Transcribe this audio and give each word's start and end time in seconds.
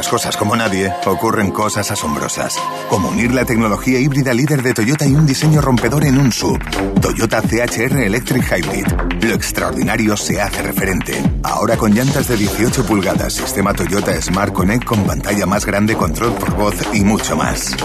las 0.00 0.08
cosas 0.08 0.34
como 0.34 0.56
nadie, 0.56 0.90
ocurren 1.04 1.50
cosas 1.50 1.90
asombrosas. 1.90 2.58
Como 2.88 3.10
unir 3.10 3.34
la 3.34 3.44
tecnología 3.44 3.98
híbrida 3.98 4.32
líder 4.32 4.62
de 4.62 4.72
Toyota 4.72 5.06
y 5.06 5.12
un 5.12 5.26
diseño 5.26 5.60
rompedor 5.60 6.06
en 6.06 6.16
un 6.16 6.32
sub. 6.32 6.58
Toyota 7.02 7.42
CHR 7.42 7.98
Electric 8.04 8.42
Hybrid. 8.50 8.86
Lo 9.20 9.34
extraordinario 9.34 10.16
se 10.16 10.40
hace 10.40 10.62
referente. 10.62 11.22
Ahora 11.42 11.76
con 11.76 11.92
llantas 11.92 12.28
de 12.28 12.38
18 12.38 12.86
pulgadas, 12.86 13.34
sistema 13.34 13.74
Toyota 13.74 14.18
Smart 14.22 14.54
Connect 14.54 14.84
con 14.86 15.04
pantalla 15.04 15.44
más 15.44 15.66
grande, 15.66 15.94
control 15.94 16.32
por 16.32 16.54
voz 16.54 16.76
y 16.94 17.04
mucho 17.04 17.36
más. 17.36 17.76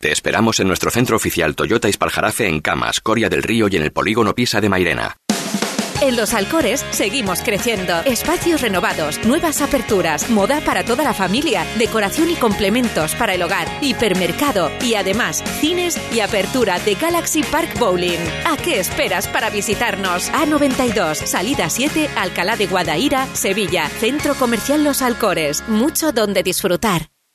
Te 0.00 0.10
esperamos 0.10 0.58
en 0.58 0.66
nuestro 0.66 0.90
centro 0.90 1.14
oficial 1.14 1.54
Toyota 1.54 1.88
Ispaljarafe 1.88 2.48
en 2.48 2.62
Camas, 2.62 2.98
Coria 2.98 3.28
del 3.28 3.44
Río 3.44 3.68
y 3.70 3.76
en 3.76 3.82
el 3.84 3.92
polígono 3.92 4.34
Pisa 4.34 4.60
de 4.60 4.68
Mairena. 4.68 5.18
En 6.00 6.16
Los 6.16 6.34
Alcores 6.34 6.84
seguimos 6.90 7.40
creciendo. 7.42 8.00
Espacios 8.04 8.60
renovados, 8.60 9.24
nuevas 9.24 9.62
aperturas, 9.62 10.28
moda 10.28 10.60
para 10.60 10.84
toda 10.84 11.04
la 11.04 11.14
familia, 11.14 11.66
decoración 11.78 12.30
y 12.30 12.34
complementos 12.34 13.14
para 13.14 13.34
el 13.34 13.42
hogar, 13.42 13.66
hipermercado 13.80 14.70
y 14.82 14.94
además 14.94 15.42
cines 15.60 15.98
y 16.12 16.20
apertura 16.20 16.78
de 16.80 16.94
Galaxy 16.94 17.42
Park 17.42 17.78
Bowling. 17.78 18.18
¿A 18.44 18.56
qué 18.56 18.80
esperas 18.80 19.28
para 19.28 19.50
visitarnos? 19.50 20.30
A92, 20.32 21.14
salida 21.26 21.70
7, 21.70 22.10
Alcalá 22.16 22.56
de 22.56 22.66
Guadaira, 22.66 23.26
Sevilla, 23.34 23.88
Centro 23.88 24.34
Comercial 24.34 24.84
Los 24.84 25.00
Alcores. 25.00 25.64
Mucho 25.68 26.12
donde 26.12 26.42
disfrutar. 26.42 27.13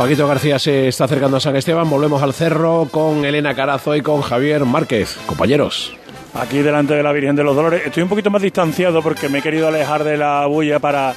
Paquito 0.00 0.26
García 0.26 0.58
se 0.58 0.88
está 0.88 1.04
acercando 1.04 1.36
a 1.36 1.40
San 1.40 1.54
Esteban. 1.56 1.90
Volvemos 1.90 2.22
al 2.22 2.32
cerro 2.32 2.88
con 2.90 3.22
Elena 3.26 3.54
Carazo 3.54 3.94
y 3.94 4.00
con 4.00 4.22
Javier 4.22 4.64
Márquez. 4.64 5.18
Compañeros. 5.26 5.94
Aquí 6.32 6.60
delante 6.60 6.94
de 6.94 7.02
la 7.02 7.12
Virgen 7.12 7.36
de 7.36 7.44
los 7.44 7.54
Dolores. 7.54 7.82
Estoy 7.84 8.04
un 8.04 8.08
poquito 8.08 8.30
más 8.30 8.40
distanciado 8.40 9.02
porque 9.02 9.28
me 9.28 9.40
he 9.40 9.42
querido 9.42 9.68
alejar 9.68 10.02
de 10.02 10.16
la 10.16 10.46
bulla 10.46 10.78
para 10.78 11.12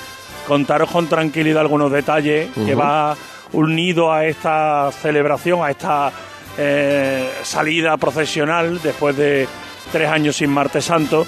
contaros 0.49 0.91
con 0.91 1.07
tranquilidad 1.07 1.61
algunos 1.61 1.93
detalles 1.93 2.49
que 2.65 2.75
va 2.75 3.15
unido 3.53 4.11
a 4.11 4.25
esta 4.25 4.91
celebración, 4.91 5.63
a 5.63 5.71
esta 5.71 6.11
eh, 6.57 7.29
salida 7.41 7.95
procesional 7.95 8.81
después 8.81 9.15
de 9.15 9.47
tres 9.93 10.09
años 10.09 10.35
sin 10.35 10.49
Martes 10.49 10.83
Santo. 10.83 11.25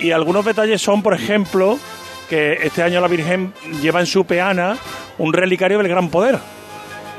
Y 0.00 0.10
algunos 0.10 0.44
detalles 0.44 0.82
son, 0.82 1.04
por 1.04 1.14
ejemplo, 1.14 1.78
que 2.28 2.54
este 2.54 2.82
año 2.82 3.00
la 3.00 3.06
Virgen 3.06 3.52
lleva 3.80 4.00
en 4.00 4.06
su 4.06 4.24
peana 4.24 4.76
un 5.18 5.32
relicario 5.32 5.78
del 5.78 5.86
Gran 5.86 6.08
Poder. 6.08 6.40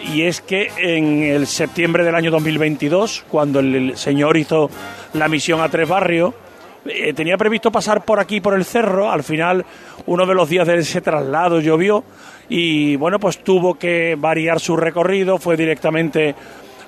Y 0.02 0.24
es 0.24 0.42
que 0.42 0.72
en 0.78 1.24
el 1.24 1.48
septiembre 1.48 2.04
del 2.04 2.16
año 2.16 2.32
2022, 2.32 3.26
cuando 3.30 3.60
el, 3.60 3.98
señor 3.98 4.38
hizo 4.38 4.70
la 5.14 5.28
misión 5.28 5.62
a 5.62 5.70
Tres 5.70 5.88
Barrios, 5.88 6.34
eh, 6.86 7.14
tenía 7.14 7.38
previsto 7.38 7.72
pasar 7.72 8.04
por 8.06 8.20
aquí, 8.20 8.42
por 8.42 8.54
el 8.54 8.66
cerro. 8.66 9.12
Al 9.12 9.24
final, 9.24 9.66
uno 10.06 10.26
de 10.26 10.34
los 10.34 10.50
días 10.50 10.68
de 10.68 10.78
ese 10.78 11.02
traslado 11.02 11.60
llovió 11.60 12.04
y, 12.48 12.96
bueno, 12.96 13.20
pues 13.20 13.44
tuvo 13.44 13.76
que 13.76 14.16
variar 14.18 14.60
su 14.60 14.78
recorrido. 14.78 15.38
Fue 15.38 15.58
directamente 15.58 16.34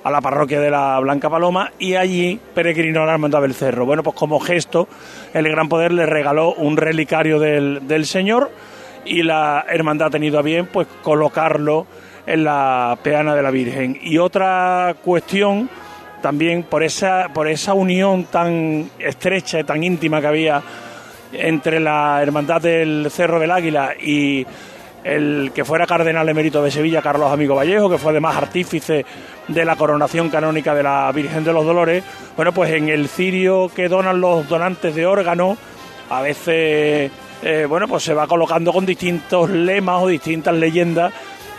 a 0.02 0.10
la 0.10 0.20
parroquia 0.20 0.60
de 0.60 0.70
la 0.70 0.98
Blanca 0.98 1.30
Paloma 1.30 1.70
y 1.78 1.94
allí 1.94 2.40
peregrinó 2.54 3.06
la 3.06 3.12
Hermandad 3.12 3.42
del 3.42 3.54
Cerro. 3.54 3.86
Bueno, 3.86 4.02
pues 4.02 4.16
como 4.16 4.40
gesto, 4.40 4.88
el 5.32 5.48
Gran 5.48 5.68
Poder 5.68 5.92
le 5.92 6.06
regaló 6.06 6.54
un 6.54 6.76
relicario 6.76 7.38
del, 7.38 7.86
del 7.86 8.06
Señor 8.06 8.50
y 9.04 9.22
la 9.22 9.64
Hermandad 9.68 10.08
ha 10.08 10.10
tenido 10.10 10.38
a 10.38 10.42
bien 10.42 10.66
pues 10.66 10.88
colocarlo 11.02 11.86
en 12.26 12.44
la 12.44 12.98
peana 13.02 13.34
de 13.34 13.42
la 13.42 13.50
Virgen. 13.50 13.98
Y 14.02 14.18
otra 14.18 14.94
cuestión 15.02 15.68
también 16.20 16.62
por 16.62 16.82
esa, 16.82 17.30
por 17.34 17.48
esa 17.48 17.74
unión 17.74 18.24
tan 18.24 18.90
estrecha 18.98 19.60
y 19.60 19.64
tan 19.64 19.82
íntima 19.82 20.20
que 20.20 20.26
había 20.26 20.62
entre 21.32 21.80
la 21.80 22.22
Hermandad 22.22 22.62
del 22.62 23.08
Cerro 23.10 23.40
del 23.40 23.50
Águila 23.50 23.94
y 24.00 24.46
el 25.04 25.50
que 25.52 25.64
fuera 25.64 25.86
cardenal 25.86 26.28
emérito 26.28 26.62
de 26.62 26.70
Sevilla, 26.70 27.02
Carlos 27.02 27.32
Amigo 27.32 27.56
Vallejo, 27.56 27.90
que 27.90 27.98
fue 27.98 28.12
además 28.12 28.36
artífice 28.36 29.04
de 29.48 29.64
la 29.64 29.74
coronación 29.74 30.28
canónica 30.28 30.74
de 30.74 30.84
la 30.84 31.10
Virgen 31.12 31.42
de 31.42 31.52
los 31.52 31.64
Dolores, 31.64 32.04
bueno, 32.36 32.52
pues 32.52 32.70
en 32.70 32.88
el 32.88 33.08
cirio 33.08 33.70
que 33.74 33.88
donan 33.88 34.20
los 34.20 34.48
donantes 34.48 34.94
de 34.94 35.04
órgano, 35.04 35.56
a 36.08 36.22
veces, 36.22 37.10
eh, 37.42 37.66
bueno, 37.68 37.88
pues 37.88 38.04
se 38.04 38.14
va 38.14 38.28
colocando 38.28 38.72
con 38.72 38.86
distintos 38.86 39.50
lemas 39.50 40.02
o 40.02 40.06
distintas 40.06 40.54
leyendas 40.54 41.12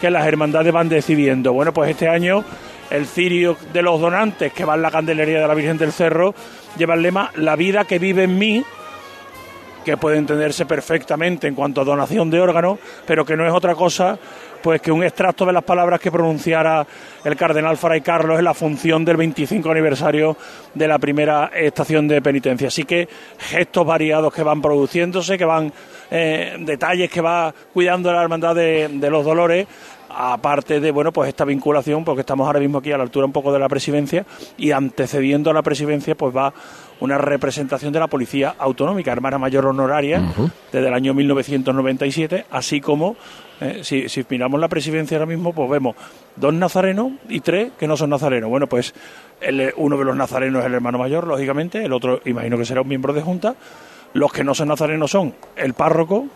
que 0.04 0.12
las 0.12 0.28
hermandades 0.28 0.74
van 0.74 0.90
decidiendo. 0.90 1.54
Bueno, 1.54 1.72
pues 1.72 1.92
este 1.92 2.10
año 2.10 2.44
el 2.90 3.06
cirio 3.06 3.56
de 3.72 3.82
los 3.82 4.02
donantes 4.02 4.52
que 4.52 4.66
va 4.66 4.76
en 4.76 4.82
la 4.82 4.92
candelería 4.92 5.40
de 5.40 5.48
la 5.48 5.54
Virgen 5.54 5.78
del 5.78 5.94
Cerro 5.94 6.36
lleva 6.78 6.96
el 6.96 7.02
lema 7.04 7.32
La 7.36 7.56
vida 7.56 7.86
que 7.86 8.00
vive 8.00 8.24
en 8.24 8.38
mí, 8.38 8.66
que 9.86 9.96
puede 9.96 10.18
entenderse 10.18 10.66
perfectamente 10.66 11.48
en 11.48 11.56
cuanto 11.56 11.80
a 11.80 11.86
donación 11.86 12.30
de 12.30 12.42
órganos, 12.42 12.80
pero 13.08 13.24
que 13.24 13.38
no 13.38 13.48
es 13.48 13.54
otra 13.54 13.76
cosa 13.76 14.20
pues 14.64 14.82
que 14.82 14.92
un 14.92 15.04
extracto 15.04 15.46
de 15.46 15.52
las 15.52 15.64
palabras 15.64 16.00
que 16.00 16.10
pronunciara 16.10 16.88
el 17.24 17.36
cardenal 17.36 17.76
Fray 17.76 18.00
Carlos 18.00 18.40
en 18.40 18.46
la 18.46 18.54
función 18.54 19.04
del 19.04 19.18
25 19.18 19.70
aniversario 19.70 20.38
de 20.74 20.88
la 20.88 20.98
primera 20.98 21.52
estación 21.54 22.08
de 22.08 22.22
penitencia. 22.22 22.70
Así 22.70 22.86
que 22.86 23.08
gestos 23.38 23.86
variados 23.86 24.34
que 24.34 24.42
van 24.42 24.62
produciéndose, 24.62 25.38
que 25.38 25.44
van 25.44 25.72
eh, 26.10 26.56
detalles 26.60 27.12
que 27.12 27.20
va 27.20 27.54
cuidando 27.74 28.14
la 28.14 28.22
hermandad 28.22 28.56
de, 28.56 28.88
de 28.88 29.10
los 29.10 29.26
dolores 29.26 29.68
aparte 30.16 30.80
de 30.80 30.92
bueno 30.92 31.12
pues 31.12 31.30
esta 31.30 31.46
vinculación 31.46 32.04
porque 32.06 32.22
estamos 32.22 32.46
ahora 32.48 32.60
mismo 32.60 32.78
aquí 32.80 32.92
a 32.92 32.98
la 32.98 33.04
altura 33.04 33.26
un 33.26 33.32
poco 33.32 33.52
de 33.52 33.60
la 33.60 33.68
presidencia 33.70 34.26
y 34.58 34.72
antecediendo 34.72 35.50
a 35.50 35.54
la 35.54 35.62
presidencia 35.62 36.16
pues 36.16 36.36
va 36.36 36.54
una 37.00 37.18
representación 37.18 37.92
de 37.92 38.00
la 38.00 38.08
policía 38.08 38.56
autonómica 38.58 39.12
hermana 39.12 39.38
mayor 39.38 39.66
honoraria 39.66 40.22
desde 40.72 40.88
el 40.88 40.94
año 40.94 41.14
1997 41.14 42.46
así 42.52 42.80
como 42.82 43.16
eh, 43.62 43.80
si, 43.84 44.10
si 44.10 44.26
miramos 44.30 44.60
la 44.60 44.68
presidencia 44.68 45.18
ahora 45.18 45.26
mismo 45.26 45.54
pues 45.54 45.70
vemos 45.70 45.96
dos 46.36 46.54
nazarenos 46.54 47.14
y 47.30 47.40
tres 47.40 47.72
que 47.78 47.88
no 47.88 47.96
son 47.98 48.10
nazarenos. 48.10 48.50
Bueno 48.50 48.68
pues 48.68 48.94
el- 49.42 49.74
uno 49.78 49.98
de 49.98 50.06
los 50.06 50.16
nazarenos 50.16 50.62
es 50.62 50.68
el 50.68 50.74
hermano 50.74 50.98
mayor 50.98 51.28
lógicamente 51.28 51.84
el 51.84 51.94
otro 51.94 52.20
imagino 52.26 52.58
que 52.58 52.66
será 52.66 52.82
un 52.82 52.88
miembro 52.88 53.14
de 53.14 53.22
junta. 53.22 53.56
Los 54.14 54.32
que 54.32 54.44
no 54.44 54.54
son 54.54 54.68
nazarenos 54.68 55.10
son 55.12 55.34
el 55.56 55.74
párroco 55.74 56.28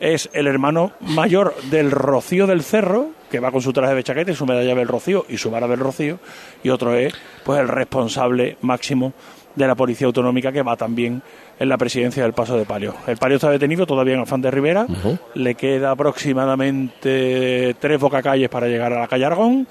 es 0.00 0.30
el 0.32 0.46
hermano 0.46 0.92
mayor 1.00 1.54
del 1.70 1.90
Rocío 1.90 2.46
del 2.46 2.62
Cerro, 2.62 3.10
que 3.30 3.40
va 3.40 3.50
con 3.50 3.60
su 3.60 3.72
traje 3.72 3.94
de 3.94 4.02
chaqueta 4.02 4.30
y 4.30 4.34
su 4.34 4.46
medalla 4.46 4.74
del 4.74 4.88
Rocío 4.88 5.26
y 5.28 5.36
su 5.36 5.50
vara 5.50 5.68
del 5.68 5.80
Rocío, 5.80 6.18
y 6.62 6.70
otro 6.70 6.94
es 6.94 7.12
pues 7.44 7.60
el 7.60 7.68
responsable 7.68 8.56
máximo 8.62 9.12
de 9.54 9.66
la 9.66 9.74
Policía 9.74 10.06
Autonómica 10.06 10.52
que 10.52 10.62
va 10.62 10.76
también 10.76 11.20
en 11.58 11.68
la 11.68 11.76
presidencia 11.76 12.22
del 12.22 12.32
Paso 12.32 12.56
de 12.56 12.64
Palio. 12.64 12.94
El 13.06 13.16
Palio 13.16 13.36
está 13.36 13.50
detenido 13.50 13.86
todavía 13.86 14.14
en 14.14 14.20
Afán 14.20 14.40
de 14.40 14.50
Rivera, 14.50 14.86
le 15.34 15.54
queda 15.56 15.90
aproximadamente 15.90 17.74
tres 17.80 17.98
bocacalles 18.00 18.48
para 18.48 18.68
llegar 18.68 18.92
a 18.92 19.00
la 19.00 19.08
calle 19.08 19.24
Argón, 19.24 19.66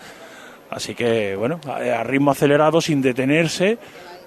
así 0.70 0.94
que 0.94 1.36
bueno, 1.38 1.62
a, 1.68 1.78
a 2.02 2.04
ritmo 2.04 2.32
acelerado, 2.32 2.82
sin 2.82 3.02
detenerse, 3.02 3.78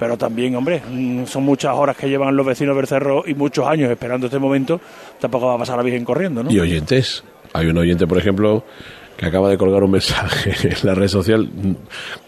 pero 0.00 0.16
también, 0.16 0.56
hombre, 0.56 0.80
mm, 0.90 1.26
son 1.26 1.42
muchas 1.42 1.74
horas 1.74 1.94
que 1.94 2.08
llevan 2.08 2.34
los 2.34 2.46
vecinos 2.46 2.74
del 2.74 2.86
cerro 2.86 3.22
y 3.26 3.34
muchos 3.34 3.66
años 3.66 3.90
esperando 3.90 4.28
este 4.28 4.38
momento, 4.38 4.80
tampoco 5.20 5.48
va 5.48 5.56
a 5.56 5.58
pasar 5.58 5.76
la 5.76 5.82
Virgen 5.82 6.06
corriendo, 6.06 6.42
¿no? 6.42 6.50
Y 6.50 6.58
oyentes. 6.58 7.22
Hay 7.52 7.66
un 7.66 7.76
oyente, 7.76 8.06
por 8.06 8.16
ejemplo, 8.16 8.64
que 9.18 9.26
acaba 9.26 9.50
de 9.50 9.58
colgar 9.58 9.82
un 9.84 9.90
mensaje 9.90 10.54
en 10.68 10.76
la 10.84 10.94
red 10.94 11.08
social. 11.08 11.46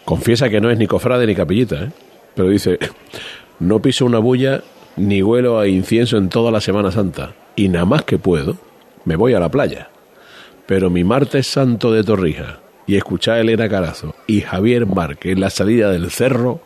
Confiesa 0.04 0.50
que 0.50 0.60
no 0.60 0.70
es 0.70 0.76
ni 0.76 0.86
cofrade 0.86 1.26
ni 1.26 1.34
capillita, 1.34 1.84
¿eh? 1.84 1.90
pero 2.34 2.50
dice: 2.50 2.78
No 3.58 3.80
piso 3.80 4.04
una 4.04 4.19
bulla 4.19 4.62
ni 4.96 5.22
huelo 5.22 5.58
a 5.58 5.66
incienso 5.66 6.19
en 6.19 6.28
toda 6.28 6.50
la 6.50 6.60
Semana 6.60 6.90
Santa. 6.90 7.32
Y 7.56 7.70
nada 7.70 7.86
más 7.86 8.02
que 8.02 8.19
puedo, 8.19 8.58
me 9.06 9.16
voy 9.16 9.32
a 9.32 9.40
la 9.40 9.50
playa. 9.50 9.88
Pero 10.66 10.90
mi 10.90 11.04
martes 11.04 11.46
santo 11.46 11.90
de 11.90 12.04
Torrija 12.04 12.58
y 12.86 12.96
escuchar 12.96 13.36
a 13.36 13.40
Elena 13.40 13.66
Carazo 13.70 14.14
y 14.26 14.42
Javier 14.42 14.84
Márquez 14.84 15.32
en 15.32 15.40
la 15.40 15.48
salida 15.48 15.90
del 15.90 16.10
cerro, 16.10 16.60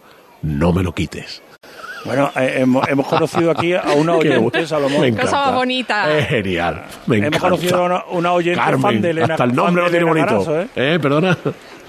no 0.46 0.72
me 0.72 0.82
lo 0.82 0.92
quites. 0.94 1.42
Bueno, 2.04 2.30
eh, 2.36 2.58
hemos, 2.60 2.86
hemos 2.88 3.06
conocido 3.08 3.50
aquí 3.50 3.74
a 3.74 3.82
una 3.96 4.14
oyente. 4.16 4.66
Salomón. 4.66 5.00
Me 5.00 5.10
Cosa 5.10 5.22
encanta. 5.22 5.46
más 5.46 5.54
bonita. 5.54 6.18
Es 6.18 6.28
genial. 6.28 6.84
Me 7.06 7.16
Hemos 7.16 7.26
encanta. 7.28 7.40
conocido 7.40 7.76
a 7.82 7.84
una, 7.86 8.04
una 8.12 8.32
oyente 8.32 8.60
Carmen, 8.60 8.80
fan 8.82 9.00
de 9.02 9.10
Elena 9.10 9.34
hasta 9.34 9.44
el 9.44 9.54
nombre 9.54 9.82
lo 9.82 9.90
tiene 9.90 10.04
bonito. 10.04 10.26
Carazo, 10.28 10.60
¿eh? 10.60 10.68
¿Eh? 10.76 10.98
Perdona. 11.02 11.36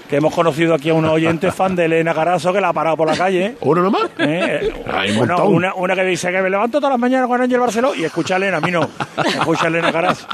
Que 0.08 0.16
hemos 0.16 0.34
conocido 0.34 0.74
aquí 0.74 0.88
a 0.90 0.94
una 0.94 1.12
oyente 1.12 1.52
fan 1.52 1.76
de 1.76 1.84
Elena 1.84 2.14
Carazo 2.14 2.52
que 2.52 2.60
la 2.60 2.70
ha 2.70 2.72
parado 2.72 2.96
por 2.96 3.06
la 3.06 3.16
calle. 3.16 3.56
¿Uno 3.60 3.82
nomás? 3.82 4.10
¿eh? 4.18 4.72
Hay 4.90 5.10
un 5.10 5.18
Bueno, 5.18 5.44
una, 5.46 5.74
una 5.74 5.94
que 5.94 6.02
dice 6.04 6.32
que 6.32 6.40
me 6.42 6.48
levanto 6.50 6.78
todas 6.78 6.92
las 6.94 6.98
mañanas 6.98 7.28
con 7.28 7.40
Ángel 7.40 7.60
Barceló 7.60 7.94
y 7.94 8.04
escucha 8.04 8.34
a 8.34 8.36
Elena, 8.38 8.56
a 8.56 8.60
mí 8.60 8.70
no. 8.70 8.88
Escucha 9.24 9.64
a 9.64 9.68
Elena 9.68 9.92
Carazo. 9.92 10.26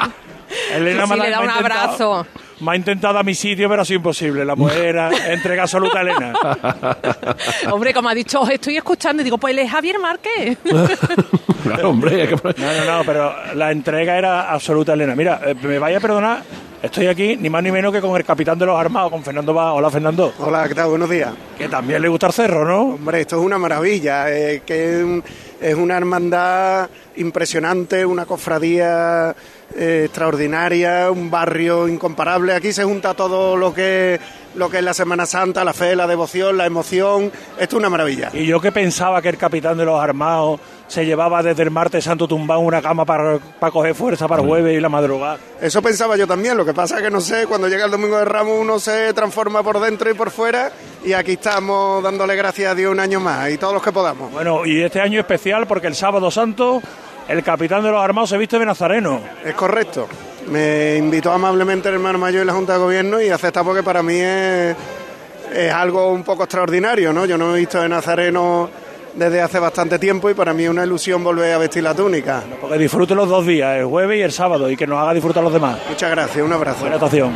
Elena 0.73 1.07
Sí, 1.07 1.11
me 1.13 1.17
le 1.19 1.31
da 1.31 1.41
un 1.41 1.45
intentado- 1.47 1.59
abrazo. 1.59 2.27
Me 2.61 2.71
ha 2.73 2.77
intentado 2.77 3.19
a 3.19 3.23
mi 3.25 3.35
sitio, 3.35 3.69
pero 3.69 3.83
ha 3.83 3.85
sido 3.85 3.97
imposible. 3.99 4.45
La 4.45 4.55
mujer 4.55 4.85
era 4.87 5.11
entrega 5.33 5.63
absoluta 5.63 5.99
a 5.99 6.03
Elena. 6.03 6.33
Hombre, 7.73 7.93
como 7.93 8.09
ha 8.09 8.15
dicho, 8.15 8.41
os 8.41 8.51
estoy 8.51 8.77
escuchando 8.77 9.23
y 9.23 9.25
digo, 9.25 9.39
pues 9.39 9.53
él 9.53 9.59
es 9.61 9.71
Javier 9.71 9.99
Márquez. 9.99 10.59
Claro, 11.65 11.89
hombre. 11.89 12.29
que- 12.29 12.35
No, 12.61 12.73
no, 12.75 12.99
no, 12.99 13.05
pero 13.07 13.33
la 13.55 13.73
entrega 13.73 14.19
era 14.19 14.53
absoluta, 14.53 14.93
Elena. 14.93 15.15
Mira, 15.17 15.41
eh, 15.47 15.55
me 15.63 15.79
vaya 15.79 15.97
a 15.97 16.01
perdonar, 16.01 16.43
estoy 16.83 17.07
aquí 17.07 17.37
ni 17.37 17.49
más 17.49 17.63
ni 17.63 17.73
menos 17.73 17.91
que 17.91 18.03
con 18.03 18.15
el 18.19 18.23
capitán 18.25 18.59
de 18.59 18.67
los 18.67 18.79
armados, 18.79 19.11
con 19.11 19.23
Fernando 19.25 19.55
Va. 19.55 19.73
Hola, 19.73 19.91
Fernando. 19.91 20.35
Hola, 20.41 20.69
¿qué 20.69 20.75
tal? 20.75 20.89
Buenos 20.91 21.09
días. 21.09 21.31
Que 21.57 21.67
también 21.71 22.03
le 22.03 22.09
gusta 22.09 22.27
el 22.27 22.35
cerro, 22.35 22.67
¿no? 22.67 22.95
Hombre, 22.97 23.23
esto 23.23 23.37
es 23.39 23.43
una 23.47 23.57
maravilla, 23.57 24.31
eh, 24.31 24.63
que 24.67 24.99
es 24.99 25.05
un- 25.05 25.25
es 25.59 25.75
una 25.75 25.97
hermandad 25.97 26.91
impresionante, 27.17 28.05
una 28.05 28.27
cofradía 28.27 29.35
eh, 29.77 30.03
extraordinaria, 30.05 31.11
un 31.11 31.31
barrio 31.31 31.89
incomparable. 31.89 32.55
Aquí 32.55 32.73
se 32.73 32.85
junta 32.85 33.15
todo 33.15 33.57
lo 33.57 33.75
que, 33.75 34.21
lo 34.55 34.71
que 34.71 34.79
es 34.79 34.85
la 34.85 34.95
Semana 34.95 35.27
Santa, 35.27 35.65
la 35.65 35.73
fe, 35.73 35.97
la 35.97 36.07
devoción, 36.07 36.57
la 36.57 36.67
emoción. 36.67 37.33
Esto 37.59 37.77
es 37.77 37.81
una 37.81 37.91
maravilla. 37.91 38.31
Y 38.33 38.47
yo 38.47 38.61
que 38.61 38.73
pensaba 38.73 39.21
que 39.21 39.29
el 39.29 39.37
capitán 39.37 39.77
de 39.77 39.85
los 39.85 40.01
armados 40.01 40.61
se 40.87 41.05
llevaba 41.05 41.43
desde 41.43 41.63
el 41.63 41.71
martes 41.71 42.05
santo 42.05 42.29
tumbado 42.29 42.61
una 42.61 42.83
cama 42.83 43.05
para, 43.05 43.39
para 43.39 43.73
coger 43.73 43.95
fuerza 43.95 44.29
para 44.29 44.43
el 44.43 44.49
jueves 44.49 44.77
y 44.77 44.81
la 44.81 44.89
madrugada. 44.89 45.39
Eso 45.61 45.83
pensaba 45.83 46.17
yo 46.17 46.27
también, 46.27 46.57
lo 46.57 46.65
que 46.65 46.75
pasa 46.75 46.99
es 46.99 47.03
que 47.03 47.11
no 47.11 47.21
sé, 47.21 47.47
cuando 47.47 47.69
llega 47.69 47.87
el 47.87 47.91
domingo 47.91 48.19
de 48.19 48.25
Ramos 48.25 48.61
uno 48.61 48.79
se 48.79 49.13
transforma 49.15 49.63
por 49.63 49.81
dentro 49.81 50.11
y 50.11 50.15
por 50.15 50.31
fuera 50.31 50.71
y 51.05 51.13
aquí 51.13 51.33
estamos 51.33 52.03
dándole 52.03 52.37
gracias 52.37 52.73
a 52.73 52.75
Dios 52.75 52.93
un 52.93 53.01
año 53.01 53.19
más 53.19 53.51
y 53.51 53.59
todos 53.59 53.75
los 53.75 53.83
que 53.83 53.93
podamos. 53.93 54.31
Bueno, 54.31 54.65
y 54.67 54.83
este 54.83 55.01
año 55.01 55.19
especial 55.21 55.67
porque 55.67 55.87
el 55.87 55.95
sábado 55.95 56.31
santo 56.31 56.83
el 57.29 57.43
capitán 57.43 57.83
de 57.83 57.91
los 57.91 58.03
armados 58.03 58.31
se 58.31 58.39
viste 58.39 58.59
de 58.59 58.67
nazareno. 58.67 59.21
Es 59.45 59.55
correcto. 59.55 60.09
Me 60.49 60.97
invitó 60.97 61.33
amablemente 61.33 61.89
el 61.89 61.95
hermano 61.95 62.19
mayor 62.19 62.43
y 62.43 62.47
la 62.47 62.53
Junta 62.53 62.75
de 62.75 62.79
Gobierno 62.79 63.21
y 63.21 63.31
acepta 63.31 63.65
porque 63.65 63.83
para 63.83 64.03
mí 64.03 64.17
es, 64.17 64.77
es 65.53 65.73
algo 65.73 66.13
un 66.13 66.23
poco 66.23 66.45
extraordinario, 66.45 67.13
¿no? 67.13 67.25
Yo 67.25 67.39
no 67.39 67.49
me 67.49 67.55
he 67.55 67.61
visto 67.61 67.81
de 67.81 67.89
nazareno 67.89 68.69
desde 69.15 69.41
hace 69.41 69.59
bastante 69.59 69.99
tiempo 69.99 70.29
y 70.29 70.35
para 70.35 70.53
mí 70.53 70.65
es 70.65 70.71
una 70.71 70.85
ilusión 70.85 71.23
volver 71.25 71.55
a 71.55 71.59
vestir 71.59 71.83
la 71.83 71.95
túnica. 71.95 72.43
Porque 72.61 72.79
disfrute 72.79 73.15
los 73.15 73.29
dos 73.29 73.47
días, 73.47 73.79
el 73.79 73.87
jueves 73.87 74.19
y 74.19 74.23
el 74.23 74.33
sábado, 74.33 74.69
y 74.69 74.77
que 74.77 74.87
nos 74.87 75.01
haga 75.01 75.15
disfrutar 75.15 75.43
los 75.43 75.53
demás. 75.53 75.79
Muchas 75.89 76.11
gracias, 76.11 76.45
un 76.45 76.53
abrazo. 76.53 76.81
Buena 76.81 76.97
actuación. 76.97 77.33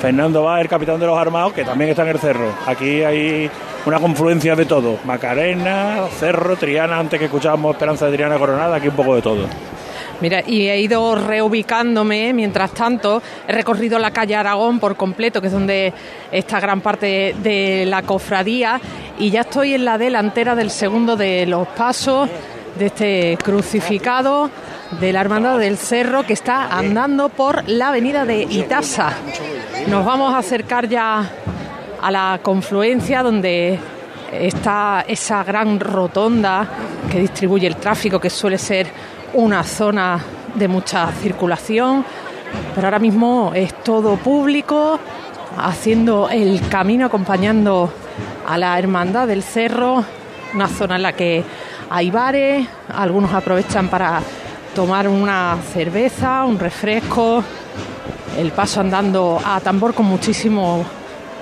Fernando 0.00 0.42
va, 0.42 0.60
el 0.60 0.68
capitán 0.68 0.98
de 0.98 1.06
los 1.06 1.18
armados, 1.18 1.52
que 1.52 1.62
también 1.62 1.90
está 1.90 2.02
en 2.02 2.08
el 2.08 2.18
cerro. 2.18 2.52
Aquí 2.66 3.04
hay 3.04 3.50
una 3.86 3.98
confluencia 3.98 4.54
de 4.56 4.66
todo. 4.66 4.98
Macarena, 5.04 6.06
cerro, 6.18 6.56
Triana, 6.56 6.98
antes 6.98 7.18
que 7.18 7.26
escuchábamos 7.26 7.74
Esperanza 7.74 8.06
de 8.06 8.16
Triana 8.16 8.38
Coronada, 8.38 8.76
aquí 8.76 8.88
un 8.88 8.96
poco 8.96 9.16
de 9.16 9.22
todo. 9.22 9.46
Mira, 10.20 10.42
y 10.46 10.68
he 10.68 10.78
ido 10.78 11.14
reubicándome, 11.14 12.34
mientras 12.34 12.72
tanto, 12.72 13.22
he 13.48 13.52
recorrido 13.52 13.98
la 13.98 14.10
calle 14.10 14.36
Aragón 14.36 14.78
por 14.78 14.96
completo, 14.96 15.40
que 15.40 15.46
es 15.46 15.52
donde 15.52 15.94
está 16.30 16.60
gran 16.60 16.82
parte 16.82 17.34
de 17.42 17.84
la 17.86 18.02
cofradía, 18.02 18.78
y 19.18 19.30
ya 19.30 19.40
estoy 19.42 19.74
en 19.74 19.86
la 19.86 19.96
delantera 19.96 20.54
del 20.54 20.70
segundo 20.70 21.16
de 21.16 21.46
los 21.46 21.66
pasos 21.68 22.28
de 22.78 22.86
este 22.86 23.38
crucificado 23.42 24.50
de 25.00 25.12
la 25.12 25.22
Hermandad 25.22 25.58
del 25.58 25.78
Cerro 25.78 26.24
que 26.24 26.34
está 26.34 26.66
andando 26.66 27.28
por 27.30 27.68
la 27.68 27.88
avenida 27.88 28.24
de 28.24 28.42
Itasa. 28.42 29.14
Nos 29.88 30.04
vamos 30.04 30.34
a 30.34 30.38
acercar 30.38 30.88
ya 30.88 31.30
a 32.02 32.10
la 32.10 32.40
confluencia 32.42 33.22
donde 33.22 33.78
está 34.32 35.04
esa 35.06 35.42
gran 35.44 35.80
rotonda 35.80 36.66
que 37.10 37.20
distribuye 37.20 37.66
el 37.66 37.76
tráfico, 37.76 38.20
que 38.20 38.30
suele 38.30 38.58
ser 38.58 38.86
una 39.34 39.62
zona 39.64 40.20
de 40.54 40.68
mucha 40.68 41.10
circulación, 41.12 42.04
pero 42.74 42.86
ahora 42.86 42.98
mismo 42.98 43.52
es 43.54 43.74
todo 43.82 44.16
público, 44.16 44.98
haciendo 45.56 46.28
el 46.28 46.68
camino, 46.68 47.06
acompañando 47.06 47.92
a 48.46 48.58
la 48.58 48.78
Hermandad 48.78 49.26
del 49.26 49.42
Cerro, 49.42 50.04
una 50.54 50.68
zona 50.68 50.96
en 50.96 51.02
la 51.02 51.12
que 51.12 51.44
hay 51.90 52.10
bares, 52.10 52.66
algunos 52.92 53.32
aprovechan 53.32 53.88
para 53.88 54.20
tomar 54.74 55.08
una 55.08 55.56
cerveza, 55.72 56.44
un 56.44 56.58
refresco, 56.58 57.42
el 58.38 58.52
paso 58.52 58.80
andando 58.80 59.40
a 59.44 59.60
tambor 59.60 59.94
con 59.94 60.06
muchísimo 60.06 60.84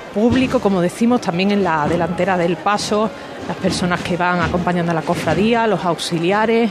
público, 0.09 0.61
como 0.61 0.81
decimos, 0.81 1.21
también 1.21 1.51
en 1.51 1.63
la 1.63 1.87
delantera 1.89 2.37
del 2.37 2.57
paso, 2.57 3.11
las 3.47 3.57
personas 3.57 4.01
que 4.01 4.17
van 4.17 4.41
acompañando 4.41 4.93
a 4.93 4.95
la 4.95 5.03
cofradía, 5.03 5.67
los 5.67 5.85
auxiliares. 5.85 6.71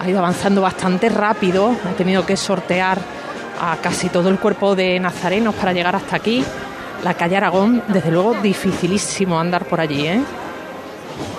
Ha 0.00 0.08
ido 0.08 0.18
avanzando 0.18 0.60
bastante 0.60 1.08
rápido, 1.08 1.74
he 1.90 1.94
tenido 1.94 2.26
que 2.26 2.36
sortear 2.36 2.98
a 3.60 3.76
casi 3.76 4.08
todo 4.08 4.28
el 4.28 4.38
cuerpo 4.38 4.74
de 4.74 4.98
nazarenos 5.00 5.54
para 5.54 5.72
llegar 5.72 5.96
hasta 5.96 6.16
aquí. 6.16 6.44
La 7.02 7.14
calle 7.14 7.36
Aragón, 7.36 7.82
desde 7.88 8.10
luego, 8.10 8.34
dificilísimo 8.34 9.38
andar 9.38 9.64
por 9.66 9.80
allí, 9.80 10.06
¿eh? 10.06 10.20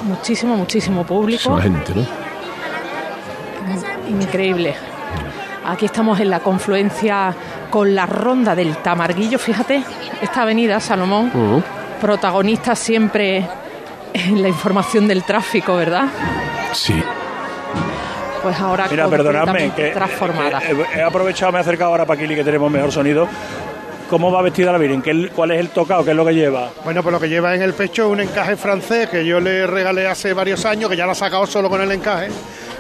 Muchísimo, 0.04 0.56
muchísimo 0.56 1.04
público. 1.04 1.58
gente, 1.58 1.94
¿no? 1.96 2.06
Increíble. 4.22 4.76
Aquí 5.66 5.86
estamos 5.86 6.20
en 6.20 6.30
la 6.30 6.40
confluencia 6.40 7.36
con 7.76 7.94
la 7.94 8.06
ronda 8.06 8.56
del 8.56 8.78
Tamarguillo, 8.78 9.38
fíjate, 9.38 9.84
esta 10.22 10.44
avenida 10.44 10.80
Salomón, 10.80 11.62
protagonista 12.00 12.74
siempre 12.74 13.46
en 14.14 14.42
la 14.42 14.48
información 14.48 15.10
del 15.10 15.26
tráfico, 15.26 15.76
¿verdad? 15.76 16.06
Sí. 16.72 17.04
Pues 18.42 18.58
ahora 18.62 18.88
Mira, 18.90 19.10
perdonadme, 19.10 19.72
que, 19.76 19.90
transformada. 19.90 20.60
que 20.60 20.72
he 20.72 21.00
he 21.00 21.04
aprovechado, 21.04 21.52
me 21.52 21.58
he 21.58 21.62
acercado 21.62 21.92
ahora 21.92 22.06
para 22.06 22.18
Kili, 22.18 22.34
que 22.34 22.46
tenemos 22.46 22.72
mejor 22.72 22.94
sonido. 22.94 23.28
¿Cómo 24.10 24.32
va 24.32 24.42
vestida 24.42 24.72
la 24.72 24.78
Virgen? 24.78 25.02
¿Qué 25.02 25.12
es- 25.12 25.32
¿Cuál 25.32 25.52
es 25.52 25.60
el 25.60 25.68
tocado? 25.72 26.06
¿Qué 26.06 26.12
es 26.12 26.16
lo 26.16 26.26
que 26.26 26.34
lleva? 26.34 26.70
Bueno, 26.86 27.04
pues 27.04 27.12
lo 27.12 27.20
que 27.20 27.28
lleva 27.28 27.56
en 27.56 27.62
el 27.62 27.74
pecho 27.74 28.06
es 28.06 28.12
un 28.14 28.22
encaje 28.22 28.56
francés 28.56 29.10
que 29.10 29.26
yo 29.26 29.42
le 29.42 29.68
regalé 29.68 30.08
hace 30.08 30.32
varios 30.34 30.64
años, 30.64 30.90
que 30.90 30.96
ya 30.96 31.04
lo 31.06 31.12
ha 31.12 31.16
sacado 31.16 31.46
solo 31.46 31.70
con 31.70 31.82
el 31.82 31.92
encaje. 31.92 32.30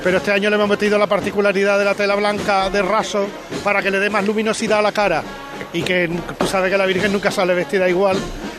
Pero 0.05 0.17
este 0.17 0.31
año 0.31 0.51
le 0.51 0.55
hemos 0.55 0.69
metido 0.69 0.99
la 0.99 1.07
particularidad 1.07 1.79
de 1.79 1.85
la 1.85 1.95
tela 1.95 2.13
blanca 2.13 2.69
de 2.69 2.83
raso 2.83 3.25
para 3.63 3.81
que 3.81 3.89
le 3.89 3.97
dé 3.97 4.11
más 4.11 4.23
luminosidad 4.23 4.77
a 4.77 4.81
la 4.83 4.91
cara. 4.91 5.23
Y 5.73 5.81
que 5.81 6.07
tú 6.37 6.45
sabes 6.45 6.71
que 6.71 6.77
la 6.77 6.85
Virgen 6.85 7.11
nunca 7.11 7.31
sale 7.31 7.55
vestida 7.55 7.89
igual. 7.89 8.15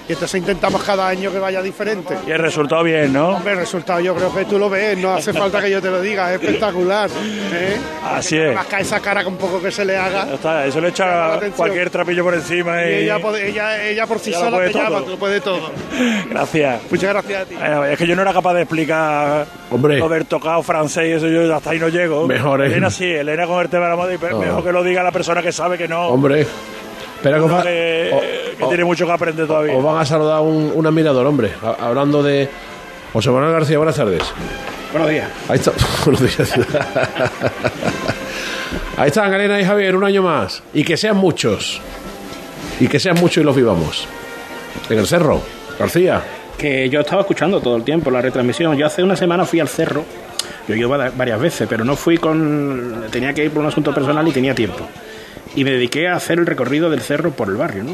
Y 0.09 0.13
entonces 0.13 0.39
intentamos 0.39 0.83
cada 0.85 1.09
año 1.09 1.33
que 1.33 1.39
vaya 1.41 1.61
diferente. 1.61 2.15
Y 2.27 2.31
el 2.31 2.39
resultado 2.39 2.85
bien, 2.85 3.13
¿no? 3.13 3.31
Hombre, 3.31 3.55
el 3.55 3.59
resultado 3.59 3.99
yo 3.99 4.15
creo 4.15 4.33
que 4.33 4.45
tú 4.45 4.57
lo 4.57 4.71
ves, 4.71 4.97
no 4.99 5.13
hace 5.15 5.33
falta 5.33 5.61
que 5.61 5.69
yo 5.69 5.83
te 5.83 5.91
lo 5.91 6.01
diga, 6.01 6.33
es 6.33 6.41
espectacular. 6.41 7.11
¿eh? 7.53 7.77
Así 8.05 8.37
es. 8.39 8.55
Más 8.55 8.67
que 8.67 8.77
esa 8.83 9.01
cara 9.01 9.25
con 9.25 9.37
poco 9.37 9.61
que 9.61 9.73
se 9.73 9.85
le 9.85 9.97
haga. 9.97 10.27
Ya 10.27 10.35
está, 10.35 10.65
eso 10.67 10.81
le 10.81 10.89
echa 10.91 11.41
cualquier 11.57 11.91
trapillo 11.91 12.23
por 12.23 12.35
encima 12.35 12.85
Y 12.85 12.89
y... 12.89 12.93
ella, 13.05 13.19
ella, 13.45 13.83
ella 13.85 14.07
por 14.07 14.21
sí 14.21 14.33
sola 14.33 14.59
te 14.59 14.73
llama, 14.73 14.99
todo. 15.01 15.09
lo 15.11 15.17
puede 15.17 15.41
todo. 15.41 15.71
Gracias. 16.31 16.83
Muchas 16.89 17.11
gracias 17.11 17.43
a 17.43 17.45
ti. 17.47 17.55
Bueno, 17.57 17.85
es 17.85 17.99
que 17.99 18.07
yo 18.07 18.15
no 18.15 18.23
era 18.23 18.33
capaz 18.33 18.55
de 18.55 18.63
explicar 18.63 19.47
Hombre. 19.71 20.01
del 20.09 20.27
tocado 20.27 20.63
francés 20.63 21.05
y 21.09 21.13
eso, 21.13 21.27
yo 21.27 21.53
hasta 21.55 21.71
ahí 21.71 21.79
no 21.81 21.89
llego. 21.89 22.29
Mejor 22.29 22.63
es- 22.65 22.71
Elena 22.71 22.91
sí, 22.91 23.05
Elena 23.05 23.47
con 23.47 23.61
el 23.61 23.69
tema 23.69 23.85
de 23.87 23.91
la 23.91 23.97
moda, 23.97 24.15
y 24.15 24.19
No. 24.19 24.39
mejor 24.39 24.63
que 24.65 24.73
lo 24.73 24.85
diga 24.85 25.03
la 25.03 25.11
persona 25.13 25.43
que 25.43 25.51
sabe 25.51 25.77
que 25.77 25.89
no. 25.89 26.09
Hombre. 26.09 26.47
Espera 27.27 27.39
que, 27.47 27.53
va- 27.53 27.63
que, 27.63 28.11
o- 28.15 28.57
que 28.59 28.65
o- 28.65 28.69
tiene 28.69 28.85
mucho 28.85 29.07
que 29.07 29.13
aprender 29.13 29.47
todavía. 29.47 29.75
os 29.77 29.85
van 29.85 29.99
a 29.99 30.05
saludar 30.05 30.41
un, 30.43 30.73
un 30.75 30.87
admirador, 30.87 31.27
hombre. 31.27 31.53
A- 31.63 31.87
hablando 31.89 32.23
de 32.23 32.49
José 33.13 33.31
Manuel 33.31 33.53
García, 33.53 33.79
buenas 33.79 33.97
tardes. 33.97 34.23
Buenos 34.93 35.11
días. 35.11 35.29
Ahí 35.49 35.57
está. 35.59 35.73
Buenos 36.05 36.23
días. 36.23 36.53
Ahí 38.97 39.09
están, 39.09 39.33
Elena 39.35 39.61
y 39.61 39.65
Javier, 39.65 39.95
un 39.95 40.05
año 40.05 40.23
más. 40.23 40.63
Y 40.73 40.85
que 40.85 40.97
sean 40.97 41.17
muchos. 41.17 41.81
Y 42.81 42.89
que 42.89 42.99
sean 42.99 43.17
muchos 43.21 43.43
y 43.43 43.45
los 43.45 43.55
vivamos. 43.55 44.07
En 44.89 44.99
el 44.99 45.07
cerro. 45.07 45.43
García. 45.79 46.23
Que 46.57 46.89
yo 46.89 47.01
estaba 47.01 47.21
escuchando 47.21 47.61
todo 47.61 47.77
el 47.77 47.85
tiempo 47.85 48.11
la 48.11 48.23
retransmisión. 48.23 48.77
Yo 48.77 48.87
hace 48.87 49.03
una 49.03 49.17
semana 49.17 49.45
fui 49.45 49.61
al 49.61 49.69
cerro. 49.69 50.05
Yo 50.67 50.75
he 50.75 50.79
ido 50.79 50.89
va- 50.89 51.11
varias 51.15 51.39
veces, 51.41 51.67
pero 51.69 51.85
no 51.85 51.95
fui 51.97 52.17
con. 52.17 53.05
Tenía 53.11 53.35
que 53.35 53.45
ir 53.45 53.51
por 53.51 53.61
un 53.63 53.69
asunto 53.69 53.93
personal 53.93 54.27
y 54.27 54.33
tenía 54.33 54.55
tiempo. 54.55 54.87
Y 55.55 55.65
me 55.65 55.71
dediqué 55.71 56.09
a 56.09 56.17
hacer 56.17 56.39
el 56.39 56.47
recorrido 56.47 56.91
del 56.91 57.01
cerro 57.01 57.31
por 57.31 57.49
el 57.49 57.57
barrio, 57.57 57.85
¿no? 57.85 57.93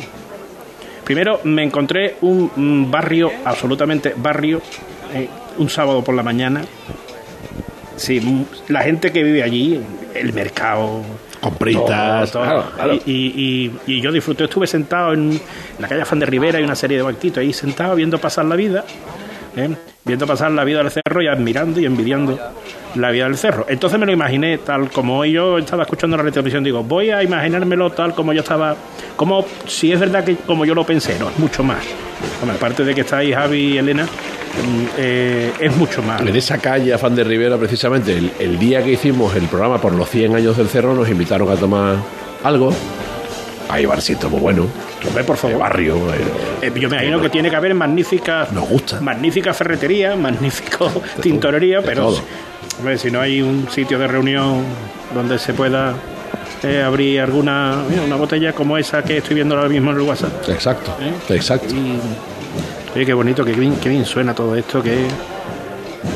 Primero 1.04 1.40
me 1.44 1.62
encontré 1.64 2.16
un, 2.22 2.88
barrio, 2.90 3.30
absolutamente 3.44 4.14
barrio, 4.16 4.62
eh, 5.14 5.28
un 5.58 5.68
sábado 5.68 6.02
por 6.02 6.14
la 6.14 6.22
mañana. 6.22 6.62
Sí, 7.96 8.46
la 8.68 8.82
gente 8.82 9.12
que 9.12 9.22
vive 9.22 9.42
allí, 9.42 9.80
el 10.14 10.32
mercado. 10.32 11.02
Compritas, 11.40 12.30
todo, 12.30 12.42
todo. 12.44 12.52
claro, 12.52 12.70
claro. 12.76 12.94
Y, 13.04 13.10
y- 13.10 13.72
y- 13.86 13.94
y 13.96 14.00
yo 14.00 14.12
disfruté, 14.12 14.44
estuve 14.44 14.66
sentado 14.68 15.12
en 15.12 15.40
la 15.80 15.88
calle 15.88 16.04
Fan 16.04 16.20
de 16.20 16.26
Rivera 16.26 16.60
y 16.60 16.62
una 16.64 16.76
serie 16.76 16.96
de 16.98 17.02
banquitos 17.02 17.38
ahí 17.38 17.52
sentado 17.52 17.96
viendo 17.96 18.18
pasar 18.18 18.44
la 18.44 18.54
vida, 18.54 18.84
¿eh? 19.56 19.70
viendo 20.04 20.26
pasar 20.26 20.50
la 20.50 20.64
vida 20.64 20.78
del 20.82 20.90
cerro 20.90 21.22
y 21.22 21.28
admirando 21.28 21.80
y 21.80 21.86
envidiando 21.86 22.38
la 22.94 23.10
vida 23.10 23.24
del 23.24 23.36
cerro. 23.36 23.66
Entonces 23.68 23.98
me 23.98 24.06
lo 24.06 24.12
imaginé 24.12 24.58
tal 24.58 24.90
como 24.90 25.24
yo 25.24 25.58
estaba 25.58 25.84
escuchando 25.84 26.16
la 26.16 26.22
retransmisión, 26.22 26.64
digo, 26.64 26.82
voy 26.82 27.10
a 27.10 27.22
imaginármelo 27.22 27.90
tal 27.90 28.14
como 28.14 28.32
yo 28.32 28.40
estaba, 28.40 28.76
como 29.16 29.44
si 29.66 29.92
es 29.92 30.00
verdad 30.00 30.24
que 30.24 30.36
como 30.36 30.64
yo 30.64 30.74
lo 30.74 30.84
pensé, 30.84 31.18
no, 31.18 31.30
es 31.30 31.38
mucho 31.38 31.62
más. 31.62 31.84
Aparte 32.54 32.84
de 32.84 32.94
que 32.94 33.00
está 33.02 33.18
ahí 33.18 33.32
Javi 33.32 33.74
y 33.74 33.78
Elena, 33.78 34.04
mm, 34.04 34.84
eh, 34.98 35.52
es 35.58 35.76
mucho 35.76 36.02
más. 36.02 36.20
En 36.20 36.34
esa 36.36 36.58
calle, 36.58 36.92
Afán 36.92 37.14
de 37.14 37.24
Rivera, 37.24 37.56
precisamente, 37.56 38.16
el, 38.38 38.58
día 38.58 38.82
que 38.82 38.92
hicimos 38.92 39.34
el 39.34 39.44
programa 39.44 39.80
por 39.80 39.92
los 39.92 40.08
100 40.08 40.36
años 40.36 40.56
del 40.56 40.68
cerro, 40.68 40.94
nos 40.94 41.08
invitaron 41.08 41.50
a 41.50 41.56
tomar 41.56 41.96
algo. 42.44 42.72
Hay 43.68 43.86
barcito 43.86 44.28
muy 44.28 44.40
bueno. 44.40 44.91
Hombre, 45.06 45.24
por 45.24 45.36
favor. 45.36 45.58
barrio. 45.58 45.96
Eh, 46.62 46.70
yo 46.74 46.88
me 46.88 46.96
imagino 46.96 47.20
que 47.20 47.28
tiene 47.30 47.50
que 47.50 47.56
haber 47.56 47.74
magnífica, 47.74 48.48
Nos 48.52 48.68
gusta. 48.68 49.00
magnífica 49.00 49.52
ferretería, 49.52 50.14
magnífico 50.16 50.90
tintorería, 51.20 51.80
pero 51.82 52.12
si, 52.12 52.22
hombre, 52.78 52.98
si 52.98 53.10
no 53.10 53.20
hay 53.20 53.42
un 53.42 53.68
sitio 53.70 53.98
de 53.98 54.06
reunión 54.06 54.62
donde 55.14 55.38
se 55.38 55.52
pueda 55.54 55.94
eh, 56.62 56.82
abrir 56.82 57.20
alguna 57.20 57.82
mira, 57.88 58.02
una 58.02 58.16
botella 58.16 58.52
como 58.52 58.78
esa 58.78 59.02
que 59.02 59.18
estoy 59.18 59.34
viendo 59.34 59.56
ahora 59.56 59.68
mismo 59.68 59.90
en 59.90 59.96
el 59.96 60.02
WhatsApp. 60.02 60.48
Exacto, 60.48 60.96
¿Eh? 61.00 61.34
exacto. 61.34 61.74
Y, 61.74 61.98
oye, 62.94 63.04
qué 63.06 63.12
bonito, 63.14 63.44
qué 63.44 63.52
bien, 63.52 63.76
qué 63.76 63.88
bien 63.88 64.04
suena 64.04 64.34
todo 64.34 64.54
esto, 64.54 64.82
que 64.82 65.06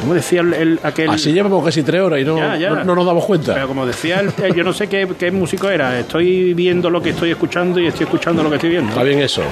como 0.01 0.15
decía 0.15 0.41
el, 0.41 0.53
el- 0.55 0.81
aquel 0.83 1.11
Así 1.11 1.33
llevamos 1.33 1.65
casi 1.65 1.83
tres 1.83 2.01
horas 2.01 2.21
y 2.21 2.25
no, 2.25 2.37
Ya, 2.39 2.57
ya. 2.57 2.71
no, 2.71 2.85
no 2.85 2.95
nos 2.97 3.07
damos 3.07 3.25
cuenta. 3.25 3.55
Pero 3.55 3.69
como 3.69 3.87
decía, 3.87 4.21
el- 4.21 4.33
el- 4.43 4.55
yo 4.55 4.65
no 4.65 4.73
sé 4.73 4.89
qué, 4.89 5.07
qué 5.19 5.31
músico 5.31 5.71
era. 5.71 5.99
Estoy 5.99 6.55
viendo 6.55 6.91
lo 6.91 7.01
que 7.03 7.11
estoy 7.11 7.31
escuchando 7.31 7.79
y 7.81 7.87
estoy 7.87 8.05
escuchando 8.05 8.43
lo 8.43 8.49
que 8.51 8.57
estoy 8.57 8.71
viendo. 8.71 8.91
Está 8.91 9.03
bien 9.03 9.21
eso. 9.21 9.43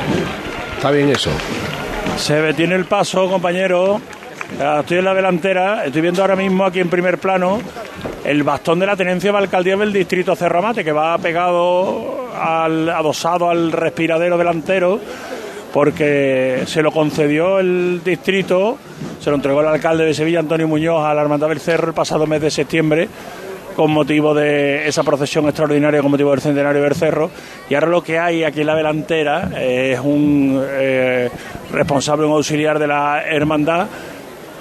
Está 0.76 0.90
bien 0.90 1.08
eso. 1.10 1.30
Se 2.16 2.34
detiene 2.40 2.74
el 2.74 2.84
paso, 2.84 3.28
compañero. 3.28 4.00
Estoy 4.80 4.98
en 4.98 5.04
la 5.04 5.14
delantera. 5.14 5.84
Estoy 5.84 6.02
viendo 6.02 6.20
ahora 6.22 6.36
mismo 6.36 6.64
aquí 6.64 6.80
en 6.80 6.88
primer 6.88 7.18
plano 7.18 7.60
el 8.24 8.42
bastón 8.42 8.78
de 8.78 8.86
la 8.86 8.96
tenencia 8.96 9.32
de 9.32 9.38
alcaldía 9.38 9.76
del 9.76 9.92
distrito 9.92 10.34
Cerramate, 10.36 10.84
que 10.84 10.92
va 10.92 11.16
pegado 11.18 12.28
al, 12.40 12.88
adosado 12.88 13.50
al 13.50 13.70
respiradero 13.72 14.38
delantero, 14.38 14.98
porque 15.74 16.62
se 16.66 16.82
lo 16.82 16.92
concedió 16.92 17.58
el 17.58 18.00
distrito, 18.04 18.78
se 19.18 19.28
lo 19.28 19.34
entregó 19.34 19.60
el 19.60 19.66
alcalde 19.66 20.04
de 20.04 20.14
Sevilla, 20.14 20.38
Antonio 20.38 20.68
Muñoz, 20.68 21.04
a 21.04 21.12
la 21.12 21.22
Hermandad 21.22 21.48
del 21.48 21.58
Cerro 21.58 21.88
el 21.88 21.94
pasado 21.94 22.28
mes 22.28 22.40
de 22.40 22.48
septiembre 22.52 23.08
con 23.74 23.90
motivo 23.90 24.34
de 24.34 24.86
esa 24.86 25.02
procesión 25.02 25.46
extraordinaria 25.46 26.00
con 26.00 26.12
motivo 26.12 26.30
del 26.30 26.40
centenario 26.40 26.80
del 26.80 26.94
cerro. 26.94 27.28
Y 27.68 27.74
ahora 27.74 27.88
lo 27.88 28.04
que 28.04 28.20
hay 28.20 28.44
aquí 28.44 28.60
en 28.60 28.68
la 28.68 28.76
delantera 28.76 29.50
es 29.60 29.98
un 29.98 30.62
eh, 30.64 31.28
responsable 31.72 32.24
un 32.24 32.34
auxiliar 32.34 32.78
de 32.78 32.86
la 32.86 33.24
hermandad 33.26 33.88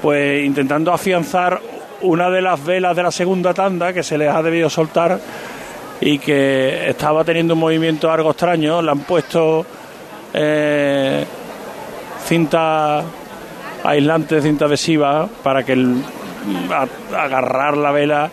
pues 0.02 0.44
intentando 0.44 0.92
afianzar 0.92 1.62
una 2.02 2.32
de 2.32 2.42
las 2.42 2.66
velas 2.66 2.96
de 2.96 3.04
la 3.04 3.12
segunda 3.12 3.54
tanda 3.54 3.94
que 3.94 4.02
se 4.02 4.18
les 4.18 4.30
ha 4.30 4.42
debido 4.42 4.68
soltar 4.68 5.20
y 6.02 6.18
que 6.18 6.90
estaba 6.90 7.24
teniendo 7.24 7.54
un 7.54 7.60
movimiento 7.60 8.12
algo 8.12 8.32
extraño. 8.32 8.82
Le 8.82 8.90
han 8.90 9.02
puesto 9.02 9.64
eh, 10.34 11.26
cinta 12.26 13.04
aislante, 13.84 14.42
cinta 14.42 14.66
adhesiva 14.66 15.28
para 15.44 15.64
que 15.64 15.74
el, 15.74 16.02
agarrar 17.16 17.78
la 17.78 17.92
vela 17.92 18.32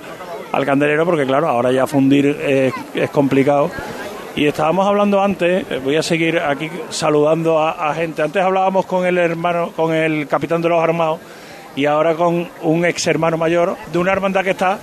al 0.53 0.65
candelero, 0.65 1.05
porque 1.05 1.27
claro, 1.27 1.49
ahora 1.49 1.73
ya 1.73 1.87
fundir 1.87 2.27
es, 2.95 3.11
complicado. 3.11 3.71
Y 4.37 4.47
estábamos 4.47 4.87
hablando 4.87 5.23
antes, 5.23 5.65
eh, 5.71 5.81
voy 5.83 5.97
a 5.97 6.03
seguir 6.03 6.39
aquí 6.39 6.71
saludando 6.89 7.61
a 7.61 7.93
gente. 7.95 8.23
Antes 8.23 8.43
hablábamos 8.43 8.87
con 8.87 9.05
el 9.05 9.19
hermano, 9.19 9.73
con 9.75 9.93
el 9.93 10.27
capitán 10.29 10.63
de 10.63 10.69
los 10.69 10.83
armados 10.83 11.21
y 11.77 11.87
ahora 11.87 12.15
con 12.15 12.49
un 12.63 12.85
ex 12.85 13.07
hermano 13.07 13.37
mayor 13.37 13.77
de 13.93 13.99
una 13.99 14.13
hermandad 14.13 14.43
que 14.43 14.51
está 14.51 14.79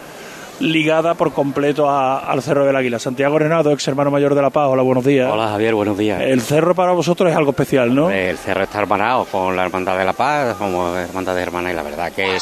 ligada 0.60 1.14
por 1.14 1.34
completo 1.34 1.90
a- 1.90 2.20
al 2.20 2.42
Cerro 2.42 2.66
del 2.66 2.76
Águila. 2.76 3.00
Santiago 3.00 3.38
Renado, 3.38 3.72
ex 3.72 3.88
hermano 3.88 4.10
mayor 4.12 4.34
de 4.36 4.42
La 4.42 4.50
Paz. 4.50 4.68
Hola, 4.70 4.82
buenos 4.84 5.06
días. 5.06 5.30
Hola 5.32 5.50
Javier, 5.50 5.76
buenos 5.76 5.98
días. 5.98 6.22
El 6.22 6.42
cerro 6.42 6.74
para 6.74 6.94
vosotros 6.94 7.30
es 7.32 7.38
algo 7.38 7.52
especial, 7.52 7.94
¿no? 7.94 8.10
El 8.10 8.38
cerro 8.38 8.64
está 8.64 8.80
hermanado 8.82 9.26
con 9.26 9.56
la 9.56 9.66
Hermandad 9.66 9.98
de 9.98 10.06
la 10.06 10.14
Paz, 10.14 10.56
como 10.58 10.96
Hermandad 10.96 11.36
de 11.36 11.42
Hermanas, 11.44 11.74
y 11.74 11.76
la 11.76 11.84
verdad 11.84 12.12
que 12.12 12.38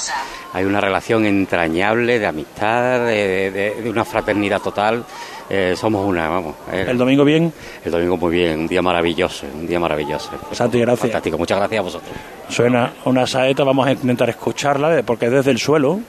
hay 0.54 0.64
una 0.66 0.80
relación 0.80 1.26
entrañable 1.26 2.18
de 2.20 2.26
amistad, 2.26 3.00
de, 3.06 3.52
de- 3.52 3.82
de 3.82 3.90
una 3.90 4.06
fraternidad 4.06 4.62
total. 4.62 5.04
Eh, 5.48 5.76
somos 5.78 6.04
una, 6.08 6.28
vamos. 6.28 6.56
Eh, 6.72 6.86
El 6.90 6.98
domingo 6.98 7.24
bien. 7.24 7.54
El 7.84 7.92
domingo 7.92 8.18
muy 8.18 8.32
bien, 8.36 8.62
un 8.62 8.68
día 8.68 8.82
maravilloso, 8.82 9.46
un 9.54 9.68
día 9.68 9.80
maravilloso. 9.80 10.32
Santi, 10.54 10.80
gracias. 10.80 11.02
Fantástico, 11.02 11.38
muchas 11.38 11.58
gracias 11.60 11.80
a 11.80 11.84
vosotros. 11.84 12.12
Suena 12.50 12.94
una 13.06 13.28
saeta, 13.28 13.64
vamos 13.64 13.86
a 13.86 13.92
intentar 13.92 14.30
escucharla, 14.30 15.04
porque 15.06 15.26
es 15.28 15.32
desde 15.32 15.52
el 15.52 15.60
suelo. 15.60 16.00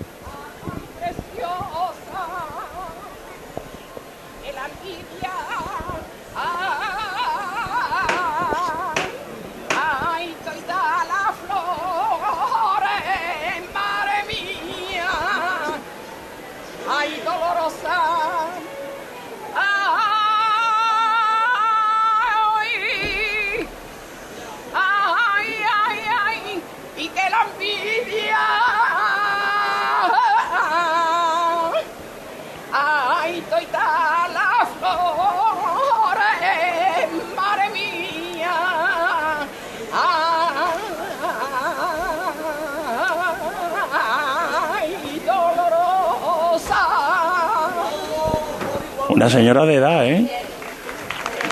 Una 49.17 49.31
señora 49.31 49.65
de 49.65 49.77
edad, 49.77 50.07
¿eh? 50.07 50.27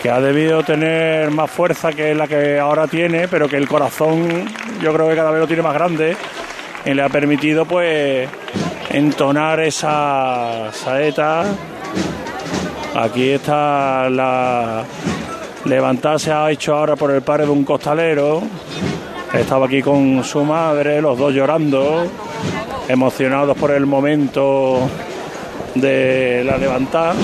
Que 0.02 0.10
ha 0.10 0.20
debido 0.20 0.62
tener 0.64 1.30
más 1.30 1.50
fuerza 1.50 1.94
que 1.94 2.14
la 2.14 2.28
que 2.28 2.58
ahora 2.58 2.86
tiene, 2.86 3.26
pero 3.26 3.48
que 3.48 3.56
el 3.56 3.66
corazón 3.66 4.44
yo 4.82 4.92
creo 4.92 5.08
que 5.08 5.16
cada 5.16 5.30
vez 5.30 5.40
lo 5.40 5.46
tiene 5.46 5.62
más 5.62 5.72
grande 5.72 6.14
y 6.84 6.92
le 6.92 7.00
ha 7.00 7.08
permitido 7.08 7.64
pues 7.64 8.28
entonar 8.90 9.60
esa 9.60 10.70
saeta. 10.72 11.46
Aquí 12.96 13.30
está 13.30 14.10
la 14.10 14.84
levantada 15.64 16.18
se 16.18 16.32
ha 16.32 16.50
hecho 16.50 16.74
ahora 16.74 16.96
por 16.96 17.12
el 17.12 17.22
padre 17.22 17.46
de 17.46 17.50
un 17.50 17.64
costalero. 17.64 18.42
Estaba 19.32 19.64
aquí 19.64 19.80
con 19.80 20.22
su 20.22 20.44
madre, 20.44 21.00
los 21.00 21.16
dos 21.16 21.32
llorando, 21.32 22.06
emocionados 22.88 23.56
por 23.56 23.70
el 23.70 23.86
momento 23.86 24.86
de 25.74 26.44
la 26.44 26.58
levantada. 26.58 27.14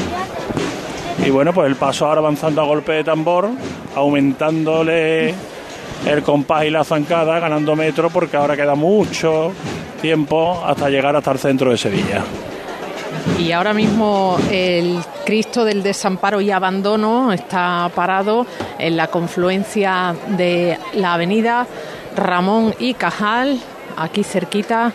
Y 1.24 1.30
bueno, 1.30 1.52
pues 1.52 1.68
el 1.68 1.76
paso 1.76 2.06
ahora 2.06 2.20
avanzando 2.20 2.62
a 2.62 2.64
golpe 2.64 2.92
de 2.92 3.04
tambor, 3.04 3.48
aumentándole 3.94 5.34
el 6.06 6.22
compás 6.22 6.64
y 6.64 6.70
la 6.70 6.82
zancada, 6.82 7.38
ganando 7.38 7.76
metro, 7.76 8.08
porque 8.10 8.36
ahora 8.36 8.56
queda 8.56 8.74
mucho 8.74 9.52
tiempo 10.00 10.62
hasta 10.64 10.88
llegar 10.88 11.14
hasta 11.14 11.32
el 11.32 11.38
centro 11.38 11.70
de 11.70 11.76
Sevilla. 11.76 12.24
Y 13.38 13.52
ahora 13.52 13.74
mismo 13.74 14.38
el 14.50 14.98
Cristo 15.24 15.64
del 15.64 15.82
Desamparo 15.82 16.40
y 16.40 16.50
Abandono 16.50 17.32
está 17.32 17.90
parado 17.94 18.46
en 18.78 18.96
la 18.96 19.08
confluencia 19.08 20.14
de 20.28 20.78
la 20.94 21.14
avenida 21.14 21.66
Ramón 22.16 22.74
y 22.78 22.94
Cajal, 22.94 23.58
aquí 23.96 24.24
cerquita 24.24 24.92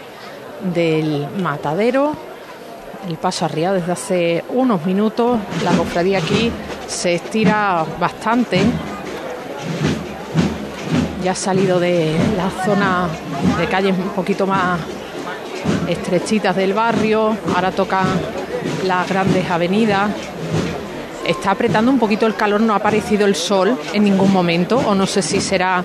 del 0.74 1.28
Matadero. 1.42 2.14
El 3.08 3.18
paso 3.18 3.46
arriba 3.46 3.72
desde 3.72 3.92
hace 3.92 4.44
unos 4.50 4.84
minutos. 4.86 5.40
La 5.64 5.72
cofradía 5.72 6.18
aquí 6.18 6.52
se 6.88 7.16
estira 7.16 7.86
bastante. 8.00 8.62
Ya 11.24 11.32
ha 11.32 11.36
salido 11.36 11.80
de 11.80 12.16
la 12.36 12.50
zona 12.66 13.08
de 13.60 13.68
calles 13.68 13.96
un 13.98 14.10
poquito 14.10 14.48
más 14.48 14.80
estrechitas 15.88 16.56
del 16.56 16.74
barrio, 16.74 17.38
ahora 17.56 17.72
tocan 17.72 18.08
las 18.86 19.08
grandes 19.08 19.50
avenidas. 19.50 20.10
Está 21.26 21.52
apretando 21.52 21.92
un 21.92 22.00
poquito 22.00 22.26
el 22.26 22.36
calor, 22.36 22.62
no 22.62 22.74
ha 22.74 22.78
aparecido 22.78 23.26
el 23.26 23.36
sol 23.36 23.80
en 23.94 24.04
ningún 24.04 24.32
momento, 24.32 24.78
o 24.78 24.96
no 24.96 25.06
sé 25.06 25.22
si 25.22 25.42
será 25.42 25.84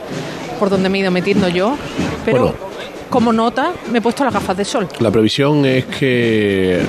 por 0.58 0.68
donde 0.70 0.88
me 0.88 0.98
he 0.98 1.00
ido 1.02 1.10
metiendo 1.10 1.48
yo, 1.48 1.76
pero. 2.24 2.69
Como 3.10 3.32
nota 3.32 3.72
me 3.92 3.98
he 3.98 4.00
puesto 4.00 4.24
las 4.24 4.32
gafas 4.32 4.56
de 4.56 4.64
sol. 4.64 4.88
La 5.00 5.10
previsión 5.10 5.64
es 5.66 5.84
que 5.86 6.80
eh, 6.80 6.86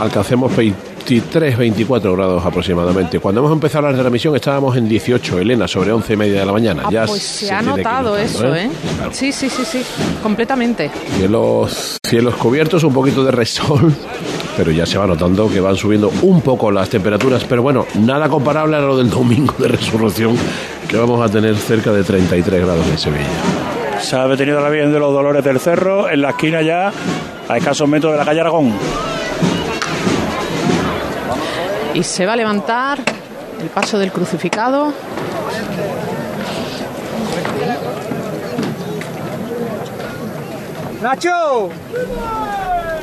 alcancemos 0.00 0.52
vei- 0.56 0.74
23, 1.08 1.56
24 1.56 2.16
grados 2.16 2.44
aproximadamente. 2.44 3.20
Cuando 3.20 3.40
hemos 3.40 3.52
empezado 3.52 3.86
a 3.86 3.88
hablar 3.90 3.98
de 3.98 4.02
la 4.02 4.10
misión 4.10 4.34
estábamos 4.34 4.76
en 4.76 4.88
18, 4.88 5.38
Elena, 5.38 5.68
sobre 5.68 5.92
11 5.92 6.14
y 6.14 6.16
media 6.16 6.40
de 6.40 6.46
la 6.46 6.50
mañana. 6.52 6.82
Ah, 6.84 6.88
ya 6.90 7.06
pues 7.06 7.22
se, 7.22 7.52
ha 7.52 7.62
notado 7.62 8.16
eso, 8.16 8.52
¿eh? 8.56 8.68
Sí, 9.12 9.30
sí, 9.30 9.48
sí, 9.48 9.62
sí, 9.64 9.82
completamente. 10.20 10.90
Cielos, 11.16 11.98
cielos 12.04 12.34
cubiertos, 12.34 12.82
un 12.82 12.92
poquito 12.92 13.22
de 13.22 13.30
resol, 13.30 13.94
pero 14.56 14.72
ya 14.72 14.84
se 14.84 14.98
va 14.98 15.06
notando 15.06 15.48
que 15.48 15.60
van 15.60 15.76
subiendo 15.76 16.10
un 16.22 16.40
poco 16.40 16.72
las 16.72 16.88
temperaturas. 16.88 17.44
Pero 17.44 17.62
bueno, 17.62 17.86
nada 18.00 18.28
comparable 18.28 18.74
a 18.76 18.80
lo 18.80 18.96
del 18.98 19.08
domingo 19.08 19.54
de 19.58 19.68
resurrección, 19.68 20.36
que 20.88 20.96
vamos 20.96 21.22
a 21.24 21.30
tener 21.32 21.54
cerca 21.56 21.92
de 21.92 22.02
33 22.02 22.64
grados 22.64 22.84
en 22.88 22.98
Sevilla. 22.98 23.28
Se 24.00 24.16
ha 24.16 24.26
detenido 24.28 24.60
la 24.60 24.68
Virgen 24.68 24.92
de 24.92 24.98
los 24.98 25.12
Dolores 25.12 25.42
del 25.42 25.58
Cerro 25.58 26.08
en 26.08 26.22
la 26.22 26.30
esquina 26.30 26.62
ya, 26.62 26.92
a 27.48 27.56
escasos 27.56 27.88
metros 27.88 28.12
de 28.12 28.18
la 28.18 28.24
calle 28.24 28.40
Aragón. 28.40 28.72
Y 31.94 32.02
se 32.02 32.26
va 32.26 32.34
a 32.34 32.36
levantar 32.36 32.98
el 33.60 33.68
paso 33.68 33.98
del 33.98 34.12
crucificado. 34.12 34.92
¡Nacho! 41.02 41.70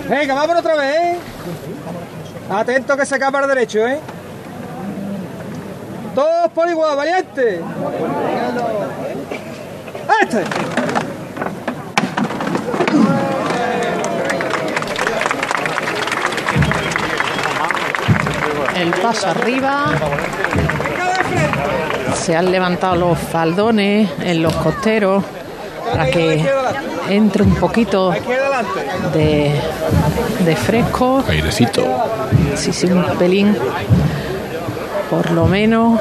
Venga, 0.10 0.36
vámonos 0.36 0.60
otra 0.60 0.76
vez, 0.76 0.96
¿eh? 0.96 1.18
Atento 2.50 2.98
que 2.98 3.06
se 3.06 3.16
acaba 3.16 3.40
al 3.40 3.48
derecho, 3.48 3.80
¿eh? 3.88 4.00
Todos 6.14 6.52
por 6.52 6.70
igual, 6.70 6.96
valiente. 6.96 7.62
¡Este! 10.22 10.43
El 18.75 18.91
paso 19.01 19.27
arriba. 19.27 19.86
Se 22.15 22.36
han 22.36 22.51
levantado 22.51 22.96
los 22.96 23.17
faldones 23.17 24.10
en 24.22 24.41
los 24.43 24.53
costeros 24.55 25.24
para 25.91 26.05
que 26.08 26.46
entre 27.10 27.43
un 27.43 27.55
poquito 27.55 28.12
de, 29.13 29.51
de 30.46 30.55
fresco. 30.55 31.24
Airecito. 31.27 31.84
Sí, 32.55 32.72
sí, 32.74 32.88
un 32.88 33.05
pelín. 33.17 33.55
Por 35.10 35.32
lo 35.32 35.46
menos. 35.46 36.00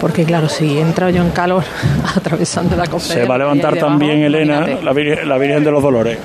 Porque 0.00 0.24
claro, 0.24 0.48
si 0.48 0.78
entra 0.78 1.10
yo 1.10 1.22
en 1.22 1.30
calor 1.30 1.64
atravesando 2.16 2.76
la 2.76 2.86
cofradía. 2.86 3.22
Se 3.22 3.28
va 3.28 3.36
a 3.36 3.38
levantar 3.38 3.74
debajo, 3.74 3.92
también 3.92 4.22
Elena, 4.22 4.66
la 4.82 4.92
Virgen, 4.92 5.28
la 5.28 5.38
Virgen 5.38 5.64
de 5.64 5.70
los 5.70 5.82
Dolores. 5.82 6.18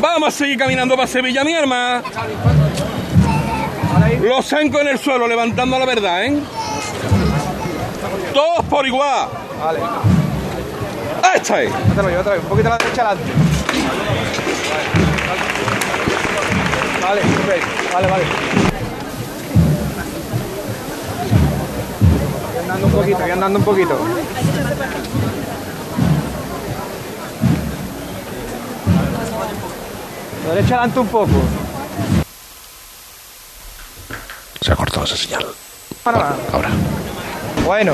Vamos 0.00 0.28
a 0.28 0.30
seguir 0.30 0.58
caminando 0.58 0.96
para 0.96 1.06
Sevilla, 1.06 1.44
mi 1.44 1.54
hermana. 1.54 2.02
Los 4.20 4.46
cinco 4.46 4.80
en 4.80 4.88
el 4.88 4.98
suelo, 4.98 5.26
levantando 5.26 5.78
la 5.78 5.86
verdad, 5.86 6.24
¿eh? 6.24 6.36
Todos 8.32 8.64
por 8.66 8.86
igual. 8.86 9.28
Vale. 9.62 9.78
¡Esta 11.34 11.62
es! 11.62 11.72
Otra 11.92 12.02
vez, 12.02 12.18
otra 12.18 12.32
vez, 12.32 12.42
un 12.42 12.48
poquito 12.48 12.68
a 12.68 12.70
la 12.72 12.78
derecha 12.78 13.02
adelante. 13.02 13.32
Vale, 17.02 17.20
ok, 17.20 17.92
vale, 17.94 18.08
vale. 18.08 18.24
Andando 22.74 22.86
un 22.86 22.92
poquito, 22.92 23.18
voy 23.18 23.30
andando 23.30 23.58
un 23.58 23.64
poquito. 23.64 23.98
Derecha 30.48 30.74
adelante 30.74 31.00
un 31.00 31.06
poco. 31.06 31.32
Se 34.60 34.72
ha 34.72 34.76
cortado 34.76 35.04
esa 35.04 35.16
señal. 35.16 35.46
Para 36.02 36.34
Ahora. 36.52 36.68
Bueno, 37.64 37.92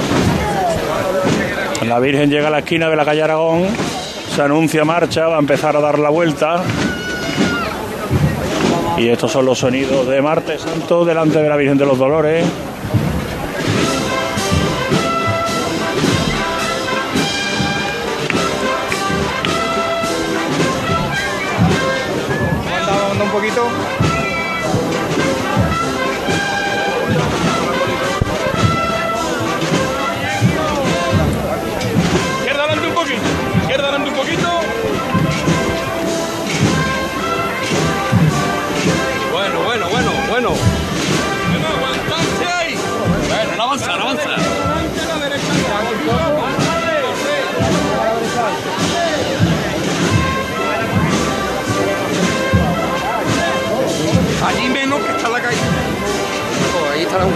La 1.86 2.00
Virgen 2.00 2.28
llega 2.28 2.48
a 2.48 2.50
la 2.50 2.58
esquina 2.58 2.88
de 2.88 2.96
la 2.96 3.04
calle 3.04 3.22
Aragón, 3.22 3.68
se 4.34 4.42
anuncia 4.42 4.84
marcha, 4.84 5.28
va 5.28 5.36
a 5.36 5.38
empezar 5.38 5.76
a 5.76 5.80
dar 5.80 5.98
la 5.98 6.08
vuelta. 6.08 6.62
Y 8.96 9.08
estos 9.08 9.30
son 9.30 9.46
los 9.46 9.58
sonidos 9.58 10.08
de 10.08 10.20
Martes 10.20 10.62
Santo 10.62 11.04
delante 11.04 11.40
de 11.40 11.48
la 11.48 11.56
Virgen 11.56 11.78
de 11.78 11.86
los 11.86 11.98
Dolores. 11.98 12.44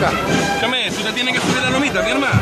Escúchame, 0.06 0.90
tú 0.90 1.02
te 1.02 1.12
tienes 1.12 1.34
que 1.34 1.40
subir 1.40 1.62
la 1.62 1.70
lomita, 1.70 2.02
mi 2.02 2.10
hermano. 2.10 2.40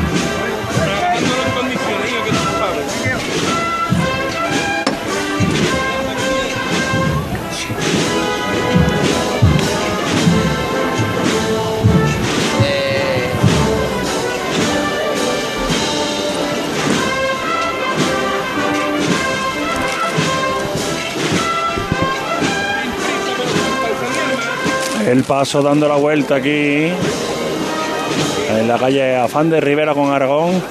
El 25.07 25.23
paso 25.23 25.61
dando 25.61 25.87
la 25.87 25.95
vuelta 25.95 26.35
aquí 26.35 26.91
en 28.63 28.69
la 28.69 28.77
calle 28.77 29.17
Afán 29.17 29.49
de 29.49 29.59
Rivera 29.59 29.93
con 29.93 30.13
Aragón. 30.13 30.63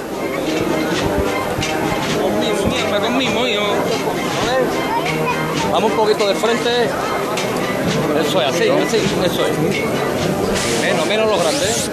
Vamos 5.71 5.91
un 5.91 5.97
poquito 5.97 6.27
de 6.27 6.35
frente. 6.35 6.71
Eso 8.27 8.41
es, 8.41 8.49
así, 8.49 8.69
así, 8.69 8.97
eso 8.97 9.47
es. 9.47 9.59
Menos, 10.83 11.07
menos 11.07 11.29
los 11.29 11.43
grandes. 11.43 11.91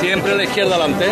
Siempre 0.00 0.36
la 0.36 0.44
izquierda 0.44 0.76
adelante. 0.76 1.06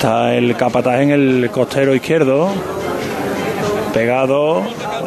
Está 0.00 0.34
el 0.34 0.56
capataz 0.56 1.02
en 1.02 1.10
el 1.10 1.50
costero 1.50 1.94
izquierdo, 1.94 2.48
pegado 3.92 4.62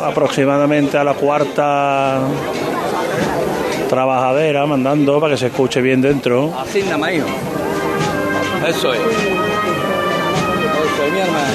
aproximadamente 0.05 0.99
a 0.99 1.03
la 1.03 1.15
cuarta 1.15 2.19
trabajadera, 3.89 4.67
mandando 4.67 5.19
para 5.19 5.33
que 5.33 5.39
se 5.39 5.47
escuche 5.47 5.81
bien 5.81 5.99
dentro. 5.99 6.53
Así 6.59 6.83
nada 6.83 6.99
más, 6.99 7.11
hijo. 7.11 7.25
Eso 8.67 8.93
es. 8.93 8.99
Eso 8.99 9.07
es, 11.07 11.11
mi 11.11 11.19
hermano. 11.21 11.53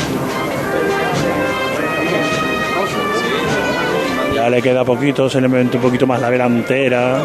Ya 4.35 4.51
le 4.51 4.61
queda 4.61 4.85
poquito, 4.85 5.31
se 5.31 5.41
le 5.41 5.47
mete 5.47 5.77
un 5.77 5.83
poquito 5.85 6.09
más 6.09 6.21
la 6.21 6.29
delantera, 6.29 7.21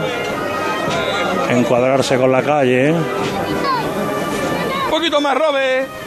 encuadrarse 1.50 2.18
con 2.18 2.32
la 2.32 2.44
calle. 2.44 2.92
Un 2.92 3.04
poquito 4.92 5.20
más, 5.20 5.36
Robert. 5.36 6.03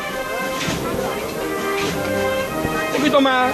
Poquito 3.07 3.21
más. 3.21 3.53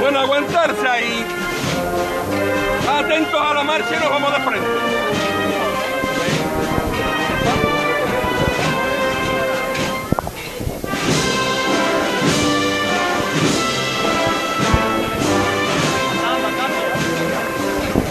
Bueno, 0.00 0.18
aguantarse 0.18 0.88
ahí. 0.88 1.24
Atentos 2.88 3.40
a 3.40 3.54
la 3.54 3.62
marcha 3.62 3.96
y 3.96 4.00
nos 4.00 4.10
vamos 4.10 4.32
de 4.32 4.40
frente. 4.40 4.68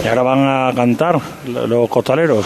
Y 0.03 0.07
ahora 0.07 0.23
van 0.23 0.39
a 0.47 0.73
cantar 0.75 1.19
lo- 1.47 1.67
los 1.67 1.89
costaleros. 1.89 2.45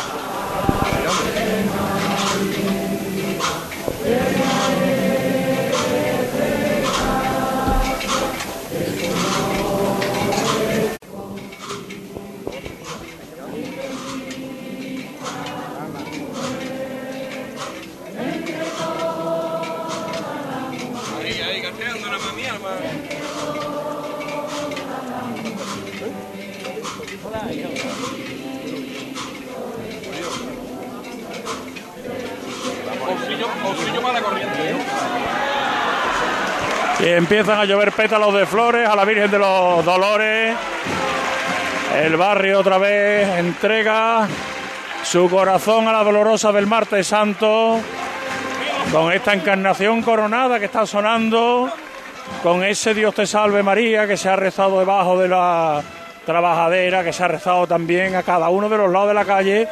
A 37.58 37.66
llover 37.66 37.92
pétalos 37.92 38.36
de 38.36 38.46
flores 38.46 38.88
a 38.88 38.96
la 38.96 39.04
Virgen 39.04 39.32
de 39.32 39.40
los 39.40 39.84
Dolores. 39.84 40.56
El 42.04 42.16
barrio 42.16 42.60
otra 42.60 42.78
vez 42.78 43.28
entrega 43.40 44.28
su 45.04 45.28
corazón 45.28 45.88
a 45.88 45.92
la 45.92 46.04
dolorosa 46.04 46.52
del 46.52 46.68
martes 46.68 47.08
santo 47.08 47.80
con 48.92 49.12
esta 49.12 49.34
encarnación 49.34 50.04
coronada 50.04 50.60
que 50.60 50.66
está 50.66 50.86
sonando, 50.86 51.72
con 52.44 52.64
ese 52.64 52.94
Dios 52.94 53.16
te 53.16 53.26
salve 53.26 53.64
María 53.64 54.06
que 54.06 54.18
se 54.18 54.30
ha 54.30 54.36
rezado 54.36 54.78
debajo 54.78 55.18
de 55.18 55.28
la 55.28 55.82
trabajadera, 56.28 57.04
que 57.04 57.12
se 57.12 57.24
ha 57.24 57.28
rezado 57.28 57.66
también 57.66 58.16
a 58.16 58.22
cada 58.22 58.50
uno 58.50 58.70
de 58.70 58.78
los 58.78 58.92
lados 58.92 59.08
de 59.08 59.14
la 59.16 59.26
calle, 59.26 59.68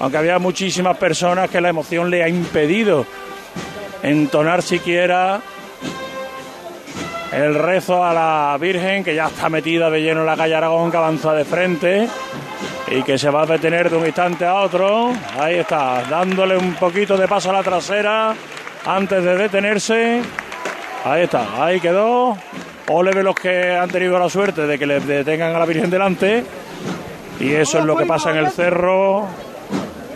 aunque 0.00 0.18
había 0.18 0.40
muchísimas 0.40 0.96
personas 0.96 1.48
que 1.48 1.60
la 1.60 1.68
emoción 1.68 2.10
le 2.10 2.24
ha 2.24 2.28
impedido 2.28 3.06
entonar 4.02 4.60
siquiera 4.62 5.40
el 7.32 7.54
rezo 7.54 8.04
a 8.04 8.12
la 8.12 8.56
Virgen, 8.58 9.04
que 9.04 9.14
ya 9.14 9.26
está 9.26 9.48
metida 9.48 9.90
de 9.90 10.00
lleno 10.00 10.20
en 10.20 10.26
la 10.26 10.36
calle 10.36 10.54
Aragón, 10.54 10.90
que 10.90 10.96
avanza 10.96 11.34
de 11.34 11.44
frente 11.44 12.08
y 12.90 13.02
que 13.02 13.18
se 13.18 13.30
va 13.30 13.42
a 13.42 13.46
detener 13.46 13.90
de 13.90 13.96
un 13.96 14.06
instante 14.06 14.46
a 14.46 14.56
otro. 14.56 15.12
Ahí 15.38 15.56
está, 15.56 16.02
dándole 16.08 16.56
un 16.56 16.74
poquito 16.74 17.16
de 17.16 17.28
paso 17.28 17.50
a 17.50 17.54
la 17.54 17.62
trasera 17.62 18.34
antes 18.86 19.22
de 19.22 19.36
detenerse. 19.36 20.22
Ahí 21.04 21.22
está, 21.22 21.64
ahí 21.64 21.80
quedó. 21.80 22.36
Ole 22.88 23.12
de 23.12 23.22
los 23.22 23.34
que 23.34 23.76
han 23.76 23.90
tenido 23.90 24.18
la 24.18 24.30
suerte 24.30 24.66
de 24.66 24.78
que 24.78 24.86
le 24.86 25.00
detengan 25.00 25.54
a 25.54 25.58
la 25.58 25.66
Virgen 25.66 25.90
delante. 25.90 26.44
Y 27.40 27.52
eso 27.52 27.78
es 27.78 27.84
lo 27.84 27.96
que 27.96 28.06
pasa 28.06 28.30
en 28.30 28.38
el 28.38 28.50
cerro, 28.50 29.26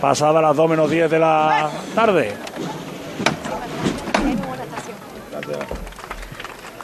pasada 0.01 0.41
las 0.41 0.57
2 0.57 0.71
menos 0.71 0.91
10 0.91 1.11
de 1.11 1.19
la 1.19 1.71
tarde. 1.95 2.33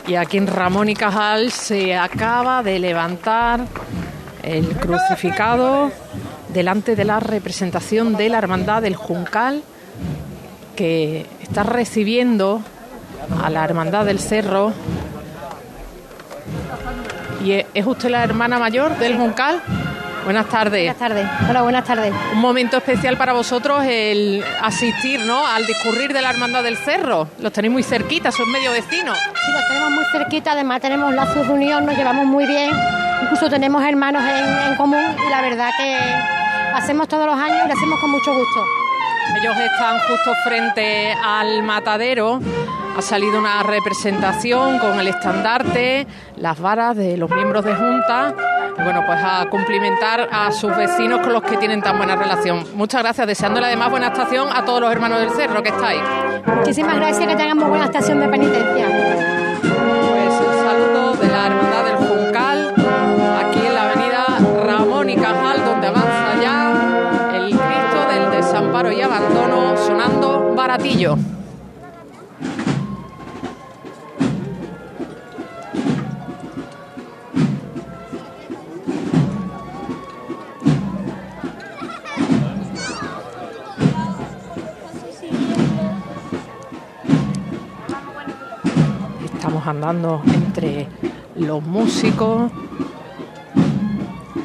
Y 0.09 0.17
aquí 0.17 0.39
en 0.39 0.47
Ramón 0.47 0.89
y 0.89 0.95
Cajal 0.95 1.53
se 1.53 1.95
acaba 1.95 2.63
de 2.63 2.79
levantar 2.79 3.67
el 4.43 4.67
crucificado 4.79 5.93
delante 6.49 6.97
de 6.97 7.05
la 7.05 7.21
representación 7.21 8.17
de 8.17 8.31
la 8.31 8.39
Hermandad 8.39 8.81
del 8.81 8.97
Juncal, 8.97 9.63
que 10.77 11.27
está 11.43 11.63
recibiendo 11.63 12.63
a 13.43 13.51
la 13.51 13.63
Hermandad 13.63 14.07
del 14.07 14.19
Cerro. 14.19 14.73
¿Y 17.45 17.53
es 17.53 17.87
usted 17.87 18.09
la 18.09 18.25
hermana 18.25 18.59
mayor 18.59 18.97
del 18.97 19.19
Juncal? 19.19 19.61
Buenas 20.29 20.51
tardes. 20.51 20.83
Buenas 20.83 20.99
tardes. 20.99 21.27
Hola, 21.49 21.63
buenas 21.63 21.85
tardes. 21.87 22.13
Un 22.35 22.41
momento 22.41 22.77
especial 22.77 23.17
para 23.17 23.33
vosotros 23.33 23.83
el 23.89 24.45
asistir 24.61 25.21
¿no? 25.21 25.47
al 25.47 25.65
discurrir 25.65 26.13
de 26.13 26.21
la 26.21 26.29
Hermandad 26.29 26.63
del 26.63 26.77
Cerro. 26.77 27.29
Los 27.41 27.51
tenéis 27.51 27.73
muy 27.73 27.83
cerquita, 27.83 28.31
son 28.31 28.53
medio 28.53 28.71
vecinos. 28.73 29.17
Sí, 29.17 29.53
los 29.53 29.67
tenemos 29.69 29.91
muy 29.91 30.05
cerquita, 30.13 30.53
además 30.53 30.83
tenemos 30.83 31.15
lazos 31.15 31.47
de 31.47 31.55
unión, 31.55 31.87
nos 31.87 31.97
llevamos 31.97 32.27
muy 32.27 32.45
bien, 32.45 32.71
incluso 33.23 33.49
tenemos 33.49 33.83
hermanos 33.83 34.23
en, 34.23 34.71
en 34.71 34.77
común 34.77 35.17
y 35.27 35.31
la 35.31 35.41
verdad 35.41 35.71
que 35.79 35.97
hacemos 36.75 37.09
todos 37.09 37.25
los 37.25 37.35
años 37.35 37.61
y 37.65 37.69
lo 37.69 37.73
hacemos 37.73 37.99
con 37.99 38.11
mucho 38.11 38.35
gusto. 38.35 38.67
Ellos 39.41 39.57
están 39.57 39.99
justo 40.01 40.35
frente 40.45 41.15
al 41.25 41.63
matadero. 41.63 42.41
Ha 42.97 43.03
salido 43.03 43.39
una 43.39 43.63
representación 43.63 44.79
con 44.79 44.99
el 44.99 45.09
estandarte, 45.09 46.07
las 46.41 46.61
varas 46.61 46.97
de 46.97 47.17
los 47.17 47.31
miembros 47.31 47.65
de 47.65 47.75
Junta. 47.75 48.35
Bueno, 48.77 49.03
pues 49.07 49.19
a 49.23 49.47
cumplimentar 49.51 50.29
a 50.31 50.53
sus 50.53 50.75
vecinos 50.77 51.21
con 51.21 51.33
los 51.33 51.43
que 51.43 51.57
tienen 51.57 51.83
tan 51.83 51.97
buena 51.97 52.15
relación. 52.15 52.65
Muchas 52.75 53.03
gracias, 53.03 53.27
deseándole 53.27 53.67
además 53.67 53.91
buena 53.91 54.09
estación 54.09 54.49
a 54.55 54.65
todos 54.65 54.81
los 54.81 54.93
hermanos 54.93 55.21
del 55.21 55.31
cerro 55.31 55.63
que 55.63 55.71
estáis. 55.71 56.01
Muchísimas 56.47 56.97
gracias, 56.97 57.27
que 57.27 57.37
tengan 57.37 57.59
muy 57.59 57.69
buena 57.69 57.87
estación 57.87 58.21
de 58.21 58.29
penitencia. 58.29 58.87
Pues 59.63 60.41
el 60.41 60.59
saludo 60.65 61.15
de 61.15 61.29
la 61.29 61.47
Hermandad 61.47 61.85
del 61.85 61.97
Juncal, 61.97 62.75
aquí 63.45 63.67
en 63.67 63.75
la 63.75 63.91
avenida 63.91 64.27
Ramón 64.65 65.11
y 65.11 65.17
Cajal, 65.17 65.65
donde 65.65 65.87
avanza 65.89 66.41
ya 66.41 67.33
el 67.35 67.49
Cristo 67.51 68.09
del 68.13 68.31
Desamparo 68.31 68.93
y 68.93 69.03
Abandono, 69.03 69.77
sonando 69.77 70.55
baratillo. 70.55 71.17
Andando 89.79 90.21
entre 90.35 90.89
los 91.37 91.63
músicos. 91.63 92.51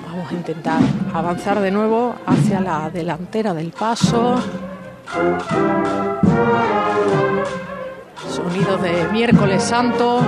Vamos 0.08 0.32
a 0.32 0.34
intentar 0.36 0.80
avanzar 1.12 1.60
de 1.60 1.72
nuevo 1.72 2.13
hacia 2.28 2.60
la 2.60 2.91
delantera 2.91 3.56
del 3.56 3.72
paso. 3.72 4.39
Sonido 8.30 8.78
de 8.78 9.08
miércoles 9.12 9.63
santo 9.63 10.22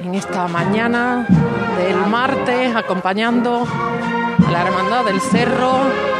en 0.00 0.14
esta 0.14 0.48
mañana 0.48 1.26
del 1.76 2.10
martes 2.10 2.74
acompañando 2.74 3.66
a 4.46 4.50
la 4.50 4.62
hermandad 4.66 5.04
del 5.04 5.20
cerro. 5.20 6.13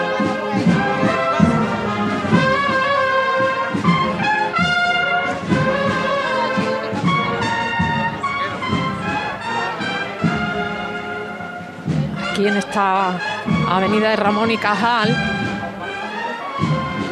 Aquí 12.35 12.49
en 12.49 12.57
esta 12.57 13.17
avenida 13.69 14.11
de 14.11 14.17
Ramón 14.17 14.51
y 14.51 14.57
Cajal, 14.57 15.17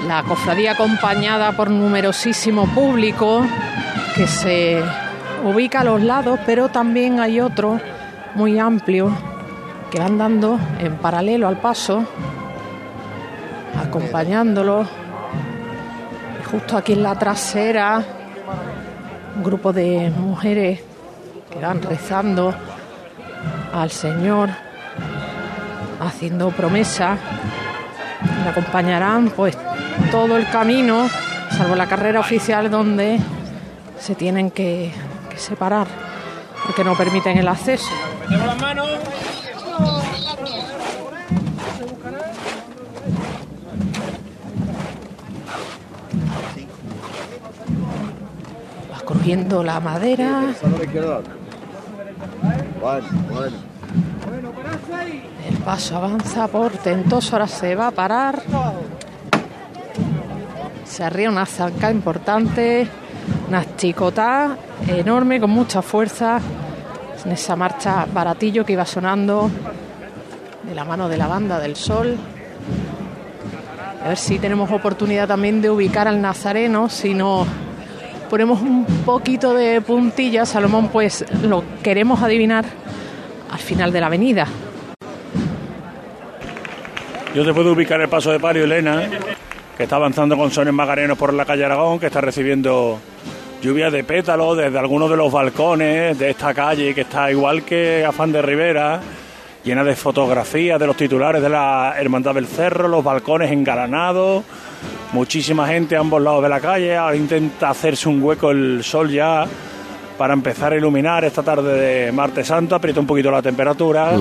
la 0.08 0.24
cofradía 0.24 0.72
acompañada 0.72 1.52
por 1.52 1.70
numerosísimo 1.70 2.66
público 2.66 3.46
que 4.16 4.26
se 4.26 4.82
ubica 5.44 5.82
a 5.82 5.85
los 5.85 6.02
lados, 6.02 6.40
pero 6.44 6.70
también 6.70 7.20
hay 7.20 7.38
otro 7.38 7.80
muy 8.35 8.58
amplio 8.58 9.12
que 9.92 10.00
van 10.00 10.18
dando 10.18 10.58
en 10.80 10.96
paralelo 10.96 11.46
al 11.46 11.58
paso, 11.58 12.04
acompañándolo. 13.80 14.88
Y 16.40 16.44
justo 16.50 16.76
aquí 16.76 16.94
en 16.94 17.04
la 17.04 17.16
trasera, 17.16 18.02
un 19.37 19.44
grupo 19.44 19.72
de 19.72 20.11
mujeres 20.11 20.80
que 21.48 21.61
van 21.61 21.80
rezando 21.80 22.52
al 23.72 23.92
Señor 23.92 24.50
haciendo 26.06 26.50
promesa. 26.50 27.16
Le 28.44 28.50
acompañarán 28.50 29.30
pues 29.30 29.56
todo 30.10 30.36
el 30.36 30.48
camino, 30.50 31.08
salvo 31.50 31.74
la 31.74 31.86
carrera 31.86 32.20
oficial 32.20 32.70
donde 32.70 33.18
se 33.98 34.14
tienen 34.14 34.50
que, 34.50 34.92
que 35.30 35.38
separar 35.38 35.86
porque 36.66 36.84
no 36.84 36.94
permiten 36.94 37.38
el 37.38 37.48
acceso. 37.48 37.90
Metemos 38.20 38.46
las 38.46 38.60
manos. 38.60 38.88
Va 48.92 49.00
corriendo 49.04 49.62
la 49.62 49.80
madera. 49.80 50.54
El 55.48 55.56
paso 55.58 55.96
avanza 55.96 56.48
portentoso, 56.48 57.37
ahora 57.37 57.46
se 57.46 57.74
va 57.74 57.88
a 57.88 57.90
parar. 57.90 58.42
Se 60.85 61.04
arría 61.04 61.30
una 61.30 61.46
zanca 61.46 61.90
importante, 61.90 62.87
una 63.48 63.76
chicota 63.76 64.56
enorme 64.87 65.40
con 65.40 65.50
mucha 65.50 65.82
fuerza 65.82 66.40
en 67.24 67.32
esa 67.32 67.56
marcha 67.56 68.06
baratillo 68.12 68.64
que 68.64 68.72
iba 68.72 68.85
sonando 68.85 69.50
de 70.62 70.74
la 70.74 70.85
mano 70.85 71.08
de 71.08 71.16
la 71.16 71.26
banda 71.26 71.58
del 71.58 71.76
sol. 71.76 72.16
A 74.04 74.08
ver 74.08 74.16
si 74.16 74.38
tenemos 74.38 74.70
oportunidad 74.70 75.28
también 75.28 75.62
de 75.62 75.70
ubicar 75.70 76.08
al 76.08 76.20
Nazareno, 76.20 76.88
si 76.88 77.14
no 77.14 77.46
ponemos 78.28 78.61
un 78.61 78.85
poquito 79.04 79.54
de 79.54 79.80
puntilla, 79.80 80.44
Salomón, 80.46 80.88
pues 80.88 81.24
lo 81.42 81.62
queremos 81.82 82.22
adivinar 82.22 82.64
al 83.52 83.58
final 83.58 83.92
de 83.92 84.00
la 84.00 84.06
avenida. 84.06 84.46
Yo 87.34 87.44
te 87.44 87.52
puedo 87.52 87.72
ubicar 87.72 88.00
el 88.00 88.08
paso 88.08 88.32
de 88.32 88.40
palio, 88.40 88.64
Elena, 88.64 89.08
que 89.76 89.82
está 89.84 89.96
avanzando 89.96 90.36
con 90.36 90.50
sones 90.50 90.72
magarenos 90.72 91.18
por 91.18 91.32
la 91.32 91.44
calle 91.44 91.64
Aragón, 91.64 91.98
que 91.98 92.06
está 92.06 92.20
recibiendo 92.20 92.98
lluvia 93.62 93.90
de 93.90 94.04
pétalos 94.04 94.56
desde 94.56 94.78
algunos 94.78 95.10
de 95.10 95.16
los 95.16 95.30
balcones 95.30 96.18
de 96.18 96.30
esta 96.30 96.52
calle, 96.52 96.94
que 96.94 97.02
está 97.02 97.30
igual 97.30 97.62
que 97.62 98.04
Afán 98.04 98.32
de 98.32 98.42
Rivera, 98.42 99.00
llena 99.64 99.84
de 99.84 99.96
fotografías 99.96 100.80
de 100.80 100.86
los 100.86 100.96
titulares 100.96 101.42
de 101.42 101.48
la 101.48 101.94
Hermandad 101.98 102.34
del 102.34 102.46
Cerro, 102.46 102.88
los 102.88 103.04
balcones 103.04 103.52
engalanados, 103.52 104.44
muchísima 105.12 105.66
gente 105.68 105.96
a 105.96 106.00
ambos 106.00 106.22
lados 106.22 106.42
de 106.42 106.48
la 106.48 106.60
calle, 106.60 106.96
ahora 106.96 107.16
intenta 107.16 107.70
hacerse 107.70 108.08
un 108.08 108.22
hueco 108.22 108.50
el 108.50 108.82
sol 108.82 109.10
ya 109.10 109.46
para 110.18 110.35
empezar 110.35 110.72
a 110.72 110.77
iluminar 110.77 111.25
esta 111.25 111.42
tarde 111.42 111.72
de 111.72 112.12
martes 112.12 112.46
santo, 112.46 112.75
aprieta 112.75 113.01
un 113.01 113.07
poquito 113.07 113.31
la 113.31 113.42
temperatura 113.42 114.12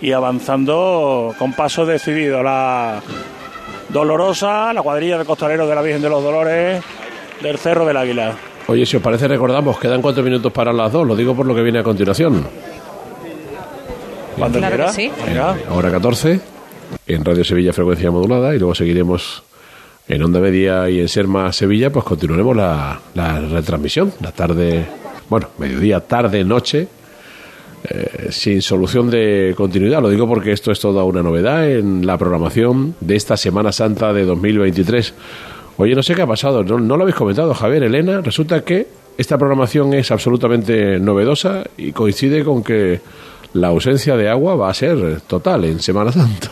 y 0.00 0.12
avanzando 0.12 1.34
con 1.38 1.52
paso 1.54 1.86
decidido 1.86 2.42
la 2.42 3.00
dolorosa, 3.88 4.72
la 4.72 4.82
cuadrilla 4.82 5.18
de 5.18 5.24
costaleros 5.24 5.68
de 5.68 5.74
la 5.74 5.82
Virgen 5.82 6.02
de 6.02 6.08
los 6.08 6.22
Dolores 6.22 6.82
del 7.42 7.58
Cerro 7.58 7.86
del 7.86 7.96
Águila. 7.96 8.34
Oye, 8.66 8.86
si 8.86 8.96
os 8.96 9.02
parece, 9.02 9.28
recordamos, 9.28 9.78
quedan 9.78 10.00
cuatro 10.00 10.22
minutos 10.22 10.52
para 10.52 10.72
las 10.72 10.90
dos, 10.90 11.06
lo 11.06 11.14
digo 11.14 11.34
por 11.34 11.46
lo 11.46 11.54
que 11.54 11.62
viene 11.62 11.78
a 11.80 11.82
continuación. 11.82 12.46
Cuando 14.38 14.58
Claro 14.58 14.92
sí. 14.92 15.10
venga. 15.24 15.56
Ahora 15.68 15.90
14, 15.90 16.40
en 17.06 17.24
Radio 17.24 17.44
Sevilla 17.44 17.72
frecuencia 17.72 18.10
modulada 18.10 18.54
y 18.54 18.58
luego 18.58 18.74
seguiremos 18.74 19.42
en 20.06 20.22
Onda 20.22 20.40
Media 20.40 20.88
y 20.90 21.00
en 21.00 21.08
Serma 21.08 21.52
Sevilla, 21.52 21.90
pues 21.90 22.04
continuaremos 22.04 22.56
la, 22.56 23.00
la 23.14 23.40
retransmisión, 23.40 24.12
la 24.20 24.32
tarde, 24.32 24.84
bueno, 25.28 25.48
mediodía, 25.58 26.00
tarde, 26.00 26.44
noche, 26.44 26.88
eh, 27.88 28.28
sin 28.30 28.62
solución 28.62 29.10
de 29.10 29.54
continuidad. 29.56 30.02
Lo 30.02 30.08
digo 30.08 30.26
porque 30.26 30.52
esto 30.52 30.72
es 30.72 30.80
toda 30.80 31.04
una 31.04 31.22
novedad 31.22 31.70
en 31.70 32.06
la 32.06 32.16
programación 32.16 32.94
de 33.00 33.16
esta 33.16 33.36
Semana 33.36 33.72
Santa 33.72 34.12
de 34.12 34.24
2023. 34.24 35.14
Oye, 35.76 35.94
no 35.94 36.02
sé 36.02 36.14
qué 36.14 36.22
ha 36.22 36.26
pasado, 36.26 36.62
no, 36.64 36.78
no 36.78 36.96
lo 36.96 37.02
habéis 37.02 37.16
comentado, 37.16 37.52
Javier, 37.52 37.82
Elena. 37.82 38.20
Resulta 38.20 38.62
que 38.62 38.86
esta 39.18 39.38
programación 39.38 39.92
es 39.94 40.10
absolutamente 40.10 40.98
novedosa 40.98 41.64
y 41.76 41.92
coincide 41.92 42.44
con 42.44 42.62
que 42.62 43.00
la 43.54 43.68
ausencia 43.68 44.16
de 44.16 44.28
agua 44.28 44.54
va 44.56 44.68
a 44.70 44.74
ser 44.74 45.20
total 45.22 45.64
en 45.64 45.80
Semana 45.80 46.12
Santa. 46.12 46.48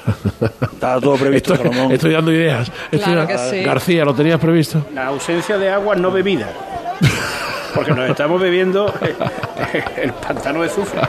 Está 0.72 1.00
todo 1.00 1.16
previsto, 1.16 1.54
Estoy, 1.54 1.68
Salomón. 1.70 1.92
estoy 1.92 2.12
dando 2.12 2.32
ideas. 2.32 2.70
Estoy 2.90 2.98
Claro 3.00 3.20
da- 3.20 3.26
que 3.26 3.38
sí. 3.38 3.62
García, 3.62 4.04
¿lo 4.04 4.14
tenías 4.14 4.40
previsto? 4.40 4.84
La 4.94 5.06
ausencia 5.08 5.58
de 5.58 5.68
agua 5.70 5.94
no 5.96 6.10
bebida. 6.10 6.48
Porque 7.74 7.92
nos 7.92 8.08
estamos 8.10 8.40
bebiendo 8.40 8.92
el 9.96 10.12
pantano 10.12 10.60
de 10.62 10.66
azufre. 10.68 11.00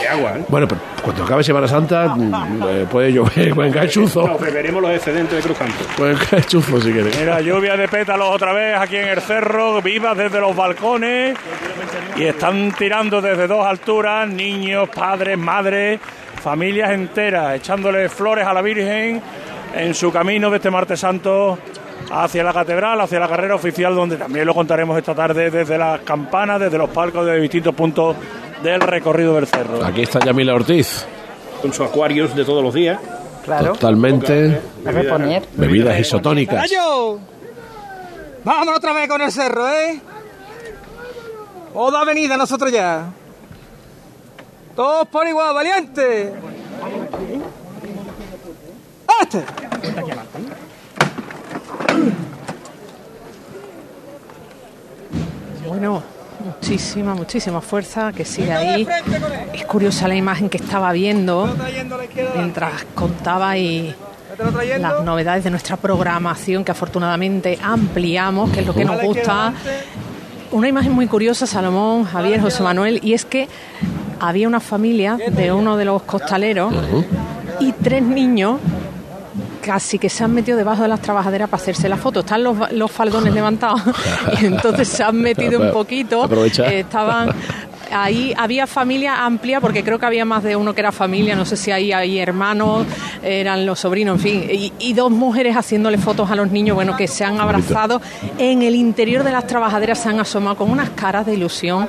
De 0.00 0.08
agua, 0.08 0.38
¿eh? 0.38 0.44
Bueno, 0.48 0.68
pero 0.68 0.80
cuando 1.02 1.24
acabe 1.24 1.44
Semana 1.44 1.68
Santa 1.68 2.14
mm, 2.16 2.62
eh, 2.68 2.86
puede 2.90 3.12
llover, 3.12 3.54
buen 3.54 3.72
cachuzo. 3.72 4.26
Nos 4.26 4.40
beberemos 4.40 4.82
los 4.82 4.90
excedentes 4.92 5.36
de 5.36 5.42
Cruz 5.42 5.58
Campo. 5.58 5.74
Buen 5.98 6.16
cachuzo 6.16 6.80
si 6.80 6.92
quieres. 6.92 7.18
Mira, 7.18 7.40
lluvia 7.40 7.76
de 7.76 7.88
pétalos 7.88 8.28
otra 8.34 8.52
vez 8.52 8.76
aquí 8.78 8.96
en 8.96 9.08
el 9.08 9.20
cerro, 9.20 9.80
vivas 9.82 10.16
desde 10.16 10.40
los 10.40 10.54
balcones 10.54 11.36
y 12.16 12.24
están 12.24 12.72
tirando 12.72 13.20
desde 13.20 13.46
dos 13.46 13.66
alturas 13.66 14.28
niños, 14.28 14.88
padres, 14.88 15.36
madres, 15.36 16.00
familias 16.42 16.90
enteras, 16.90 17.54
echándole 17.56 18.08
flores 18.08 18.46
a 18.46 18.52
la 18.52 18.62
Virgen 18.62 19.20
en 19.74 19.94
su 19.94 20.10
camino 20.12 20.50
de 20.50 20.56
este 20.56 20.70
martes 20.70 21.00
santo 21.00 21.58
hacia 22.10 22.42
la 22.42 22.52
catedral, 22.52 23.00
hacia 23.00 23.18
la 23.18 23.28
carrera 23.28 23.54
oficial, 23.54 23.94
donde 23.94 24.16
también 24.16 24.46
lo 24.46 24.54
contaremos 24.54 24.96
esta 24.96 25.14
tarde 25.14 25.50
desde 25.50 25.76
las 25.76 26.00
campanas, 26.00 26.60
desde 26.60 26.78
los 26.78 26.90
palcos 26.90 27.26
de 27.26 27.40
distintos 27.40 27.74
puntos 27.74 28.16
del 28.62 28.80
recorrido 28.80 29.34
del 29.34 29.46
cerro. 29.46 29.84
Aquí 29.84 30.02
está 30.02 30.20
Yamila 30.20 30.54
Ortiz. 30.54 31.06
Con 31.62 31.72
su 31.72 31.84
Aquarius 31.84 32.34
de 32.34 32.44
todos 32.44 32.62
los 32.62 32.74
días. 32.74 33.00
Totalmente. 33.46 34.60
Bebidas 35.54 35.98
isotónicas. 36.00 36.70
Vámonos 38.44 38.76
otra 38.76 38.92
vez 38.92 39.08
con 39.08 39.20
el 39.20 39.32
cerro, 39.32 39.68
¿eh? 39.68 40.00
Oda 41.74 42.00
avenida 42.00 42.36
nosotros 42.36 42.70
ya. 42.72 43.06
Todos 44.74 45.08
por 45.08 45.26
igual, 45.26 45.54
valiente. 45.54 46.32
¡Este! 49.22 49.44
Bueno, 55.66 56.02
muchísima, 56.46 57.14
muchísima 57.14 57.60
fuerza 57.60 58.12
que 58.12 58.24
sigue 58.24 58.52
ahí. 58.52 58.88
Es 59.52 59.64
curiosa 59.66 60.08
la 60.08 60.14
imagen 60.14 60.48
que 60.48 60.58
estaba 60.58 60.92
viendo 60.92 61.54
mientras 62.36 62.84
contaba 62.94 63.56
y 63.58 63.94
las 64.78 65.02
novedades 65.02 65.44
de 65.44 65.50
nuestra 65.50 65.76
programación 65.76 66.64
que 66.64 66.72
afortunadamente 66.72 67.58
ampliamos, 67.62 68.50
que 68.50 68.60
es 68.60 68.66
lo 68.66 68.74
que 68.74 68.84
nos 68.84 69.00
gusta. 69.02 69.52
Una 70.52 70.68
imagen 70.68 70.92
muy 70.92 71.06
curiosa, 71.06 71.46
Salomón, 71.46 72.04
Javier, 72.04 72.40
José 72.40 72.62
Manuel, 72.62 73.00
y 73.02 73.14
es 73.14 73.24
que 73.24 73.48
había 74.20 74.46
una 74.46 74.60
familia 74.60 75.18
de 75.28 75.52
uno 75.52 75.76
de 75.76 75.84
los 75.84 76.02
costaleros 76.02 76.72
y 77.60 77.72
tres 77.72 78.02
niños 78.02 78.60
casi 79.66 79.98
que 79.98 80.08
se 80.08 80.22
han 80.22 80.32
metido 80.32 80.56
debajo 80.56 80.82
de 80.82 80.88
las 80.88 81.02
trabajaderas 81.02 81.50
para 81.50 81.60
hacerse 81.60 81.88
la 81.88 81.96
foto. 81.96 82.20
Están 82.20 82.44
los, 82.44 82.72
los 82.72 82.90
faldones 82.90 83.34
levantados 83.40 83.82
y 84.40 84.46
entonces 84.46 84.86
se 84.86 85.02
han 85.02 85.16
metido 85.16 85.60
un 85.60 85.72
poquito. 85.72 86.22
Aprovecha. 86.22 86.70
Eh, 86.72 86.80
estaban 86.80 87.34
ahí 87.90 88.34
había 88.36 88.66
familia 88.66 89.24
amplia 89.24 89.60
porque 89.60 89.84
creo 89.84 89.98
que 89.98 90.06
había 90.06 90.24
más 90.24 90.42
de 90.42 90.54
uno 90.54 90.72
que 90.72 90.80
era 90.80 90.92
familia. 90.92 91.34
No 91.34 91.44
sé 91.44 91.56
si 91.56 91.72
ahí 91.72 91.92
hay 91.92 92.18
hermanos, 92.18 92.86
eran 93.22 93.66
los 93.66 93.80
sobrinos, 93.80 94.16
en 94.16 94.22
fin. 94.22 94.48
Y, 94.50 94.72
y 94.78 94.92
dos 94.94 95.10
mujeres 95.10 95.56
haciéndole 95.56 95.98
fotos 95.98 96.30
a 96.30 96.36
los 96.36 96.50
niños, 96.50 96.76
bueno, 96.76 96.96
que 96.96 97.08
se 97.08 97.24
han 97.24 97.40
abrazado 97.40 98.00
en 98.38 98.62
el 98.62 98.76
interior 98.76 99.24
de 99.24 99.32
las 99.32 99.48
trabajaderas, 99.48 99.98
se 99.98 100.08
han 100.08 100.20
asomado 100.20 100.56
con 100.56 100.70
unas 100.70 100.90
caras 100.90 101.26
de 101.26 101.34
ilusión. 101.34 101.88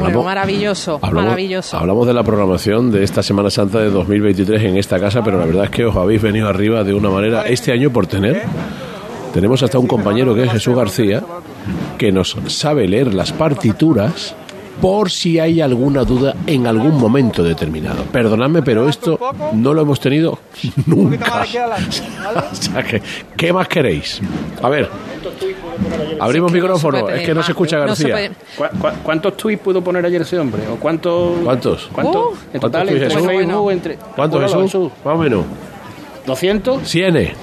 Bueno, 0.00 0.22
maravilloso, 0.22 0.98
hablamos- 1.02 1.24
maravilloso. 1.24 1.76
Hablamos 1.76 2.06
de 2.06 2.14
la 2.14 2.22
programación 2.22 2.90
de 2.90 3.04
esta 3.04 3.22
Semana 3.22 3.50
Santa 3.50 3.78
de 3.80 3.90
2023 3.90 4.62
en 4.64 4.76
esta 4.76 4.98
casa, 4.98 5.22
pero 5.22 5.38
la 5.38 5.46
verdad 5.46 5.64
es 5.64 5.70
que 5.70 5.84
os 5.84 5.96
habéis 5.96 6.22
venido 6.22 6.48
arriba 6.48 6.82
de 6.84 6.94
una 6.94 7.10
manera 7.10 7.42
este 7.46 7.72
año 7.72 7.90
por 7.90 8.06
tener. 8.06 8.42
Tenemos 9.32 9.62
hasta 9.62 9.78
un 9.78 9.86
compañero 9.86 10.34
que 10.34 10.44
es 10.44 10.52
Jesús 10.52 10.76
García, 10.76 11.22
que 11.98 12.12
nos 12.12 12.36
sabe 12.48 12.86
leer 12.88 13.14
las 13.14 13.32
partituras 13.32 14.34
por 14.80 15.10
si 15.10 15.38
hay 15.38 15.60
alguna 15.60 16.02
duda 16.04 16.34
en 16.46 16.66
algún 16.66 16.98
momento 16.98 17.42
determinado. 17.44 18.02
Perdonadme, 18.04 18.62
pero 18.62 18.88
esto 18.88 19.18
no 19.52 19.72
lo 19.74 19.82
hemos 19.82 20.00
tenido 20.00 20.38
nunca. 20.86 21.44
O 22.52 22.54
sea 22.54 22.82
que, 22.82 23.02
¿qué 23.36 23.52
más 23.52 23.68
queréis? 23.68 24.20
A 24.62 24.68
ver, 24.68 24.88
abrimos 26.20 26.52
micrófono, 26.52 27.08
es 27.08 27.26
que 27.26 27.34
no 27.34 27.42
se 27.42 27.52
escucha 27.52 27.78
García. 27.78 28.30
¿Cu- 28.56 28.64
cu- 28.80 28.88
cuántos 29.02 29.36
tuits 29.36 29.60
pudo 29.60 29.82
poner 29.82 30.04
ayer 30.06 30.22
ese 30.22 30.38
hombre? 30.38 30.62
¿O 30.68 30.76
cuántos? 30.76 31.38
¿Cuántos? 31.44 31.88
¿Cuántos? 31.92 32.14
Uh. 32.14 32.28
en 32.52 32.60
¿Cuántos 32.60 32.60
total, 32.60 32.88
tuits, 32.88 33.02
entre 33.02 33.14
Jesús? 33.14 33.26
Facebook, 33.36 33.70
entre... 33.70 33.96
¿Cuántos 34.16 34.42
Jesús? 34.42 34.92
Más 35.04 35.14
o 35.14 35.18
menos. 35.18 35.44
¿200? 36.26 36.84
Siene. 36.84 37.34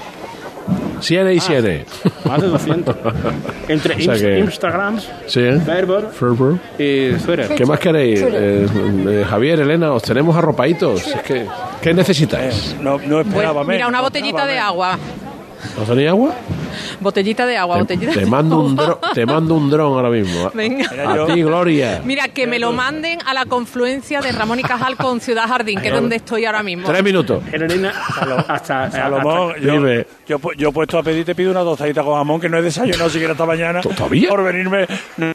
Siene 1.01 1.33
y 1.33 1.39
siene. 1.39 1.85
Más 2.25 2.41
de 2.41 2.47
200. 2.49 2.95
Entre 3.69 3.95
O 3.95 3.99
sea 4.01 4.15
Inst- 4.15 4.19
que- 4.21 4.39
Instagrams, 4.39 5.09
Sí. 5.27 5.39
Ferber 5.65 6.07
Ferber. 6.09 6.55
y 6.77 7.13
Twitter. 7.13 7.47
¿Qué 7.55 7.65
más 7.65 7.79
queréis? 7.79 8.21
Eh, 8.21 8.67
eh, 9.07 9.25
Javier, 9.27 9.61
Elena, 9.61 9.93
os 9.93 10.03
tenemos 10.03 10.35
arropaditos. 10.35 11.07
Es 11.07 11.21
que, 11.21 11.45
¿Qué 11.81 11.93
necesitáis? 11.93 12.75
No, 12.81 12.97
no 12.99 13.23
Bueno, 13.23 13.63
mira, 13.63 13.87
una 13.87 14.01
botellita 14.01 14.45
de 14.45 14.59
agua. 14.59 14.97
¿No 15.77 15.83
tenéis 15.85 16.09
agua? 16.09 16.31
Botellita 16.99 17.45
de 17.45 17.57
agua, 17.57 17.77
botellita 17.77 18.13
Te 18.13 18.19
de 18.21 18.25
mando 18.25 18.59
un, 18.59 18.79
agua. 18.79 18.99
dro- 19.01 19.13
te 19.13 19.25
mando 19.25 19.55
un 19.55 19.69
dron 19.69 19.93
ahora 19.93 20.09
mismo. 20.09 20.51
Venga. 20.53 20.89
A 21.23 21.25
ti, 21.27 21.41
Gloria. 21.43 22.01
Mira, 22.03 22.27
que 22.29 22.47
me 22.47 22.59
lo 22.59 22.71
manden 22.71 23.19
a 23.25 23.33
la 23.33 23.45
confluencia 23.45 24.21
de 24.21 24.31
Ramón 24.31 24.59
y 24.59 24.63
Cajal 24.63 24.95
con 24.97 25.19
Ciudad 25.21 25.47
Jardín, 25.47 25.79
que 25.81 25.87
es 25.89 25.93
donde 25.93 26.17
estoy 26.17 26.45
ahora 26.45 26.63
mismo. 26.63 26.87
Tres 26.87 27.03
minutos. 27.03 27.43
Hasta, 28.47 28.91
Salomón, 28.91 29.53
yo, 29.61 29.73
Dime. 29.73 30.05
yo, 30.27 30.39
yo 30.57 30.69
he 30.69 30.71
puesto 30.71 30.97
a 30.97 31.03
pedir, 31.03 31.25
te 31.25 31.35
pido 31.35 31.51
una 31.51 31.61
tostadita 31.61 32.03
con 32.03 32.15
jamón 32.15 32.39
que 32.41 32.49
no 32.49 32.57
he 32.57 32.61
desayunado 32.61 33.09
siquiera 33.09 33.33
esta 33.33 33.45
mañana. 33.45 33.81
¿Todavía? 33.81 34.29
Por 34.29 34.43
venirme. 34.43 34.85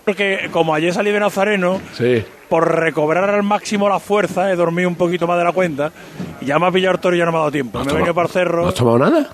Porque 0.04 0.48
como 0.50 0.74
ayer 0.74 0.92
salí 0.92 1.10
de 1.12 1.20
Nazareno, 1.20 1.80
Sí. 1.92 2.22
por 2.48 2.74
recobrar 2.78 3.28
al 3.30 3.42
máximo 3.42 3.88
la 3.88 4.00
fuerza, 4.00 4.50
he 4.50 4.56
dormido 4.56 4.88
un 4.88 4.96
poquito 4.96 5.26
más 5.26 5.38
de 5.38 5.44
la 5.44 5.52
cuenta. 5.52 5.92
Y 6.40 6.46
ya 6.46 6.58
me 6.58 6.66
ha 6.66 6.70
pillado 6.70 6.94
el 6.94 7.00
toro 7.00 7.16
y 7.16 7.18
ya 7.18 7.24
no 7.24 7.32
me 7.32 7.36
ha 7.38 7.40
dado 7.40 7.52
tiempo. 7.52 7.78
Me 7.84 7.90
he 7.90 7.94
venido 7.94 8.14
para 8.14 8.26
el 8.26 8.32
cerro. 8.32 8.62
¿No 8.62 8.68
has 8.68 8.74
tomado 8.74 8.98
nada? 8.98 9.28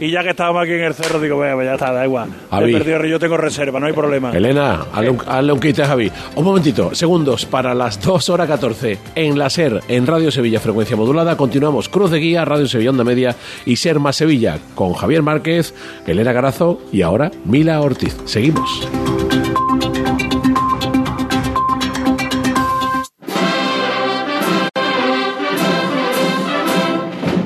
Y 0.00 0.10
ya 0.10 0.22
que 0.22 0.30
estábamos 0.30 0.62
aquí 0.62 0.72
en 0.72 0.82
el 0.84 0.94
cerro, 0.94 1.20
digo, 1.20 1.36
bueno, 1.36 1.54
pues 1.56 1.66
ya 1.66 1.74
está, 1.74 1.92
da 1.92 2.04
igual. 2.04 2.30
Javi. 2.50 2.74
He 2.74 2.78
perdido, 2.78 3.04
yo 3.06 3.18
tengo 3.18 3.36
reserva, 3.36 3.78
no 3.80 3.86
hay 3.86 3.92
problema. 3.92 4.30
Elena, 4.32 4.86
hazle 4.92 5.10
un, 5.10 5.20
hazle 5.26 5.52
un 5.52 5.60
quite 5.60 5.82
a 5.82 5.86
Javi. 5.86 6.10
Un 6.36 6.44
momentito, 6.44 6.94
segundos 6.94 7.46
para 7.46 7.74
las 7.74 8.00
2 8.00 8.28
horas 8.30 8.48
14. 8.48 8.98
En 9.14 9.38
la 9.38 9.50
SER, 9.50 9.80
en 9.88 10.06
Radio 10.06 10.30
Sevilla, 10.30 10.60
frecuencia 10.60 10.96
modulada, 10.96 11.36
continuamos 11.36 11.88
Cruz 11.88 12.10
de 12.10 12.18
Guía, 12.18 12.44
Radio 12.44 12.66
Sevilla 12.66 12.90
Onda 12.90 13.04
Media 13.04 13.36
y 13.64 13.76
Ser 13.76 14.00
Más 14.00 14.16
Sevilla 14.16 14.58
con 14.74 14.92
Javier 14.94 15.22
Márquez, 15.22 15.74
Elena 16.06 16.32
Garazo 16.32 16.80
y 16.92 17.02
ahora 17.02 17.30
Mila 17.44 17.80
Ortiz. 17.80 18.16
Seguimos. 18.24 18.88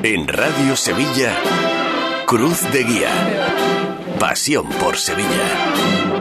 En 0.03 0.27
Radio 0.27 0.75
Sevilla, 0.75 1.33
Cruz 2.27 2.69
de 2.73 2.83
Guía. 2.83 3.09
Pasión 4.19 4.67
por 4.81 4.97
Sevilla. 4.97 6.16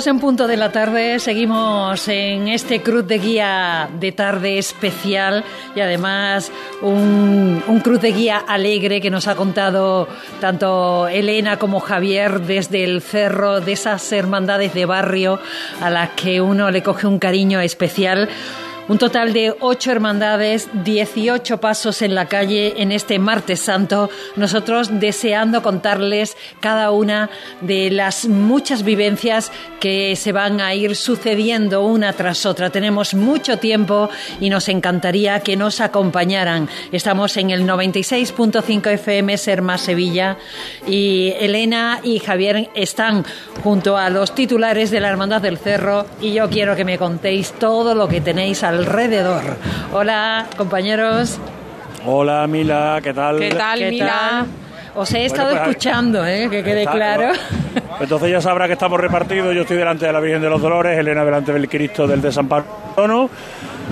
Dos 0.00 0.06
en 0.06 0.18
punto 0.18 0.46
de 0.46 0.56
la 0.56 0.72
tarde 0.72 1.18
seguimos 1.18 2.08
en 2.08 2.48
este 2.48 2.80
cruz 2.80 3.06
de 3.06 3.18
guía 3.18 3.90
de 4.00 4.12
tarde 4.12 4.56
especial 4.56 5.44
y 5.76 5.80
además 5.80 6.50
un, 6.80 7.62
un 7.66 7.80
cruz 7.80 8.00
de 8.00 8.12
guía 8.12 8.38
alegre 8.38 9.02
que 9.02 9.10
nos 9.10 9.28
ha 9.28 9.34
contado 9.34 10.08
tanto 10.40 11.06
Elena 11.06 11.58
como 11.58 11.80
Javier 11.80 12.40
desde 12.40 12.82
el 12.82 13.02
cerro 13.02 13.60
de 13.60 13.72
esas 13.72 14.10
hermandades 14.10 14.72
de 14.72 14.86
barrio 14.86 15.38
a 15.82 15.90
las 15.90 16.08
que 16.10 16.40
uno 16.40 16.70
le 16.70 16.82
coge 16.82 17.06
un 17.06 17.18
cariño 17.18 17.60
especial. 17.60 18.30
Un 18.90 18.98
total 18.98 19.32
de 19.32 19.54
ocho 19.60 19.92
hermandades, 19.92 20.68
18 20.82 21.60
pasos 21.60 22.02
en 22.02 22.16
la 22.16 22.26
calle 22.26 22.74
en 22.78 22.90
este 22.90 23.20
martes 23.20 23.60
santo. 23.60 24.10
Nosotros 24.34 24.98
deseando 24.98 25.62
contarles 25.62 26.36
cada 26.58 26.90
una 26.90 27.30
de 27.60 27.92
las 27.92 28.26
muchas 28.26 28.82
vivencias 28.82 29.52
que 29.78 30.16
se 30.16 30.32
van 30.32 30.60
a 30.60 30.74
ir 30.74 30.96
sucediendo 30.96 31.84
una 31.84 32.12
tras 32.14 32.44
otra. 32.44 32.70
Tenemos 32.70 33.14
mucho 33.14 33.58
tiempo 33.58 34.10
y 34.40 34.50
nos 34.50 34.68
encantaría 34.68 35.38
que 35.38 35.56
nos 35.56 35.80
acompañaran. 35.80 36.68
Estamos 36.90 37.36
en 37.36 37.50
el 37.50 37.62
96.5 37.62 38.90
FM 38.90 39.38
Ser 39.38 39.62
Más 39.62 39.82
Sevilla 39.82 40.36
y 40.84 41.32
Elena 41.38 42.00
y 42.02 42.18
Javier 42.18 42.70
están 42.74 43.24
junto 43.62 43.96
a 43.96 44.10
los 44.10 44.34
titulares 44.34 44.90
de 44.90 44.98
la 44.98 45.10
Hermandad 45.10 45.42
del 45.42 45.58
Cerro 45.58 46.06
y 46.20 46.32
yo 46.32 46.50
quiero 46.50 46.74
que 46.74 46.84
me 46.84 46.98
contéis 46.98 47.52
todo 47.52 47.94
lo 47.94 48.08
que 48.08 48.20
tenéis 48.20 48.64
alrededor. 48.80 49.42
Hola, 49.92 50.46
compañeros. 50.56 51.38
Hola, 52.06 52.46
Mila, 52.46 52.98
¿qué 53.02 53.12
tal? 53.12 53.38
¿Qué 53.38 53.50
tal, 53.50 53.80
Mila? 53.90 54.46
Os 54.94 55.12
he 55.14 55.24
estado 55.24 55.50
Bueno, 55.50 55.64
pues, 55.64 55.76
escuchando, 55.76 56.26
¿eh? 56.26 56.48
que 56.50 56.64
quede 56.64 56.80
Está- 56.82 56.92
claro. 56.92 57.32
Entonces 58.00 58.30
ya 58.30 58.40
sabrá 58.40 58.66
que 58.66 58.72
estamos 58.72 58.98
repartidos. 58.98 59.54
Yo 59.54 59.62
estoy 59.62 59.76
delante 59.76 60.06
de 60.06 60.12
la 60.12 60.18
Virgen 60.20 60.42
de 60.42 60.50
los 60.50 60.60
Dolores, 60.60 60.98
Elena 60.98 61.24
delante 61.24 61.52
del 61.52 61.68
Cristo 61.68 62.06
del 62.06 62.20
Desamparo. 62.20 62.64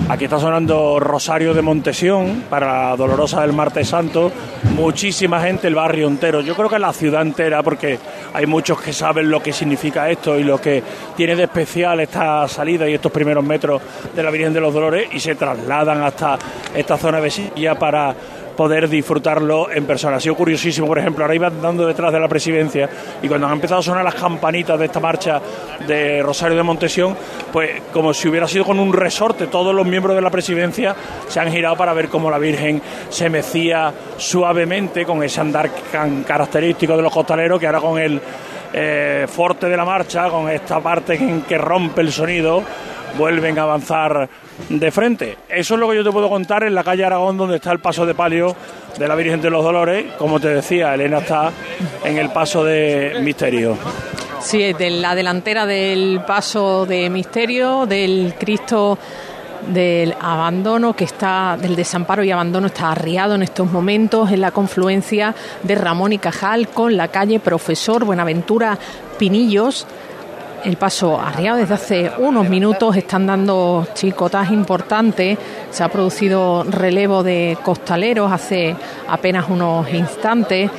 Aquí 0.07 0.23
está 0.23 0.39
sonando 0.39 0.99
Rosario 0.99 1.53
de 1.53 1.61
Montesión 1.61 2.45
para 2.49 2.95
Dolorosa 2.95 3.41
del 3.41 3.53
Martes 3.53 3.89
Santo. 3.89 4.31
Muchísima 4.75 5.41
gente, 5.41 5.67
el 5.67 5.75
barrio 5.75 6.07
entero. 6.07 6.41
Yo 6.41 6.55
creo 6.55 6.69
que 6.69 6.79
la 6.79 6.93
ciudad 6.93 7.21
entera, 7.21 7.61
porque 7.61 7.99
hay 8.33 8.45
muchos 8.45 8.81
que 8.81 8.93
saben 8.93 9.29
lo 9.29 9.41
que 9.41 9.53
significa 9.53 10.09
esto 10.09 10.39
y 10.39 10.43
lo 10.43 10.59
que 10.59 10.81
tiene 11.15 11.35
de 11.35 11.43
especial 11.43 11.99
esta 11.99 12.47
salida 12.47 12.89
y 12.89 12.93
estos 12.93 13.11
primeros 13.11 13.43
metros 13.43 13.81
de 14.15 14.23
la 14.23 14.31
Virgen 14.31 14.53
de 14.53 14.61
los 14.61 14.73
Dolores 14.73 15.09
y 15.11 15.19
se 15.19 15.35
trasladan 15.35 16.01
hasta 16.01 16.39
esta 16.73 16.97
zona 16.97 17.21
de 17.21 17.29
Sevilla 17.29 17.77
para 17.77 18.15
poder 18.59 18.89
disfrutarlo 18.89 19.71
en 19.71 19.85
persona. 19.85 20.17
Ha 20.17 20.19
sido 20.19 20.35
curiosísimo, 20.35 20.85
por 20.85 20.99
ejemplo, 20.99 21.23
ahora 21.23 21.33
iba 21.33 21.47
andando 21.47 21.87
detrás 21.87 22.11
de 22.11 22.19
la 22.19 22.27
presidencia 22.27 22.89
y 23.21 23.27
cuando 23.29 23.47
han 23.47 23.53
empezado 23.53 23.79
a 23.79 23.83
sonar 23.83 24.03
las 24.03 24.15
campanitas 24.15 24.77
de 24.77 24.83
esta 24.83 24.99
marcha 24.99 25.39
de 25.87 26.21
Rosario 26.21 26.57
de 26.57 26.63
Montesión, 26.63 27.15
pues 27.53 27.83
como 27.93 28.13
si 28.13 28.27
hubiera 28.27 28.49
sido 28.49 28.65
con 28.65 28.77
un 28.77 28.91
resorte, 28.91 29.47
todos 29.47 29.73
los 29.73 29.87
miembros 29.87 30.13
de 30.13 30.21
la 30.21 30.29
presidencia 30.29 30.93
se 31.29 31.39
han 31.39 31.49
girado 31.53 31.77
para 31.77 31.93
ver 31.93 32.09
cómo 32.09 32.29
la 32.29 32.37
Virgen 32.37 32.81
se 33.07 33.29
mecía 33.29 33.93
suavemente 34.17 35.05
con 35.05 35.23
ese 35.23 35.39
andar 35.39 35.69
can- 35.89 36.23
característico 36.23 36.97
de 36.97 37.03
los 37.03 37.13
costaleros 37.13 37.61
que 37.61 37.65
ahora 37.65 37.79
con 37.79 37.97
el 37.97 38.19
eh, 38.73 39.25
forte 39.29 39.69
de 39.69 39.77
la 39.77 39.85
marcha, 39.85 40.27
con 40.29 40.49
esta 40.49 40.81
parte 40.81 41.13
en 41.15 41.43
que 41.43 41.57
rompe 41.57 42.01
el 42.01 42.11
sonido, 42.11 42.61
vuelven 43.17 43.57
a 43.57 43.61
avanzar 43.61 44.27
de 44.67 44.91
frente. 44.91 45.37
Eso 45.47 45.75
es 45.75 45.79
lo 45.79 45.89
que 45.89 45.95
yo 45.95 46.03
te 46.03 46.11
puedo 46.11 46.29
contar 46.29 46.63
en 46.63 46.75
la 46.75 46.83
calle 46.83 47.05
Aragón, 47.05 47.37
donde 47.37 47.55
está 47.55 47.71
el 47.71 47.79
paso 47.79 48.05
de 48.05 48.13
palio 48.13 48.55
de 48.97 49.07
la 49.07 49.15
Virgen 49.15 49.41
de 49.41 49.49
los 49.49 49.63
Dolores. 49.63 50.13
Como 50.17 50.39
te 50.39 50.49
decía, 50.49 50.93
Elena 50.93 51.19
está 51.19 51.51
en 52.03 52.17
el 52.17 52.29
paso 52.29 52.63
de 52.63 53.19
Misterio. 53.21 53.77
Sí, 54.41 54.73
de 54.73 54.89
la 54.89 55.15
delantera 55.15 55.65
del 55.65 56.21
paso 56.25 56.85
de 56.85 57.09
misterio, 57.09 57.85
del 57.85 58.35
Cristo 58.39 58.97
del 59.67 60.15
abandono 60.19 60.93
que 60.93 61.03
está, 61.03 61.57
del 61.59 61.75
desamparo 61.75 62.23
y 62.23 62.31
abandono 62.31 62.67
está 62.67 62.91
arriado 62.91 63.35
en 63.35 63.43
estos 63.43 63.69
momentos 63.71 64.31
en 64.31 64.41
la 64.41 64.51
confluencia 64.51 65.35
de 65.63 65.75
Ramón 65.75 66.13
y 66.13 66.17
Cajal 66.17 66.69
con 66.69 66.95
la 66.95 67.09
calle 67.09 67.39
Profesor 67.39 68.05
Buenaventura 68.05 68.77
Pinillos. 69.17 69.85
El 70.63 70.75
paso 70.75 71.19
arriado 71.19 71.57
desde 71.57 71.73
hace 71.73 72.11
unos 72.17 72.49
minutos 72.49 72.95
están 72.97 73.25
dando 73.25 73.87
chicotas 73.93 74.51
importantes. 74.51 75.37
Se 75.71 75.83
ha 75.83 75.87
producido 75.87 76.63
relevo 76.63 77.23
de 77.23 77.57
costaleros 77.63 78.31
hace 78.31 78.75
apenas 79.07 79.49
unos 79.49 79.89
instantes 79.93 80.69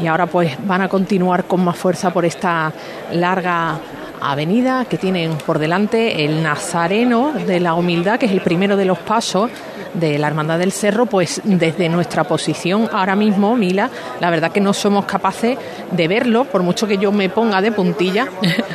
y 0.00 0.06
ahora 0.06 0.26
pues 0.26 0.56
van 0.66 0.80
a 0.80 0.88
continuar 0.88 1.44
con 1.44 1.62
más 1.62 1.76
fuerza 1.76 2.10
por 2.10 2.24
esta 2.24 2.72
larga 3.12 3.78
avenida 4.20 4.86
que 4.86 4.96
tienen 4.96 5.36
por 5.44 5.58
delante 5.58 6.24
el 6.24 6.42
Nazareno 6.42 7.32
de 7.46 7.60
la 7.60 7.74
Humildad, 7.74 8.18
que 8.18 8.26
es 8.26 8.32
el 8.32 8.40
primero 8.40 8.76
de 8.76 8.86
los 8.86 8.98
pasos 8.98 9.50
de 9.94 10.18
la 10.18 10.26
Hermandad 10.28 10.58
del 10.58 10.72
Cerro, 10.72 11.06
pues 11.06 11.40
desde 11.44 11.88
nuestra 11.88 12.24
posición 12.24 12.88
ahora 12.92 13.16
mismo, 13.16 13.56
Mila, 13.56 13.88
la 14.20 14.30
verdad 14.30 14.52
que 14.52 14.60
no 14.60 14.72
somos 14.72 15.04
capaces 15.06 15.56
de 15.90 16.08
verlo, 16.08 16.44
por 16.44 16.62
mucho 16.62 16.86
que 16.86 16.98
yo 16.98 17.12
me 17.12 17.28
ponga 17.28 17.60
de 17.62 17.72
puntilla, 17.72 18.28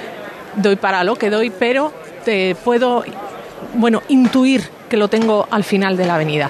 doy 0.55 0.75
para 0.77 1.03
lo 1.03 1.15
que 1.15 1.29
doy, 1.29 1.49
pero 1.49 1.91
te 2.25 2.55
puedo, 2.55 3.03
bueno, 3.75 4.01
intuir 4.07 4.69
que 4.89 4.97
lo 4.97 5.07
tengo 5.07 5.47
al 5.51 5.63
final 5.63 5.95
de 5.97 6.05
la 6.05 6.15
avenida 6.15 6.49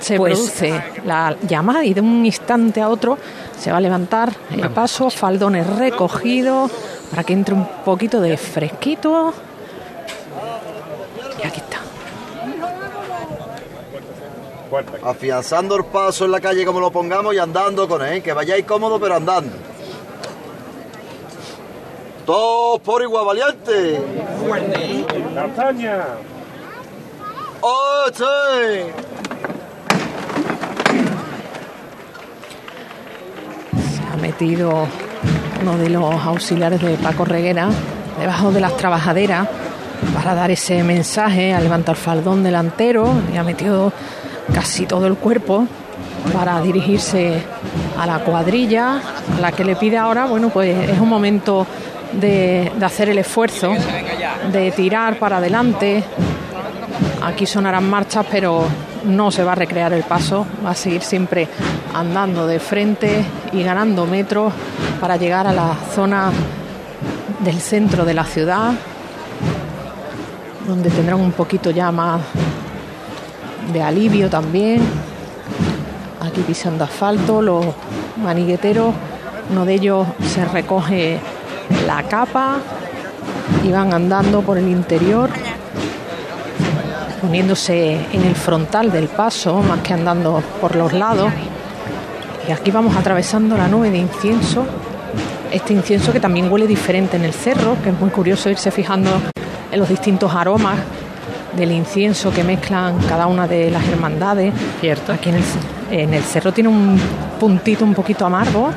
se 0.00 0.16
Pues- 0.18 0.34
produce 0.34 0.82
la 1.04 1.34
llamada 1.48 1.84
y 1.84 1.94
de 1.94 2.00
un 2.00 2.24
instante 2.24 2.80
a 2.80 2.88
otro 2.88 3.18
se 3.58 3.72
va 3.72 3.78
a 3.78 3.80
levantar 3.80 4.30
el 4.52 4.68
paso, 4.70 5.10
faldones 5.10 5.66
recogidos 5.66 6.70
para 7.10 7.24
que 7.24 7.32
entre 7.32 7.54
un 7.54 7.66
poquito 7.84 8.20
de 8.20 8.36
fresquito. 8.36 9.32
Y 11.42 11.46
aquí 11.46 11.60
está. 11.60 11.78
Afianzando 15.04 15.76
el 15.76 15.84
paso 15.84 16.24
en 16.24 16.32
la 16.32 16.40
calle 16.40 16.64
como 16.64 16.80
lo 16.80 16.90
pongamos 16.90 17.34
y 17.34 17.38
andando 17.38 17.86
con 17.86 18.04
él, 18.04 18.22
que 18.22 18.32
vayáis 18.32 18.64
cómodo 18.64 18.98
pero 18.98 19.16
andando. 19.16 19.56
Todos 22.24 22.80
por 22.80 23.02
igual, 23.02 23.26
valiente. 23.26 24.00
Castaña. 25.34 26.04
¡Oh, 27.60 28.04
sí! 28.12 28.24
Se 33.94 34.02
ha 34.12 34.16
metido 34.16 34.86
uno 35.62 35.78
de 35.78 35.88
los 35.88 36.14
auxiliares 36.24 36.82
de 36.82 36.96
Paco 36.96 37.24
Reguera 37.24 37.68
debajo 38.18 38.50
de 38.50 38.60
las 38.60 38.76
trabajaderas 38.76 39.48
para 40.14 40.34
dar 40.34 40.50
ese 40.50 40.82
mensaje, 40.82 41.52
ha 41.54 41.60
levantado 41.60 41.92
el 41.92 42.02
faldón 42.02 42.42
delantero 42.42 43.12
y 43.32 43.36
ha 43.36 43.44
metido 43.44 43.92
casi 44.56 44.86
todo 44.86 45.06
el 45.06 45.16
cuerpo 45.16 45.66
para 46.32 46.62
dirigirse 46.62 47.42
a 47.98 48.06
la 48.06 48.20
cuadrilla, 48.20 49.02
a 49.36 49.38
la 49.38 49.52
que 49.52 49.62
le 49.66 49.76
pide 49.76 49.98
ahora, 49.98 50.24
bueno, 50.24 50.48
pues 50.48 50.88
es 50.88 50.98
un 50.98 51.10
momento 51.10 51.66
de, 52.12 52.72
de 52.74 52.86
hacer 52.86 53.10
el 53.10 53.18
esfuerzo, 53.18 53.74
de 54.50 54.70
tirar 54.70 55.18
para 55.18 55.36
adelante. 55.36 56.02
Aquí 57.22 57.44
sonarán 57.44 57.90
marchas, 57.90 58.24
pero 58.30 58.64
no 59.04 59.30
se 59.30 59.44
va 59.44 59.52
a 59.52 59.56
recrear 59.56 59.92
el 59.92 60.04
paso, 60.04 60.46
va 60.64 60.70
a 60.70 60.74
seguir 60.74 61.02
siempre 61.02 61.46
andando 61.92 62.46
de 62.46 62.58
frente 62.58 63.26
y 63.52 63.62
ganando 63.62 64.06
metros 64.06 64.54
para 64.98 65.18
llegar 65.18 65.46
a 65.46 65.52
la 65.52 65.76
zona 65.94 66.32
del 67.40 67.60
centro 67.60 68.06
de 68.06 68.14
la 68.14 68.24
ciudad, 68.24 68.72
donde 70.66 70.88
tendrán 70.88 71.20
un 71.20 71.32
poquito 71.32 71.70
ya 71.70 71.92
más 71.92 72.22
de 73.72 73.82
alivio 73.82 74.28
también. 74.30 74.80
Aquí 76.20 76.40
pisando 76.42 76.84
asfalto, 76.84 77.42
los 77.42 77.64
manigueteros, 78.22 78.94
uno 79.50 79.64
de 79.64 79.74
ellos 79.74 80.06
se 80.26 80.44
recoge 80.44 81.18
la 81.86 82.02
capa 82.04 82.58
y 83.64 83.70
van 83.70 83.92
andando 83.92 84.42
por 84.42 84.58
el 84.58 84.68
interior, 84.68 85.30
poniéndose 87.20 87.98
en 88.12 88.24
el 88.24 88.34
frontal 88.34 88.90
del 88.90 89.08
paso, 89.08 89.60
más 89.62 89.80
que 89.80 89.92
andando 89.92 90.42
por 90.60 90.74
los 90.74 90.92
lados. 90.92 91.30
Y 92.48 92.52
aquí 92.52 92.70
vamos 92.70 92.96
atravesando 92.96 93.56
la 93.56 93.68
nube 93.68 93.90
de 93.90 93.98
incienso. 93.98 94.66
Este 95.50 95.72
incienso 95.72 96.12
que 96.12 96.20
también 96.20 96.50
huele 96.50 96.66
diferente 96.66 97.16
en 97.16 97.24
el 97.24 97.32
cerro, 97.32 97.76
que 97.82 97.90
es 97.90 98.00
muy 98.00 98.10
curioso 98.10 98.50
irse 98.50 98.70
fijando 98.70 99.10
en 99.70 99.78
los 99.78 99.88
distintos 99.88 100.34
aromas 100.34 100.76
del 101.56 101.72
incienso 101.72 102.30
que 102.32 102.44
mezclan 102.44 102.98
cada 103.08 103.26
una 103.26 103.46
de 103.48 103.70
las 103.70 103.86
hermandades. 103.88 104.52
Cierto. 104.80 105.12
Aquí 105.12 105.30
en 105.30 105.36
el, 105.36 105.42
en 105.90 106.14
el 106.14 106.22
cerro 106.22 106.52
tiene 106.52 106.68
un 106.68 106.98
puntito 107.40 107.84
un 107.84 107.94
poquito 107.94 108.26
amargo. 108.26 108.70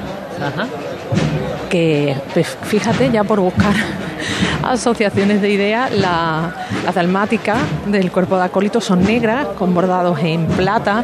Que, 1.69 2.15
pues, 2.33 2.57
fíjate, 2.63 3.11
ya 3.11 3.23
por 3.23 3.39
buscar 3.39 3.73
asociaciones 4.63 5.41
de 5.41 5.49
ideas, 5.51 5.91
la- 5.91 6.53
las 6.83 6.95
dalmáticas 6.95 7.57
del 7.85 8.11
cuerpo 8.11 8.37
de 8.37 8.45
acólito 8.45 8.81
son 8.81 9.03
negras, 9.03 9.45
con 9.57 9.73
bordados 9.75 10.17
en 10.23 10.45
plata, 10.47 11.03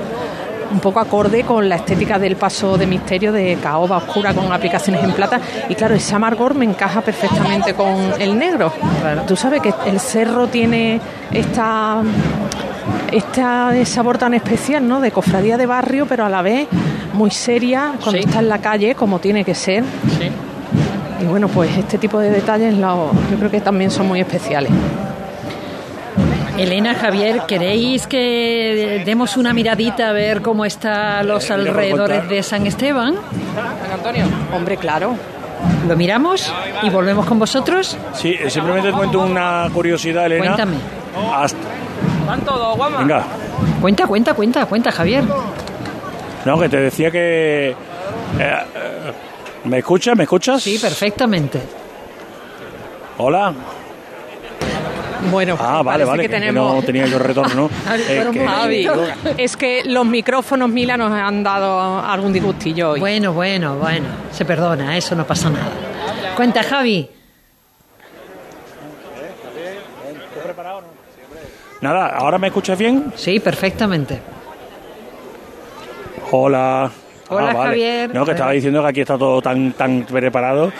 un 0.71 0.79
poco 0.79 0.99
acorde 0.99 1.43
con 1.43 1.67
la 1.69 1.75
estética 1.75 2.17
del 2.19 2.35
paso 2.35 2.77
de 2.77 2.87
misterio 2.87 3.31
de 3.31 3.57
caoba 3.61 3.97
oscura 3.97 4.33
con 4.33 4.51
aplicaciones 4.51 5.03
en 5.03 5.11
plata. 5.13 5.39
Y 5.69 5.75
claro, 5.75 5.95
ese 5.95 6.15
amargor 6.15 6.53
me 6.55 6.65
encaja 6.65 7.01
perfectamente 7.01 7.73
con 7.73 7.95
el 8.19 8.37
negro. 8.37 8.71
Tú 9.27 9.35
sabes 9.35 9.61
que 9.61 9.73
el 9.85 9.99
cerro 9.99 10.47
tiene 10.47 10.99
esta 11.31 12.01
este 13.11 13.85
sabor 13.85 14.17
tan 14.17 14.33
especial, 14.33 14.87
¿no? 14.87 14.99
De 14.99 15.11
cofradía 15.11 15.57
de 15.57 15.65
barrio, 15.65 16.05
pero 16.07 16.25
a 16.25 16.29
la 16.29 16.41
vez 16.41 16.67
muy 17.13 17.31
seria 17.31 17.93
cuando 18.03 18.19
está 18.19 18.39
en 18.39 18.49
la 18.49 18.59
calle, 18.59 18.95
como 18.95 19.19
tiene 19.19 19.43
que 19.43 19.55
ser. 19.55 19.83
Y 21.21 21.25
bueno, 21.25 21.47
pues 21.47 21.75
este 21.77 21.97
tipo 21.97 22.19
de 22.19 22.29
detalles 22.29 22.77
lo- 22.77 23.11
yo 23.31 23.37
creo 23.37 23.49
que 23.49 23.61
también 23.61 23.89
son 23.89 24.07
muy 24.07 24.19
especiales. 24.19 24.71
Elena, 26.57 26.95
Javier, 26.95 27.41
¿queréis 27.47 28.07
que 28.07 29.01
demos 29.05 29.35
una 29.35 29.51
miradita 29.53 30.09
a 30.09 30.13
ver 30.13 30.41
cómo 30.41 30.63
están 30.63 31.27
los 31.27 31.43
mira 31.43 31.55
por 31.57 31.67
alrededores 31.67 32.29
de 32.29 32.43
San 32.43 32.65
Esteban? 32.65 33.15
Antonio. 33.93 34.23
Hombre, 34.53 34.77
claro. 34.77 35.15
¿Lo 35.87 35.95
miramos 35.97 36.53
y 36.83 36.89
volvemos 36.89 37.25
con 37.25 37.39
vosotros? 37.39 37.97
Sí, 38.13 38.35
eh, 38.39 38.49
simplemente 38.49 38.89
te 38.89 38.93
cuento 38.95 39.19
una 39.19 39.67
curiosidad, 39.73 40.27
Elena. 40.27 40.43
Cuéntame. 40.55 40.75
Hasta- 41.33 41.57
Van 42.25 42.41
todos, 42.41 42.75
guama. 42.77 42.99
Venga, 42.99 43.23
Cuenta, 43.81 44.07
cuenta, 44.07 44.33
cuenta, 44.33 44.65
cuenta, 44.65 44.91
Javier. 44.91 45.23
no, 46.45 46.59
que 46.59 46.69
te 46.69 46.77
decía 46.77 47.11
que... 47.11 47.69
eh, 47.69 47.75
eh, 48.39 48.57
¿Me 49.65 49.79
escuchas? 49.79 50.15
¿Me 50.15 50.23
escuchas? 50.23 50.63
Sí, 50.63 50.79
perfectamente. 50.79 51.61
Hola. 53.17 53.53
Bueno, 55.31 55.57
Ah, 55.59 55.81
vale, 55.83 56.05
parece 56.05 56.05
vale, 56.09 56.23
que 56.23 56.29
que, 56.29 56.33
que 56.35 56.39
tenemos- 56.39 56.75
no 56.75 56.81
tenía 56.83 57.05
yo 57.07 57.19
retorno. 57.19 57.69
Eh, 58.09 58.27
que- 58.31 58.45
Javi, 58.47 58.87
es 59.37 59.57
que 59.57 59.83
los 59.85 60.05
micrófonos 60.05 60.69
Mila 60.69 60.97
nos 60.97 61.11
han 61.11 61.43
dado 61.43 61.99
algún 61.99 62.31
disgustillo 62.33 62.91
hoy. 62.91 62.99
Bueno, 62.99 63.33
bueno, 63.33 63.75
bueno. 63.77 64.05
Se 64.31 64.45
perdona, 64.45 64.95
eso 64.97 65.15
no 65.15 65.25
pasa 65.25 65.49
nada. 65.49 65.71
Cuenta, 66.35 66.63
Javi. 66.63 67.09
Nada, 71.81 72.07
¿ahora 72.17 72.37
me 72.37 72.47
escuchas 72.47 72.77
bien? 72.77 73.11
Sí, 73.15 73.39
perfectamente. 73.39 74.19
Hola. 76.31 76.89
Hola, 77.29 77.49
Ah, 77.49 77.53
vale. 77.53 77.69
Javier. 77.69 78.13
No, 78.13 78.25
que 78.25 78.31
estaba 78.31 78.51
diciendo 78.51 78.81
que 78.81 78.87
aquí 78.89 79.01
está 79.01 79.17
todo 79.17 79.41
tan, 79.41 79.73
tan 79.73 80.03
preparado. 80.03 80.71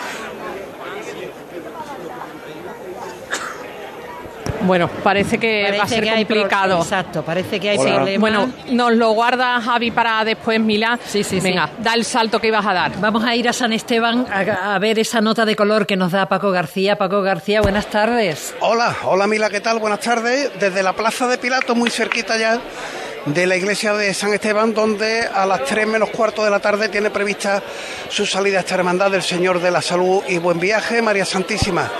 Bueno, 4.65 4.89
parece 4.89 5.37
que 5.37 5.63
Parece 5.63 5.77
va 5.77 5.83
a 5.83 5.87
ser 5.87 6.03
que 6.03 6.09
hay 6.09 6.25
pro- 6.25 6.35
complicado. 6.37 6.81
Exacto, 6.81 7.23
parece 7.23 7.59
que 7.59 7.69
hay 7.71 7.77
Hola. 7.77 7.95
problema. 7.95 8.19
Bueno, 8.21 8.49
nos 8.71 8.93
lo 8.93 9.11
guarda 9.11 9.61
Javi 9.61 9.91
para 9.91 10.23
después, 10.25 10.59
Mila. 10.59 10.99
Sí, 11.05 11.23
sí, 11.23 11.39
sí. 11.39 11.41
Venga, 11.41 11.69
da 11.79 11.93
el 11.93 12.05
salto 12.05 12.39
que 12.39 12.47
ibas 12.47 12.65
a 12.65 12.73
dar. 12.73 12.99
Vamos 12.99 13.23
a 13.23 13.35
ir 13.35 13.47
a 13.49 13.53
San 13.53 13.73
Esteban 13.73 14.25
a, 14.31 14.75
a 14.75 14.79
ver 14.79 14.99
esa 14.99 15.21
nota 15.21 15.45
de 15.45 15.55
color 15.55 15.85
que 15.85 15.95
nos 15.95 16.11
da 16.11 16.25
Paco 16.27 16.51
García. 16.51 16.97
Paco 16.97 17.21
García, 17.21 17.61
buenas 17.61 17.87
tardes. 17.87 18.55
Hola, 18.59 18.95
hola 19.03 19.27
Mila, 19.27 19.49
¿qué 19.49 19.61
tal? 19.61 19.79
Buenas 19.79 19.99
tardes. 20.01 20.51
Desde 20.59 20.83
la 20.83 20.93
Plaza 20.93 21.27
de 21.27 21.37
Pilato, 21.37 21.75
muy 21.75 21.89
cerquita 21.89 22.37
ya 22.37 22.59
de 23.25 23.47
la 23.47 23.55
iglesia 23.55 23.93
de 23.93 24.13
San 24.13 24.33
Esteban, 24.33 24.73
donde 24.73 25.21
a 25.21 25.45
las 25.45 25.63
3 25.65 25.87
menos 25.87 26.09
cuarto 26.09 26.43
de 26.43 26.51
la 26.51 26.59
tarde 26.59 26.89
tiene 26.89 27.09
prevista 27.09 27.61
su 28.09 28.25
salida 28.25 28.57
a 28.57 28.59
esta 28.61 28.75
hermandad 28.75 29.11
del 29.11 29.23
Señor 29.23 29.59
de 29.59 29.71
la 29.71 29.81
Salud 29.81 30.23
y 30.27 30.37
Buen 30.37 30.59
Viaje, 30.59 31.01
María 31.01 31.25
Santísima 31.25 31.91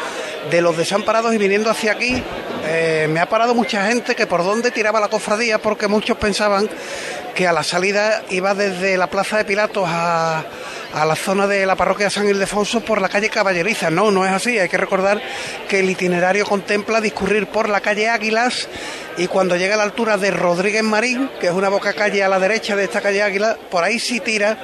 de 0.49 0.61
los 0.61 0.77
desamparados 0.77 1.33
y 1.33 1.39
viniendo 1.39 1.71
hacia 1.71 1.93
aquí 1.93 2.21
eh, 2.67 3.07
me 3.09 3.19
ha 3.19 3.27
parado 3.27 3.55
mucha 3.55 3.87
gente 3.87 4.15
que 4.15 4.27
por 4.27 4.43
dónde 4.43 4.71
tiraba 4.71 4.99
la 4.99 5.07
cofradía 5.07 5.59
porque 5.59 5.87
muchos 5.87 6.17
pensaban 6.17 6.69
que 7.33 7.47
a 7.47 7.51
la 7.53 7.63
salida 7.63 8.23
iba 8.29 8.53
desde 8.53 8.97
la 8.97 9.07
plaza 9.07 9.37
de 9.37 9.45
Pilatos 9.45 9.85
a, 9.87 10.43
a 10.93 11.05
la 11.05 11.15
zona 11.15 11.47
de 11.47 11.65
la 11.65 11.75
parroquia 11.75 12.09
San 12.09 12.27
Ildefonso 12.27 12.79
por 12.79 13.01
la 13.01 13.09
calle 13.09 13.29
Caballeriza. 13.29 13.89
No, 13.89 14.09
no 14.09 14.25
es 14.25 14.31
así. 14.31 14.57
Hay 14.57 14.69
que 14.69 14.77
recordar 14.77 15.21
que 15.67 15.81
el 15.81 15.89
itinerario 15.89 16.45
contempla 16.45 17.01
discurrir 17.01 17.47
por 17.47 17.67
la 17.67 17.81
calle 17.81 18.07
Águilas 18.07 18.69
y 19.17 19.27
cuando 19.27 19.55
llega 19.55 19.75
a 19.75 19.77
la 19.77 19.83
altura 19.83 20.17
de 20.17 20.31
Rodríguez 20.31 20.83
Marín, 20.83 21.29
que 21.39 21.47
es 21.47 21.53
una 21.53 21.69
boca 21.69 21.93
calle 21.93 22.23
a 22.23 22.27
la 22.27 22.39
derecha 22.39 22.75
de 22.75 22.83
esta 22.83 23.01
calle 23.01 23.21
Águila, 23.21 23.57
por 23.69 23.83
ahí 23.83 23.99
sí 23.99 24.19
tira 24.19 24.57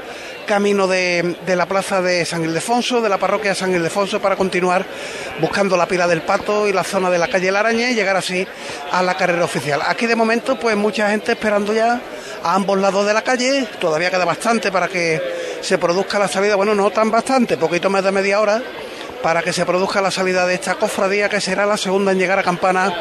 camino 0.45 0.88
de, 0.88 1.38
la 1.47 1.66
plaza 1.66 2.02
de 2.02 2.26
San 2.26 2.43
Ildefonso, 2.43 3.02
de 3.02 3.08
la 3.08 3.18
parroquia 3.18 3.52
de 3.52 3.56
San 3.56 3.74
Ildefonso, 3.74 4.20
para 4.20 4.36
continuar 4.36 4.86
buscando 5.39 5.78
la 5.78 5.86
pila 5.86 6.08
del 6.08 6.24
Pato 6.24 6.68
y 6.68 6.74
la 6.74 6.84
zona 6.84 7.10
de 7.10 7.18
la 7.18 7.30
calle 7.30 7.52
Laraña 7.52 7.89
y 7.89 7.95
llegar 7.95 8.18
así 8.18 8.45
a 8.91 9.02
la 9.02 9.16
carrera 9.16 9.45
oficial. 9.45 9.82
Aquí 9.86 10.08
de 10.08 10.16
momento, 10.16 10.60
pues 10.60 10.76
mucha 10.76 11.10
gente 11.10 11.32
esperando 11.32 11.74
ya 11.74 12.02
a 12.43 12.56
ambos 12.56 12.78
lados 12.80 13.06
de 13.06 13.14
la 13.14 13.22
calle, 13.22 13.68
todavía 13.80 14.10
queda 14.10 14.26
bastante 14.26 14.72
para 14.72 14.89
que 14.89 15.22
se 15.62 15.78
produzca 15.78 16.20
la 16.20 16.28
salida, 16.28 16.56
bueno, 16.56 16.76
no 16.76 16.89
tan 16.89 17.10
bastante, 17.10 17.56
poquito 17.56 17.89
más 17.89 18.04
de 18.04 18.12
media 18.12 18.41
hora, 18.41 18.62
para 19.22 19.41
que 19.41 19.53
se 19.53 19.65
produzca 19.65 20.01
la 20.01 20.11
salida 20.11 20.45
de 20.45 20.55
esta 20.55 20.76
cofradía 20.76 21.30
que 21.30 21.41
será 21.41 21.65
la 21.65 21.78
segunda 21.78 22.11
en 22.11 22.19
llegar 22.19 22.39
a 22.39 22.43
Campana 22.43 22.93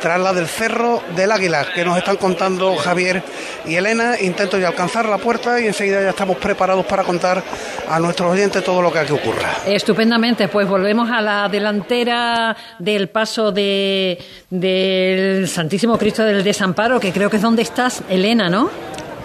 tras 0.00 0.20
la 0.20 0.32
del 0.32 0.46
Cerro 0.46 1.02
del 1.14 1.32
Águila, 1.32 1.66
que 1.74 1.84
nos 1.84 1.96
están 1.96 2.16
contando 2.16 2.76
Javier 2.76 3.22
y 3.66 3.76
Elena. 3.76 4.20
Intento 4.20 4.58
ya 4.58 4.68
alcanzar 4.68 5.06
la 5.06 5.18
puerta 5.18 5.60
y 5.60 5.66
enseguida 5.66 6.02
ya 6.02 6.10
estamos 6.10 6.36
preparados 6.36 6.84
para 6.86 7.04
contar 7.04 7.42
a 7.88 7.98
nuestros 7.98 8.32
oyentes 8.32 8.62
todo 8.62 8.82
lo 8.82 8.92
que 8.92 8.98
aquí 8.98 9.12
ocurra. 9.12 9.50
Estupendamente, 9.66 10.48
pues 10.48 10.68
volvemos 10.68 11.10
a 11.10 11.20
la 11.20 11.48
delantera 11.48 12.56
del 12.78 13.08
paso 13.08 13.52
de, 13.52 14.18
del 14.50 15.48
Santísimo 15.48 15.98
Cristo 15.98 16.24
del 16.24 16.44
Desamparo, 16.44 17.00
que 17.00 17.12
creo 17.12 17.30
que 17.30 17.36
es 17.36 17.42
donde 17.42 17.62
estás, 17.62 18.02
Elena, 18.08 18.48
¿no? 18.48 18.70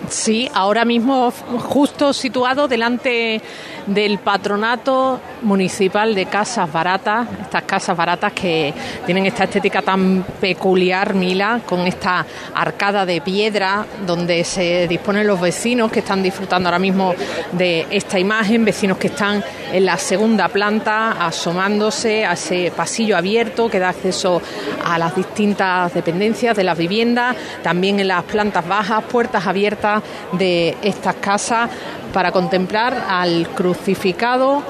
Sí, 0.10 0.50
ahora 0.54 0.84
mismo 0.84 1.32
justo 1.32 2.12
situado 2.12 2.68
delante 2.68 3.42
del 3.88 4.20
patronato 4.20 5.20
municipal 5.42 6.14
de 6.14 6.26
casas 6.26 6.72
baratas, 6.72 7.28
estas 7.42 7.64
casas 7.64 7.98
baratas 7.98 8.34
que 8.34 8.74
tienen 9.06 9.26
esta 9.26 9.46
estética 9.46 9.82
tan 9.82 10.24
peculiar, 10.40 11.14
Mila, 11.14 11.62
con 11.66 11.82
esta 11.82 12.26
arcada 12.54 13.06
de 13.06 13.22
piedra 13.22 13.86
donde 14.06 14.44
se 14.44 14.88
disponen 14.88 15.26
los 15.26 15.42
vecinos 15.42 15.92
que 15.92 16.00
están 16.00 16.22
disfrutando 16.22 16.70
ahora 16.70 16.80
mismo 16.80 17.14
de 17.52 17.88
esta 17.90 18.20
imagen, 18.20 18.66
vecinos 18.66 18.98
que 18.98 19.08
están 19.08 19.44
en 19.72 19.86
la 19.86 19.98
segunda 19.98 20.48
planta 20.50 21.26
asomándose 21.26 22.26
a 22.26 22.34
ese 22.34 22.72
pasillo 22.76 23.18
abierto 23.18 23.70
que 23.70 23.80
da 23.80 23.90
acceso 23.90 24.42
a 24.84 24.98
las 24.98 25.16
distintas 25.16 25.94
dependencias 25.94 26.56
de 26.56 26.64
las 26.64 26.78
viviendas, 26.78 27.36
también 27.64 28.00
en 28.00 28.10
las 28.10 28.24
plantas 28.24 28.68
bajas, 28.68 29.04
puertas 29.06 29.48
abiertas 29.48 29.91
de 30.34 30.78
estas 30.82 31.16
casas 31.16 31.70
para 32.14 32.32
contemplar 32.32 33.06
al 33.10 33.48
crucificado 33.50 34.64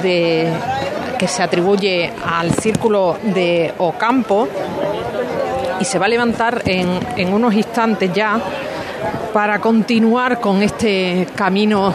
que 0.00 1.28
se 1.28 1.42
atribuye 1.42 2.12
al 2.24 2.52
círculo 2.52 3.18
de 3.22 3.74
Ocampo 3.78 4.48
y 5.80 5.84
se 5.84 5.98
va 5.98 6.06
a 6.06 6.08
levantar 6.08 6.62
en, 6.66 6.88
en 7.16 7.32
unos 7.32 7.54
instantes 7.54 8.12
ya 8.12 8.40
para 9.32 9.60
continuar 9.60 10.40
con 10.40 10.62
este 10.62 11.26
camino 11.34 11.92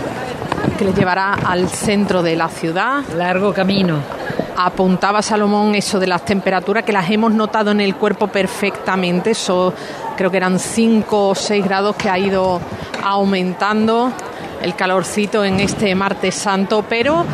que 0.77 0.85
les 0.85 0.95
llevará 0.95 1.33
al 1.33 1.69
centro 1.69 2.21
de 2.21 2.35
la 2.35 2.49
ciudad. 2.49 3.03
Largo 3.15 3.53
camino. 3.53 4.24
Apuntaba 4.57 5.21
Salomón 5.21 5.75
eso 5.75 5.99
de 5.99 6.07
las 6.07 6.23
temperaturas 6.23 6.83
que 6.83 6.93
las 6.93 7.09
hemos 7.09 7.33
notado 7.33 7.71
en 7.71 7.81
el 7.81 7.95
cuerpo 7.95 8.27
perfectamente. 8.27 9.31
Eso 9.31 9.73
creo 10.15 10.31
que 10.31 10.37
eran 10.37 10.59
5 10.59 11.29
o 11.29 11.35
6 11.35 11.65
grados 11.65 11.95
que 11.97 12.09
ha 12.09 12.17
ido 12.17 12.61
aumentando 13.03 14.13
el 14.61 14.75
calorcito 14.75 15.43
en 15.43 15.59
este 15.59 15.93
martes 15.93 16.35
santo, 16.35 16.85
pero 16.87 17.25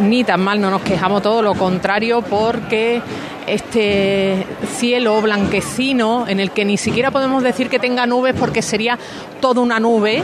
ni 0.00 0.24
tan 0.24 0.40
mal 0.40 0.60
no 0.60 0.70
nos 0.70 0.82
quejamos, 0.82 1.22
todo 1.22 1.42
lo 1.42 1.54
contrario, 1.54 2.22
porque 2.22 3.02
este 3.46 4.46
cielo 4.76 5.20
blanquecino 5.20 6.26
en 6.28 6.40
el 6.40 6.52
que 6.52 6.64
ni 6.64 6.76
siquiera 6.76 7.10
podemos 7.10 7.42
decir 7.42 7.68
que 7.68 7.78
tenga 7.78 8.06
nubes 8.06 8.34
porque 8.38 8.62
sería 8.62 8.98
toda 9.40 9.60
una 9.60 9.80
nube, 9.80 10.22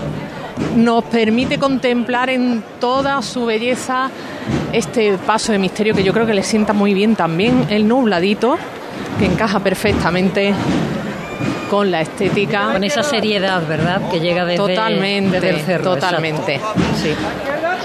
nos 0.76 1.04
permite 1.04 1.58
contemplar 1.58 2.30
en 2.30 2.62
toda 2.80 3.20
su 3.22 3.46
belleza 3.46 4.10
este 4.72 5.18
paso 5.18 5.52
de 5.52 5.58
misterio 5.58 5.94
que 5.94 6.02
yo 6.02 6.12
creo 6.12 6.26
que 6.26 6.34
le 6.34 6.42
sienta 6.42 6.72
muy 6.72 6.94
bien 6.94 7.16
también 7.16 7.66
el 7.70 7.86
nubladito, 7.88 8.56
que 9.18 9.26
encaja 9.26 9.60
perfectamente 9.60 10.54
con 11.70 11.90
la 11.90 12.00
estética. 12.00 12.72
Con 12.72 12.84
esa 12.84 13.02
seriedad, 13.02 13.62
¿verdad? 13.66 14.00
Que 14.10 14.20
llega 14.20 14.44
desde, 14.44 14.56
Totalmente, 14.56 15.40
desde 15.40 15.50
el 15.50 15.60
cerro. 15.66 15.94
totalmente. 15.94 16.60
Sí. 17.02 17.14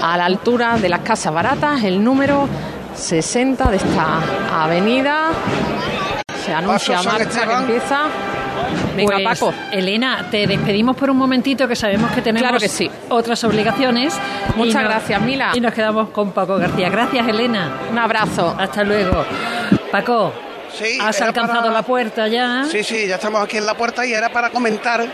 a 0.02 0.16
la 0.16 0.24
altura 0.24 0.76
de 0.78 0.88
las 0.88 1.00
casas 1.00 1.32
baratas, 1.32 1.82
el 1.84 2.02
número 2.02 2.48
60 2.94 3.70
de 3.70 3.76
esta 3.76 4.20
avenida. 4.62 5.30
Se 6.44 6.52
anuncia 6.52 7.02
marcha 7.02 7.46
que 7.46 7.54
empieza. 7.54 8.00
Venga, 8.96 9.16
Pues, 9.22 9.38
Paco. 9.40 9.54
Elena, 9.72 10.26
te 10.30 10.46
despedimos 10.46 10.96
por 10.96 11.10
un 11.10 11.16
momentito 11.16 11.66
que 11.68 11.76
sabemos 11.76 12.10
que 12.12 12.22
tenemos 12.22 12.42
Claro 12.48 12.58
que 12.60 12.68
sí. 12.68 12.90
otras 13.08 13.42
obligaciones. 13.44 14.14
Muchas 14.56 14.82
nos- 14.82 14.84
gracias, 14.84 15.20
Mila. 15.22 15.52
Y 15.54 15.60
nos 15.60 15.74
quedamos 15.74 16.10
con 16.10 16.32
Paco 16.32 16.56
García. 16.56 16.88
Gracias, 16.90 17.26
Elena. 17.28 17.72
Un 17.90 17.98
abrazo. 17.98 18.54
Hasta 18.58 18.84
luego. 18.84 19.24
Paco, 19.90 20.32
Sí, 20.76 20.98
has 21.00 21.20
alcanzado 21.20 21.60
para- 21.62 21.72
la 21.72 21.82
puerta 21.82 22.26
ya. 22.28 22.64
Sí, 22.64 22.82
sí, 22.82 23.06
ya 23.06 23.14
estamos 23.16 23.42
aquí 23.42 23.56
en 23.58 23.66
la 23.66 23.74
puerta 23.74 24.04
y 24.04 24.12
era 24.12 24.28
para 24.30 24.50
comentar 24.50 25.06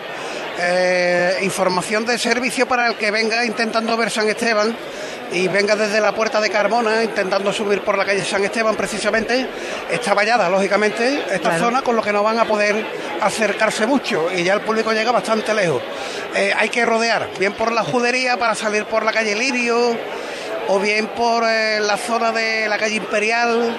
eh, 0.63 1.39
información 1.43 2.05
de 2.05 2.19
servicio 2.19 2.67
para 2.69 2.87
el 2.89 2.95
que 2.97 3.11
venga 3.11 3.45
intentando 3.45 3.97
ver 3.97 4.11
San 4.11 4.29
Esteban 4.29 4.77
y 5.33 5.47
venga 5.49 5.77
desde 5.77 6.01
la 6.01 6.13
puerta 6.13 6.41
de 6.41 6.51
Carmona 6.51 7.03
intentando 7.05 7.53
subir 7.53 7.83
por 7.83 7.97
la 7.97 8.05
calle 8.05 8.25
San 8.25 8.45
Esteban 8.45 8.75
precisamente. 8.77 9.47
Está 9.91 10.13
vallada, 10.13 10.49
lógicamente, 10.49 11.23
esta 11.31 11.51
Claro. 11.51 11.65
zona, 11.65 11.83
con 11.83 11.97
lo 11.97 12.03
que 12.03 12.13
no 12.13 12.23
van 12.23 12.39
a 12.39 12.45
poder 12.45 12.85
acercarse 13.21 13.87
mucho 13.87 14.29
y 14.35 14.43
ya 14.43 14.55
el 14.55 14.61
público 14.63 14.93
llega 14.93 15.13
bastante 15.13 15.55
lejos. 15.55 15.83
Eh, 16.35 16.53
hay 16.57 16.69
que 16.69 16.85
rodear, 16.85 17.29
bien 17.39 17.53
por 17.53 17.73
la 17.73 17.83
judería 17.85 18.37
para 18.39 18.55
salir 18.55 18.85
por 18.87 19.05
la 19.05 19.13
calle 19.13 19.35
Lirio 19.35 19.97
o 20.69 20.79
bien 20.79 21.07
por 21.09 21.45
eh, 21.47 21.81
la 21.81 21.97
zona 21.97 22.33
de 22.33 22.69
la 22.69 22.77
calle 22.79 22.97
Imperial, 22.97 23.77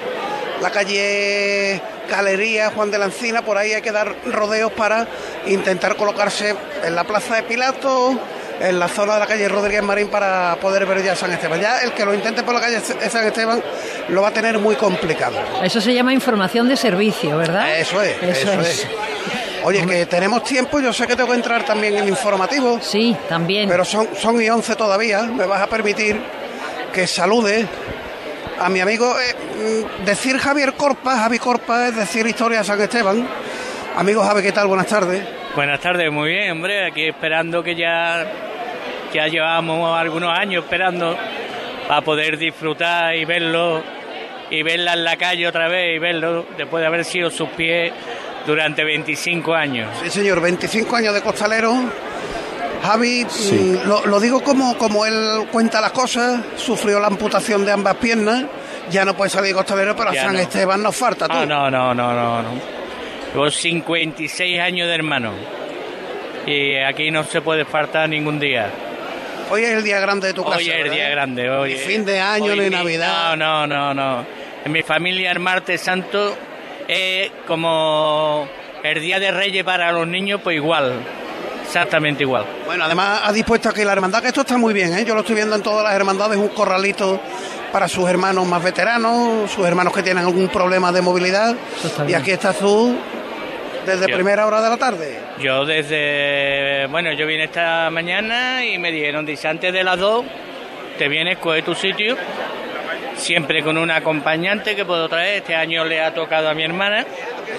la 0.61 0.69
calle 0.71 1.81
Galería, 2.11 2.71
Juan 2.71 2.91
de 2.91 2.97
la 2.99 3.05
Encina, 3.05 3.41
por 3.41 3.57
ahí 3.57 3.71
hay 3.71 3.81
que 3.81 3.91
dar 3.91 4.13
rodeos 4.25 4.71
para 4.73 5.07
intentar 5.47 5.95
colocarse 5.95 6.53
en 6.83 6.93
la 6.93 7.05
plaza 7.05 7.37
de 7.37 7.43
Pilato, 7.43 8.19
en 8.59 8.77
la 8.77 8.89
zona 8.89 9.13
de 9.13 9.19
la 9.21 9.27
calle 9.27 9.47
Rodríguez 9.47 9.81
Marín 9.81 10.09
para 10.09 10.57
poder 10.61 10.85
ver 10.85 11.03
ya 11.03 11.15
San 11.15 11.31
Esteban. 11.31 11.59
Ya 11.61 11.79
el 11.79 11.93
que 11.93 12.05
lo 12.05 12.13
intente 12.13 12.43
por 12.43 12.53
la 12.53 12.59
calle 12.59 12.79
San 12.81 13.25
Esteban 13.25 13.63
lo 14.09 14.21
va 14.21 14.27
a 14.27 14.31
tener 14.31 14.59
muy 14.59 14.75
complicado. 14.75 15.37
Eso 15.63 15.79
se 15.79 15.93
llama 15.93 16.13
información 16.13 16.67
de 16.67 16.75
servicio, 16.75 17.37
¿verdad? 17.37 17.79
Eso 17.79 18.01
es, 18.01 18.21
eso, 18.21 18.59
es. 18.59 18.87
Oye, 19.63 19.85
que 19.85 20.05
tenemos 20.05 20.43
tiempo, 20.43 20.79
yo 20.79 20.91
sé 20.91 21.07
que 21.07 21.15
tengo 21.15 21.29
que 21.29 21.35
entrar 21.35 21.63
también 21.65 21.95
en 21.95 22.07
informativo. 22.07 22.79
Sí, 22.81 23.15
también. 23.29 23.69
Pero 23.69 23.85
son, 23.85 24.09
son 24.19 24.41
y 24.41 24.49
11 24.49 24.75
todavía, 24.75 25.21
me 25.23 25.45
vas 25.45 25.61
a 25.61 25.67
permitir 25.67 26.19
que 26.91 27.07
salude 27.07 27.65
a 28.61 28.69
mi 28.69 28.79
amigo, 28.79 29.15
eh, 29.19 29.83
mm, 30.01 30.05
decir 30.05 30.37
Javier 30.37 30.73
Corpa, 30.73 31.17
Javi 31.17 31.39
Corpa 31.39 31.87
es 31.87 31.95
decir 31.95 32.25
historia 32.27 32.63
San 32.63 32.79
Esteban. 32.79 33.27
Amigo 33.95 34.23
Javi, 34.23 34.43
¿qué 34.43 34.51
tal? 34.51 34.67
Buenas 34.67 34.87
tardes. 34.87 35.23
Buenas 35.55 35.79
tardes, 35.81 36.11
muy 36.11 36.29
bien, 36.29 36.51
hombre, 36.51 36.85
aquí 36.85 37.07
esperando 37.07 37.63
que 37.63 37.75
ya, 37.75 38.25
ya 39.13 39.27
llevamos 39.27 39.99
algunos 39.99 40.37
años 40.37 40.63
esperando 40.63 41.17
para 41.87 42.01
poder 42.01 42.37
disfrutar 42.37 43.15
y 43.15 43.25
verlo 43.25 43.83
y 44.49 44.63
verla 44.63 44.93
en 44.93 45.03
la 45.03 45.17
calle 45.17 45.47
otra 45.47 45.67
vez 45.67 45.95
y 45.95 45.99
verlo 45.99 46.45
después 46.55 46.81
de 46.81 46.87
haber 46.87 47.03
sido 47.03 47.29
sus 47.29 47.49
pies 47.49 47.91
durante 48.45 48.83
25 48.83 49.53
años. 49.53 49.89
Sí, 50.03 50.09
señor, 50.09 50.39
25 50.39 50.95
años 50.95 51.13
de 51.13 51.21
costalero. 51.21 51.73
Javi, 52.83 53.25
Sí. 53.29 53.53
mm, 53.83 53.87
lo, 53.87 54.05
lo 54.07 54.19
digo 54.19 54.41
como, 54.43 54.77
como 54.77 55.05
él 55.05 55.47
cuenta 55.51 55.79
las 55.81 55.91
cosas, 55.91 56.41
sufrió 56.57 56.99
la 56.99 57.07
amputación 57.07 57.65
de 57.65 57.71
ambas 57.71 57.95
piernas, 57.97 58.45
ya 58.89 59.05
no 59.05 59.15
puede 59.15 59.29
salir 59.29 59.53
costalero, 59.53 59.95
pero 59.95 60.09
a 60.09 60.13
Ya 60.13 60.23
San 60.23 60.33
no. 60.33 60.39
Esteban 60.39 60.81
nos 60.81 60.95
falta. 60.95 61.27
tú. 61.27 61.33
Ah, 61.35 61.45
no, 61.45 61.69
no, 61.69 61.93
no, 61.93 62.13
no, 62.13 62.41
no. 62.41 62.49
Llevo 63.33 63.49
56 63.49 64.59
años 64.59 64.87
de 64.87 64.95
hermano 64.95 65.31
y 66.45 66.75
aquí 66.77 67.11
no 67.11 67.23
se 67.23 67.41
puede 67.41 67.65
faltar 67.65 68.09
ningún 68.09 68.39
día. 68.39 68.69
Hoy 69.51 69.63
es 69.63 69.69
el 69.71 69.83
día 69.83 69.99
grande 69.99 70.27
de 70.27 70.33
tu 70.33 70.43
casa. 70.43 70.57
Hoy 70.57 70.69
es 70.69 70.75
el 70.75 70.83
¿verdad? 70.83 70.95
día 70.95 71.09
grande. 71.09 71.49
Hoy 71.49 71.73
Ni 71.73 71.77
fin 71.79 72.05
de 72.05 72.19
año, 72.19 72.55
ni 72.55 72.69
Navidad. 72.69 73.35
No, 73.37 73.67
no, 73.67 73.67
no, 73.67 73.93
no. 73.93 74.25
En 74.65 74.71
mi 74.71 74.81
familia 74.81 75.31
el 75.31 75.39
martes 75.39 75.81
santo 75.81 76.35
es 76.87 77.31
como 77.47 78.47
el 78.83 79.01
día 79.01 79.19
de 79.19 79.31
Reyes 79.31 79.63
para 79.63 79.91
los 79.91 80.07
niños, 80.07 80.41
pues 80.43 80.55
igual. 80.55 80.93
Exactamente 81.71 82.23
igual. 82.23 82.43
Bueno, 82.65 82.83
además 82.83 83.21
ha 83.23 83.31
dispuesto 83.31 83.69
aquí 83.69 83.85
la 83.85 83.93
hermandad, 83.93 84.21
que 84.21 84.27
esto 84.27 84.41
está 84.41 84.57
muy 84.57 84.73
bien, 84.73 84.93
¿eh? 84.93 85.05
yo 85.05 85.13
lo 85.15 85.21
estoy 85.21 85.35
viendo 85.35 85.55
en 85.55 85.63
todas 85.63 85.85
las 85.85 85.93
hermandades, 85.93 86.37
un 86.37 86.49
corralito 86.49 87.21
para 87.71 87.87
sus 87.87 88.09
hermanos 88.09 88.45
más 88.45 88.61
veteranos, 88.61 89.49
sus 89.49 89.65
hermanos 89.65 89.93
que 89.93 90.03
tienen 90.03 90.25
algún 90.25 90.49
problema 90.49 90.91
de 90.91 91.01
movilidad. 91.01 91.55
está 91.81 92.09
Y 92.09 92.13
aquí 92.13 92.31
estás 92.31 92.57
tú 92.59 92.93
desde 93.85 94.05
Yo- 94.09 94.15
primera 94.15 94.45
hora 94.45 94.61
de 94.61 94.69
la 94.69 94.75
tarde. 94.75 95.17
Yo 95.39 95.65
desde, 95.65 96.87
bueno, 96.87 97.13
yo 97.13 97.25
vine 97.25 97.45
esta 97.45 97.89
mañana 97.89 98.65
y 98.65 98.77
me 98.77 98.91
dijeron, 98.91 99.25
dice, 99.25 99.47
antes 99.47 99.71
de 99.71 99.83
las 99.85 99.97
dos, 99.97 100.25
te 100.97 101.07
vienes, 101.07 101.37
coge 101.37 101.61
tu 101.61 101.73
sitio, 101.73 102.17
siempre 103.21 103.63
con 103.63 103.77
un 103.77 103.89
acompañante 103.91 104.75
que 104.75 104.83
puedo 104.85 105.07
traer. 105.07 105.37
Este 105.37 105.55
año 105.55 105.85
le 105.85 106.01
ha 106.01 106.13
tocado 106.13 106.49
a 106.49 106.53
mi 106.53 106.63
hermana. 106.63 107.05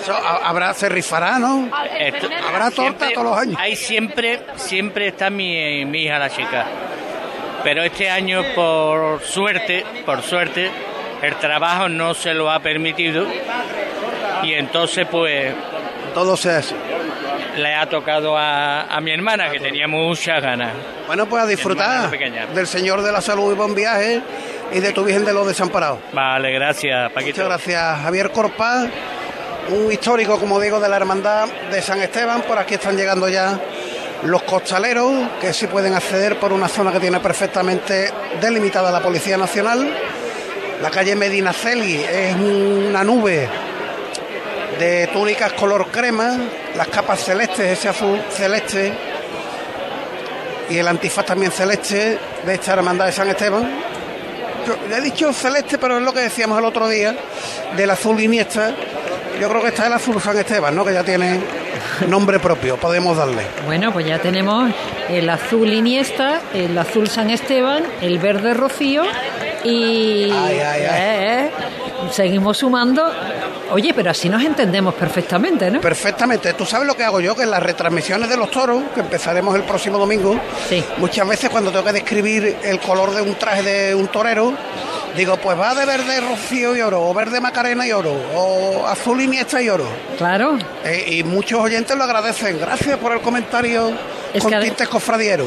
Eso 0.01 0.13
ha- 0.13 0.49
habrá, 0.49 0.75
se 0.75 0.89
rifará, 0.89 1.39
¿no? 1.39 1.71
Esto- 1.99 2.29
Habrá 2.49 2.71
torta 2.71 2.83
siempre- 2.83 3.11
todos 3.15 3.27
los 3.27 3.39
años. 3.39 3.57
Ahí 3.61 3.77
siempre, 3.77 4.41
siempre 4.57 5.09
está 5.09 5.31
mi, 5.31 5.85
mi 5.85 6.03
hija, 6.05 6.19
la 6.19 6.29
chica. 6.31 6.67
Pero 7.63 7.83
este 7.85 8.11
año, 8.11 8.43
por 8.55 9.23
suerte, 9.23 9.85
por 10.05 10.23
suerte, 10.23 10.69
el 11.23 11.37
trabajo 11.37 11.89
no 11.89 12.13
se 12.15 12.35
lo 12.35 12.51
ha 12.51 12.59
permitido. 12.61 13.27
Y 14.43 14.55
entonces, 14.55 15.07
pues... 15.11 15.55
Todo 16.15 16.37
se 16.37 16.51
hace. 16.51 16.75
Le 17.57 17.75
ha 17.75 17.87
tocado 17.87 18.37
a, 18.37 18.83
a 18.83 19.01
mi 19.01 19.13
hermana, 19.13 19.51
que 19.51 19.61
tenía 19.61 19.87
muchas 19.87 20.43
ganas. 20.43 20.73
Bueno, 21.07 21.27
pues 21.27 21.43
a 21.45 21.47
disfrutar 21.47 22.11
del 22.11 22.67
Señor 22.67 23.03
de 23.03 23.13
la 23.13 23.21
Salud 23.21 23.53
y 23.53 23.55
buen 23.55 23.75
viaje 23.75 24.21
y 24.73 24.81
de 24.81 24.93
tu 24.93 25.05
Virgen 25.05 25.25
de 25.25 25.33
los 25.33 25.47
Desamparados. 25.47 25.99
Vale, 26.13 26.53
gracias, 26.53 27.13
Paquito. 27.13 27.43
Muchas 27.43 27.49
gracias, 27.49 28.01
Javier 28.03 28.31
Corpá, 28.31 28.87
un 29.71 29.93
histórico, 29.93 30.39
como 30.39 30.61
digo, 30.61 30.81
de 30.81 30.89
la 30.89 30.97
Hermandad 30.97 31.49
de 31.71 31.83
San 31.83 32.01
Esteban. 32.01 32.43
Por 32.43 32.59
aquí 32.59 32.75
están 32.75 32.97
llegando 32.97 33.29
ya 33.29 33.59
los 34.25 34.43
costaleros, 34.45 35.13
que 35.41 35.53
sí 35.53 35.67
pueden 35.67 35.95
acceder 35.95 36.39
por 36.39 36.53
una 36.53 36.69
zona 36.69 36.93
que 36.93 37.01
tiene 37.01 37.21
perfectamente 37.21 38.11
delimitada 38.41 38.91
la 38.91 39.01
Policía 39.01 39.37
Nacional. 39.37 39.93
La 40.81 40.91
calle 40.91 41.15
Medinaceli 41.15 41.97
es 41.97 42.35
una 42.35 43.05
nube 43.05 43.49
de 44.79 45.07
túnicas 45.09 45.53
color 45.53 45.89
crema, 45.89 46.39
las 46.77 46.89
capas 46.89 47.21
celestes, 47.21 47.79
ese 47.79 47.89
azul 47.89 48.21
celeste, 48.31 48.93
y 50.71 50.79
el 50.79 50.89
antifaz 50.89 51.27
también 51.27 51.53
celeste 51.53 52.19
de 52.45 52.55
esta 52.55 52.73
Hermandad 52.73 53.07
de 53.07 53.13
San 53.13 53.29
Esteban. 53.29 53.82
He 54.97 55.01
dicho 55.01 55.33
celeste, 55.33 55.79
pero 55.79 55.99
es 55.99 56.03
lo 56.05 56.13
que 56.13 56.21
decíamos 56.21 56.59
el 56.59 56.65
otro 56.65 56.89
día 56.89 57.15
del 57.77 57.91
azul 57.91 58.21
Iniesta. 58.21 58.73
Yo 59.41 59.49
creo 59.49 59.63
que 59.63 59.69
está 59.69 59.87
el 59.87 59.93
azul 59.95 60.21
San 60.21 60.37
Esteban, 60.39 60.75
¿no? 60.75 60.85
Que 60.85 60.93
ya 60.93 61.03
tiene 61.03 61.41
nombre 62.09 62.39
propio, 62.39 62.77
podemos 62.77 63.17
darle. 63.17 63.43
Bueno, 63.67 63.93
pues 63.93 64.07
ya 64.07 64.19
tenemos 64.19 64.71
el 65.09 65.29
azul 65.29 65.73
Iniesta, 65.73 66.41
el 66.55 66.77
azul 66.79 67.09
San 67.09 67.31
Esteban, 67.31 67.83
el 68.01 68.19
verde 68.19 68.55
Rocío 68.55 69.05
y 69.65 70.31
Eh, 70.31 70.63
eh, 70.95 71.51
seguimos 72.13 72.59
sumando. 72.59 73.11
Oye, 73.71 73.93
pero 73.95 74.11
así 74.11 74.29
nos 74.29 74.45
entendemos 74.45 74.95
perfectamente, 74.95 75.71
¿no? 75.71 75.81
Perfectamente. 75.81 76.53
¿Tú 76.55 76.67
sabes 76.67 76.87
lo 76.87 76.95
que 76.95 77.05
hago 77.05 77.21
yo? 77.21 77.35
Que 77.35 77.43
en 77.43 77.51
las 77.51 77.63
retransmisiones 77.63 78.29
de 78.29 78.37
los 78.37 78.51
toros, 78.51 78.83
que 78.95 79.01
empezaremos 79.01 79.55
el 79.57 79.63
próximo 79.63 79.99
domingo, 79.99 80.39
muchas 80.99 81.27
veces 81.27 81.51
cuando 81.51 81.71
tengo 81.71 81.85
que 81.85 81.93
describir 81.93 82.57
el 82.63 82.79
color 82.81 83.15
de 83.15 83.23
un 83.23 83.35
traje 83.37 83.63
de 83.63 83.95
un 83.95 84.09
torero, 84.09 84.53
digo, 85.17 85.37
pues 85.37 85.59
va 85.59 85.75
de 85.75 85.85
verde 85.87 86.21
rocío 86.21 86.77
y 86.77 86.81
oro, 86.81 87.09
o 87.09 87.15
verde 87.15 87.41
macarena 87.41 87.87
y 87.87 87.93
oro, 87.93 88.15
o 88.35 88.87
azul 88.87 89.21
iniesta 89.21 89.61
y 89.63 89.69
oro. 89.69 89.87
Claro. 90.19 90.59
Eh, 90.85 91.05
y 91.19 91.23
muchos 91.25 91.61
oyentes 91.61 91.97
lo 91.97 92.05
agradecen. 92.05 92.59
Gracias 92.61 92.99
por 92.99 93.13
el 93.13 93.21
comentario 93.21 93.93
Es 94.33 94.43
con 94.43 94.59
tintes 94.61 94.89
cofradieros. 94.89 95.47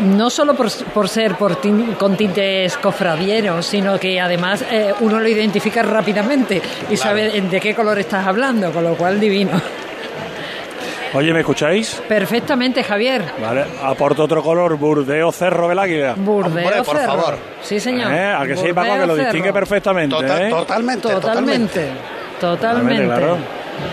No 0.00 0.30
solo 0.30 0.54
por, 0.54 0.70
por 0.92 1.08
ser 1.08 1.36
por 1.36 1.60
tin- 1.60 1.94
con 1.96 2.16
tintes 2.16 2.76
cofradieros, 2.78 3.66
sino 3.66 3.98
que 4.00 4.20
además 4.20 4.62
eh, 4.70 4.92
uno 5.00 5.20
lo 5.20 5.28
identifica 5.28 5.82
rápidamente 5.82 6.56
y 6.56 6.94
Claro. 6.96 6.96
sabe 6.96 7.40
de 7.40 7.60
qué 7.60 7.74
color 7.74 7.98
estás 7.98 8.26
hablando, 8.26 8.72
con 8.72 8.84
lo 8.84 8.96
cual 8.96 9.20
divino. 9.20 9.60
Oye, 11.16 11.32
¿me 11.32 11.40
escucháis? 11.40 12.02
Perfectamente, 12.06 12.84
Javier. 12.84 13.22
Vale, 13.40 13.64
aporto 13.82 14.24
otro 14.24 14.42
color, 14.42 14.76
burdeo 14.76 15.32
cerro 15.32 15.66
del 15.66 15.78
águila. 15.78 16.14
Burdeo 16.14 16.84
cerro. 16.84 17.38
Sí, 17.62 17.80
señor. 17.80 18.12
¿Eh? 18.12 18.34
A 18.34 18.44
que 18.46 18.54
sí, 18.54 18.70
Paco, 18.74 18.92
que 19.00 19.06
lo 19.06 19.16
cerro. 19.16 19.24
distingue 19.30 19.52
perfectamente. 19.52 20.14
Total- 20.14 20.42
¿eh? 20.42 20.50
totalmente, 20.50 21.08
Totalmente. 21.08 21.88
Totalmente. 22.38 23.04
claro. 23.06 23.38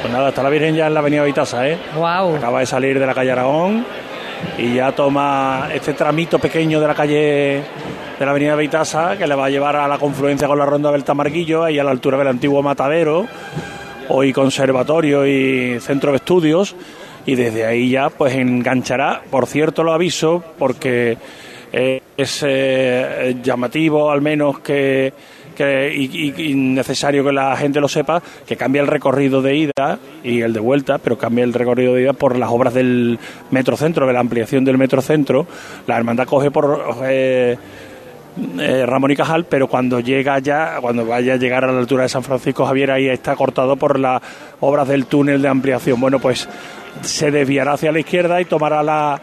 Pues 0.01 0.11
nada, 0.13 0.29
está 0.29 0.43
la 0.43 0.49
Virgen 0.49 0.75
ya 0.75 0.87
en 0.87 0.93
la 0.93 0.99
avenida 0.99 1.23
Vitasa, 1.23 1.65
¿eh? 1.69 1.77
Wow. 1.95 2.35
Acaba 2.35 2.59
de 2.59 2.65
salir 2.65 2.99
de 2.99 3.05
la 3.05 3.13
calle 3.13 3.31
Aragón 3.31 3.85
y 4.57 4.73
ya 4.75 4.91
toma 4.91 5.69
este 5.73 5.93
tramito 5.93 6.39
pequeño 6.39 6.81
de 6.81 6.87
la 6.87 6.93
calle 6.95 7.63
de 8.19 8.25
la 8.25 8.31
avenida 8.31 8.55
Vitasa 8.57 9.15
que 9.17 9.27
le 9.27 9.35
va 9.35 9.45
a 9.45 9.49
llevar 9.49 9.77
a 9.77 9.87
la 9.87 9.97
confluencia 9.97 10.45
con 10.45 10.59
la 10.59 10.65
ronda 10.65 10.91
del 10.91 11.05
Tamarguillo, 11.05 11.63
ahí 11.63 11.79
a 11.79 11.85
la 11.85 11.91
altura 11.91 12.17
del 12.17 12.27
antiguo 12.27 12.61
matadero, 12.61 13.25
hoy 14.09 14.33
conservatorio 14.33 15.25
y 15.25 15.79
centro 15.79 16.11
de 16.11 16.17
estudios, 16.17 16.75
y 17.25 17.35
desde 17.35 17.65
ahí 17.65 17.89
ya 17.89 18.09
pues 18.09 18.35
enganchará. 18.35 19.21
Por 19.29 19.47
cierto, 19.47 19.83
lo 19.83 19.93
aviso 19.93 20.43
porque 20.57 21.17
eh, 21.71 22.01
es 22.17 22.43
eh, 22.47 23.37
llamativo 23.41 24.11
al 24.11 24.21
menos 24.21 24.59
que, 24.59 25.13
y 25.57 26.55
necesario 26.55 27.23
que 27.23 27.31
la 27.31 27.55
gente 27.55 27.79
lo 27.79 27.87
sepa 27.87 28.21
que 28.47 28.57
cambia 28.57 28.81
el 28.81 28.87
recorrido 28.87 29.41
de 29.41 29.55
ida 29.55 29.99
y 30.23 30.41
el 30.41 30.51
de 30.51 30.59
vuelta 30.59 30.97
pero 30.97 31.17
cambia 31.17 31.43
el 31.43 31.53
recorrido 31.53 31.93
de 31.93 32.03
ida 32.03 32.13
por 32.13 32.37
las 32.37 32.49
obras 32.49 32.73
del 32.73 33.19
metrocentro 33.51 34.07
de 34.07 34.13
la 34.13 34.19
ampliación 34.19 34.65
del 34.65 34.79
metrocentro 34.79 35.45
la 35.85 35.95
hermandad 35.97 36.25
coge 36.25 36.49
por 36.49 36.83
eh, 37.03 37.55
eh, 38.59 38.85
Ramón 38.85 39.11
y 39.11 39.15
Cajal, 39.15 39.45
pero 39.45 39.67
cuando 39.67 39.99
llega 39.99 40.39
ya, 40.39 40.77
cuando 40.81 41.05
vaya 41.05 41.33
a 41.33 41.37
llegar 41.37 41.65
a 41.65 41.71
la 41.71 41.79
altura 41.79 42.03
de 42.03 42.09
San 42.09 42.23
Francisco 42.23 42.65
Javier, 42.65 42.89
ahí 42.89 43.07
está 43.07 43.35
cortado 43.35 43.75
por 43.75 43.99
las 43.99 44.21
obras 44.59 44.87
del 44.87 45.05
túnel 45.05 45.41
de 45.41 45.47
ampliación. 45.47 45.99
Bueno, 45.99 46.19
pues 46.19 46.49
se 47.01 47.31
desviará 47.31 47.73
hacia 47.73 47.91
la 47.91 47.99
izquierda 47.99 48.39
y 48.41 48.45
tomará 48.45 48.83
la 48.83 49.19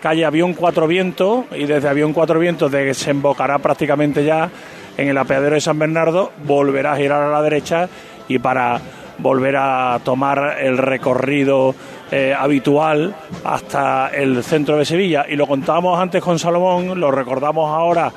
calle 0.00 0.24
Avión 0.24 0.54
Cuatro 0.54 0.86
Vientos 0.86 1.44
y 1.52 1.64
desde 1.64 1.88
Avión 1.88 2.12
Cuatro 2.12 2.38
Vientos 2.38 2.70
desembocará 2.72 3.58
prácticamente 3.58 4.24
ya 4.24 4.50
en 4.96 5.08
el 5.08 5.18
apeadero 5.18 5.54
de 5.54 5.60
San 5.60 5.78
Bernardo, 5.78 6.32
volverá 6.44 6.92
a 6.92 6.96
girar 6.96 7.22
a 7.22 7.30
la 7.30 7.42
derecha 7.42 7.88
y 8.28 8.38
para 8.38 8.80
volver 9.18 9.56
a 9.56 10.00
tomar 10.04 10.58
el 10.60 10.78
recorrido 10.78 11.74
eh, 12.10 12.34
habitual 12.36 13.14
hasta 13.44 14.08
el 14.08 14.42
centro 14.42 14.76
de 14.76 14.84
Sevilla. 14.84 15.24
Y 15.28 15.36
lo 15.36 15.46
contábamos 15.46 15.98
antes 15.98 16.22
con 16.22 16.38
Salomón, 16.38 16.98
lo 16.98 17.10
recordamos 17.10 17.70
ahora 17.70 18.12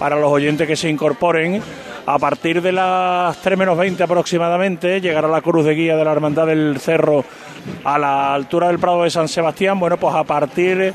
para 0.00 0.18
los 0.18 0.32
oyentes 0.32 0.66
que 0.66 0.76
se 0.76 0.88
incorporen. 0.88 1.62
A 2.06 2.18
partir 2.18 2.62
de 2.62 2.72
las 2.72 3.36
3 3.42 3.58
menos 3.58 3.76
20 3.76 4.02
aproximadamente 4.02 5.00
llegará 5.00 5.28
la 5.28 5.42
cruz 5.42 5.66
de 5.66 5.74
guía 5.74 5.94
de 5.94 6.04
la 6.04 6.12
Hermandad 6.12 6.46
del 6.46 6.78
Cerro 6.80 7.22
a 7.84 7.98
la 7.98 8.32
altura 8.34 8.68
del 8.68 8.78
Prado 8.78 9.02
de 9.02 9.10
San 9.10 9.28
Sebastián. 9.28 9.78
Bueno, 9.78 9.98
pues 9.98 10.14
a 10.14 10.24
partir 10.24 10.94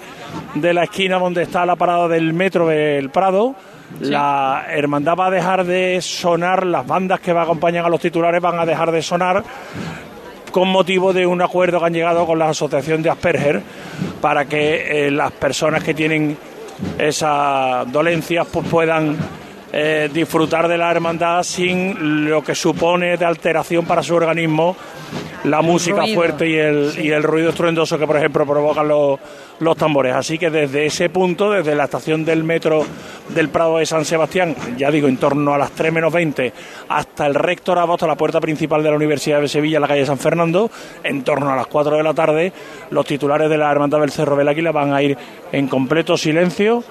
de 0.56 0.74
la 0.74 0.84
esquina 0.86 1.20
donde 1.20 1.44
está 1.44 1.68
la 1.68 1.76
parada 1.76 2.08
del 2.08 2.34
metro 2.34 2.68
del 2.68 3.12
Prado, 3.12 3.54
la 4.00 4.66
hermandad 4.68 5.16
va 5.16 5.28
a 5.28 5.32
dejar 5.32 5.66
de 5.66 6.02
sonar, 6.02 6.66
las 6.66 6.88
bandas 6.88 7.20
que 7.20 7.30
acompañan 7.30 7.86
a 7.86 7.90
los 7.90 8.02
titulares 8.02 8.42
van 8.42 8.60
a 8.60 8.66
dejar 8.66 8.92
de 8.92 9.04
sonar 9.04 9.44
con 10.52 10.68
motivo 10.70 11.14
de 11.14 11.28
un 11.28 11.44
acuerdo 11.44 11.80
que 11.80 11.86
han 11.86 11.94
llegado 11.94 12.26
con 12.26 12.40
la 12.40 12.50
Asociación 12.50 13.04
de 13.04 13.12
Asperger 13.12 13.62
para 14.20 14.46
que 14.46 15.08
eh, 15.08 15.12
las 15.12 15.32
personas 15.34 15.84
que 15.84 15.94
tienen 15.94 16.36
esas 16.98 17.92
dolencias 17.92 18.48
pues 18.52 18.68
puedan 18.68 19.18
eh, 19.78 20.10
disfrutar 20.14 20.70
de 20.70 20.78
la 20.78 20.90
hermandad 20.90 21.44
sin 21.44 22.30
lo 22.30 22.42
que 22.42 22.56
supone 22.56 23.18
de 23.18 23.26
alteración 23.26 23.86
para 23.86 24.02
su 24.02 24.16
organismo 24.16 24.78
la 25.44 25.62
música 25.62 26.02
ruido. 26.02 26.16
fuerte 26.16 26.50
y 26.50 26.56
el, 26.56 26.94
y 26.98 27.12
el 27.12 27.24
ruido 27.24 27.50
estruendoso 27.50 28.00
que 28.00 28.08
por 28.08 28.16
ejemplo 28.16 28.46
provocan 28.46 28.88
los, 28.88 29.20
los 29.60 29.76
tambores. 29.76 30.16
Así 30.16 30.38
que 30.38 30.50
desde 30.50 30.86
ese 30.86 31.10
punto, 31.10 31.52
desde 31.52 31.76
la 31.76 31.84
estación 31.84 32.24
del 32.24 32.46
metro 32.46 32.86
del 33.28 33.50
Prado 33.50 33.78
de 33.80 33.86
San 33.86 34.06
Sebastián, 34.06 34.56
ya 34.78 34.90
digo, 34.90 35.10
en 35.10 35.18
torno 35.18 35.54
a 35.54 35.58
las 35.58 35.72
3 35.72 35.92
menos 35.92 36.14
20, 36.14 36.54
hasta 36.88 37.28
el 37.28 37.36
rectorado, 37.36 37.94
hasta 37.94 38.08
la 38.08 38.16
puerta 38.16 38.40
principal 38.40 38.82
de 38.82 38.92
la 38.92 38.96
Universidad 38.96 39.42
de 39.42 39.50
Sevilla, 39.50 39.78
en 39.78 39.82
la 39.82 39.90
calle 39.90 40.06
San 40.06 40.18
Fernando, 40.18 40.72
en 41.04 41.22
torno 41.24 41.52
a 41.52 41.56
las 41.58 41.68
4 41.68 41.98
de 41.98 42.04
la 42.04 42.14
tarde, 42.14 42.54
los 42.92 43.06
titulares 43.06 43.50
de 43.50 43.58
la 43.58 43.70
Hermandad 43.70 44.00
del 44.00 44.12
Cerro 44.12 44.38
del 44.38 44.48
Águila 44.48 44.72
van 44.72 44.94
a 44.94 45.02
ir 45.02 45.18
en 45.52 45.68
completo 45.68 46.16
silencio 46.16 46.82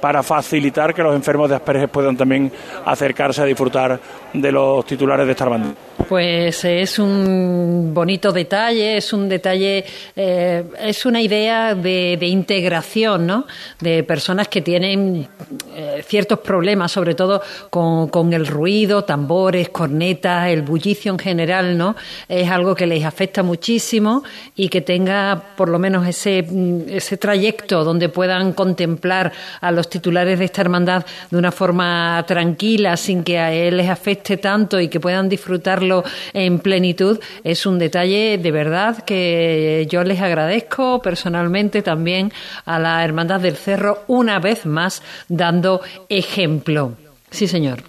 para 0.00 0.22
facilitar 0.22 0.94
que 0.94 1.02
los 1.02 1.14
enfermos 1.14 1.48
de 1.48 1.56
Asperger 1.56 1.88
puedan 1.88 2.16
también 2.16 2.50
acercarse 2.84 3.42
a 3.42 3.44
disfrutar 3.44 4.00
de 4.32 4.52
los 4.52 4.84
titulares 4.86 5.26
de 5.26 5.32
esta 5.32 5.44
hermandad. 5.44 5.72
Pues 6.08 6.64
es 6.64 6.98
un 6.98 7.92
bonito 7.92 8.32
detalle, 8.32 8.96
es 8.96 9.12
un 9.12 9.28
detalle, 9.28 9.84
eh, 10.16 10.64
es 10.80 11.06
una 11.06 11.20
idea 11.20 11.74
de, 11.74 12.16
de 12.18 12.26
integración, 12.26 13.26
¿no? 13.26 13.46
De 13.80 14.02
personas 14.02 14.48
que 14.48 14.60
tienen 14.60 15.28
eh, 15.74 16.02
ciertos 16.06 16.40
problemas, 16.40 16.92
sobre 16.92 17.14
todo 17.14 17.40
con, 17.70 18.08
con 18.08 18.32
el 18.32 18.46
ruido, 18.46 19.04
tambores, 19.04 19.68
cornetas, 19.68 20.48
el 20.48 20.62
bullicio 20.62 21.12
en 21.12 21.18
general, 21.18 21.78
¿no? 21.78 21.96
Es 22.28 22.50
algo 22.50 22.74
que 22.74 22.86
les 22.86 23.04
afecta 23.04 23.42
muchísimo 23.42 24.22
y 24.56 24.68
que 24.68 24.80
tenga 24.80 25.42
por 25.56 25.68
lo 25.68 25.78
menos 25.78 26.06
ese, 26.06 26.42
mm, 26.42 26.88
ese 26.88 27.16
trayecto 27.16 27.84
donde 27.84 28.08
puedan 28.08 28.52
contemplar 28.52 29.32
a 29.60 29.70
los 29.70 29.88
titulares 29.88 30.38
de 30.38 30.46
esta 30.46 30.62
hermandad 30.62 31.04
de 31.30 31.36
una 31.36 31.52
forma 31.52 32.24
tranquila, 32.26 32.96
sin 32.96 33.22
que 33.22 33.38
a 33.38 33.52
él 33.52 33.76
les 33.76 33.88
afecte 33.88 34.36
tanto 34.36 34.80
y 34.80 34.88
que 34.88 35.00
puedan 35.00 35.28
disfrutarlo 35.28 36.04
en 36.32 36.58
plenitud, 36.58 37.18
es 37.44 37.66
un 37.66 37.78
detalle 37.78 38.38
de 38.38 38.50
verdad 38.50 39.04
que 39.04 39.86
yo 39.88 40.02
les 40.04 40.20
agradezco 40.20 41.00
personalmente 41.00 41.82
también 41.82 42.32
a 42.64 42.78
la 42.78 43.04
Hermandad 43.04 43.40
del 43.40 43.56
Cerro 43.56 44.04
una 44.08 44.38
vez 44.38 44.66
más 44.66 45.02
dando 45.28 45.69
ejemplo. 46.08 46.92
Sí, 47.30 47.46
señor. 47.46 47.82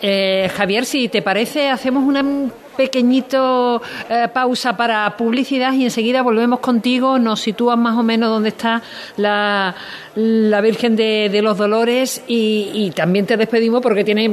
Eh, 0.00 0.48
Javier, 0.56 0.84
si 0.84 1.08
te 1.08 1.22
parece, 1.22 1.70
hacemos 1.70 2.04
una 2.04 2.22
pequeñito 2.76 3.82
eh, 4.08 4.28
pausa 4.32 4.76
para 4.76 5.16
publicidad 5.16 5.72
y 5.72 5.82
enseguida 5.82 6.22
volvemos 6.22 6.60
contigo. 6.60 7.18
Nos 7.18 7.40
sitúas 7.40 7.76
más 7.76 7.96
o 7.96 8.04
menos 8.04 8.30
donde 8.30 8.50
está 8.50 8.80
la, 9.16 9.74
la 10.14 10.60
Virgen 10.60 10.94
de, 10.94 11.28
de 11.32 11.42
los 11.42 11.58
Dolores 11.58 12.22
y, 12.28 12.70
y 12.72 12.90
también 12.92 13.26
te 13.26 13.36
despedimos 13.36 13.82
porque 13.82 14.04
tienes, 14.04 14.30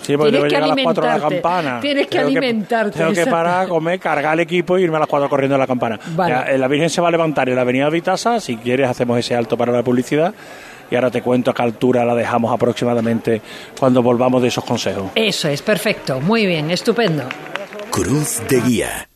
Sí, 0.00 0.16
porque 0.16 0.32
tienes 0.32 0.42
que 0.44 0.48
llegar 0.48 0.62
a 0.62 0.66
las 0.74 0.82
4 0.82 1.02
de 1.02 1.08
la 1.08 1.14
alimentarte. 1.16 1.34
campana. 1.42 1.80
Tienes 1.80 2.06
que 2.06 2.16
Tengo 2.16 2.28
alimentarte. 2.28 2.98
tengo 2.98 3.12
que 3.12 3.26
parar, 3.26 3.68
comer, 3.68 4.00
cargar 4.00 4.32
el 4.34 4.40
equipo 4.40 4.78
y 4.78 4.84
irme 4.84 4.96
a 4.96 5.00
las 5.00 5.08
4 5.08 5.28
corriendo 5.28 5.56
a 5.56 5.58
la 5.58 5.66
campana. 5.66 6.00
Vale. 6.16 6.34
Ya, 6.34 6.42
eh, 6.44 6.56
la 6.56 6.68
Virgen 6.68 6.88
se 6.88 7.02
va 7.02 7.08
a 7.08 7.10
levantar 7.10 7.50
en 7.50 7.56
la 7.56 7.60
avenida 7.62 7.90
Vitasa. 7.90 8.40
Si 8.40 8.56
quieres, 8.56 8.88
hacemos 8.88 9.18
ese 9.18 9.34
alto 9.34 9.58
para 9.58 9.72
la 9.72 9.82
publicidad. 9.82 10.32
Y 10.90 10.94
ahora 10.94 11.10
te 11.10 11.22
cuento 11.22 11.50
a 11.50 11.54
qué 11.54 11.62
altura 11.62 12.04
la 12.04 12.14
dejamos 12.14 12.52
aproximadamente 12.52 13.40
cuando 13.78 14.02
volvamos 14.02 14.42
de 14.42 14.48
esos 14.48 14.64
consejos. 14.64 15.10
Eso 15.14 15.48
es, 15.48 15.62
perfecto. 15.62 16.20
Muy 16.20 16.46
bien, 16.46 16.70
estupendo. 16.70 17.24
Cruz 17.90 18.40
de 18.48 18.60
Guía. 18.60 19.08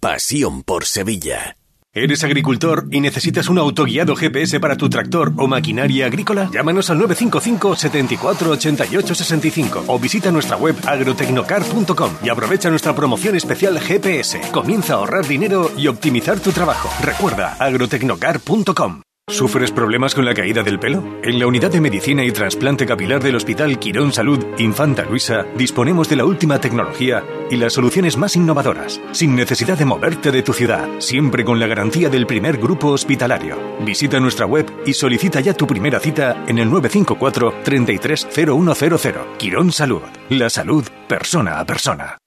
Pasión 0.00 0.62
por 0.62 0.84
Sevilla. 0.84 1.56
¿Eres 1.92 2.22
agricultor 2.22 2.86
y 2.92 3.00
necesitas 3.00 3.48
un 3.48 3.58
autoguiado 3.58 4.14
GPS 4.14 4.60
para 4.60 4.76
tu 4.76 4.88
tractor 4.88 5.32
o 5.36 5.48
maquinaria 5.48 6.06
agrícola? 6.06 6.48
Llámanos 6.52 6.88
al 6.88 6.98
955 6.98 7.74
74 7.74 8.50
88 8.50 9.14
65 9.16 9.84
o 9.88 9.98
visita 9.98 10.30
nuestra 10.30 10.56
web 10.56 10.76
agrotecnocar.com 10.86 12.12
y 12.22 12.28
aprovecha 12.28 12.70
nuestra 12.70 12.94
promoción 12.94 13.34
especial 13.34 13.80
GPS. 13.80 14.40
Comienza 14.52 14.94
a 14.94 14.96
ahorrar 14.98 15.26
dinero 15.26 15.72
y 15.76 15.88
optimizar 15.88 16.38
tu 16.38 16.52
trabajo. 16.52 16.88
Recuerda 17.04 17.56
agrotecnocar.com. 17.58 19.02
¿Sufres 19.30 19.70
problemas 19.70 20.14
con 20.14 20.24
la 20.24 20.34
caída 20.34 20.64
del 20.64 20.80
pelo? 20.80 21.04
En 21.22 21.38
la 21.38 21.46
unidad 21.46 21.70
de 21.70 21.80
medicina 21.80 22.24
y 22.24 22.32
trasplante 22.32 22.84
capilar 22.84 23.22
del 23.22 23.36
Hospital 23.36 23.78
Quirón 23.78 24.12
Salud 24.12 24.44
Infanta 24.58 25.04
Luisa 25.04 25.46
disponemos 25.56 26.08
de 26.08 26.16
la 26.16 26.24
última 26.24 26.60
tecnología 26.60 27.22
y 27.48 27.56
las 27.56 27.74
soluciones 27.74 28.16
más 28.16 28.34
innovadoras, 28.34 29.00
sin 29.12 29.36
necesidad 29.36 29.78
de 29.78 29.84
moverte 29.84 30.32
de 30.32 30.42
tu 30.42 30.52
ciudad, 30.52 30.88
siempre 30.98 31.44
con 31.44 31.60
la 31.60 31.68
garantía 31.68 32.08
del 32.08 32.26
primer 32.26 32.58
grupo 32.58 32.88
hospitalario. 32.88 33.56
Visita 33.84 34.18
nuestra 34.18 34.46
web 34.46 34.66
y 34.84 34.94
solicita 34.94 35.40
ya 35.40 35.54
tu 35.54 35.66
primera 35.66 36.00
cita 36.00 36.44
en 36.48 36.58
el 36.58 36.68
954 36.68 37.54
330100. 37.62 39.36
Quirón 39.38 39.70
Salud, 39.70 40.02
la 40.28 40.50
salud 40.50 40.84
persona 41.08 41.60
a 41.60 41.64
persona. 41.64 42.18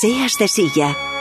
Seas 0.00 0.34
de 0.38 0.46
silla, 0.46 0.94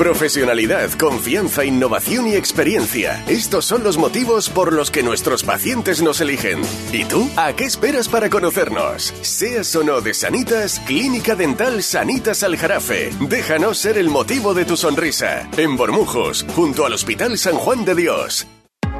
Profesionalidad, 0.00 0.90
confianza, 0.92 1.62
innovación 1.62 2.26
y 2.26 2.34
experiencia. 2.34 3.22
Estos 3.28 3.66
son 3.66 3.84
los 3.84 3.98
motivos 3.98 4.48
por 4.48 4.72
los 4.72 4.90
que 4.90 5.02
nuestros 5.02 5.44
pacientes 5.44 6.00
nos 6.00 6.22
eligen. 6.22 6.62
¿Y 6.90 7.04
tú? 7.04 7.28
¿A 7.36 7.52
qué 7.52 7.64
esperas 7.64 8.08
para 8.08 8.30
conocernos? 8.30 9.12
Seas 9.20 9.76
o 9.76 9.84
no 9.84 10.00
de 10.00 10.14
Sanitas, 10.14 10.80
Clínica 10.86 11.34
Dental 11.34 11.82
Sanitas 11.82 12.42
Aljarafe. 12.42 13.10
Déjanos 13.28 13.76
ser 13.76 13.98
el 13.98 14.08
motivo 14.08 14.54
de 14.54 14.64
tu 14.64 14.78
sonrisa. 14.78 15.46
En 15.58 15.76
Bormujos, 15.76 16.46
junto 16.56 16.86
al 16.86 16.94
Hospital 16.94 17.36
San 17.36 17.56
Juan 17.56 17.84
de 17.84 17.94
Dios. 17.94 18.46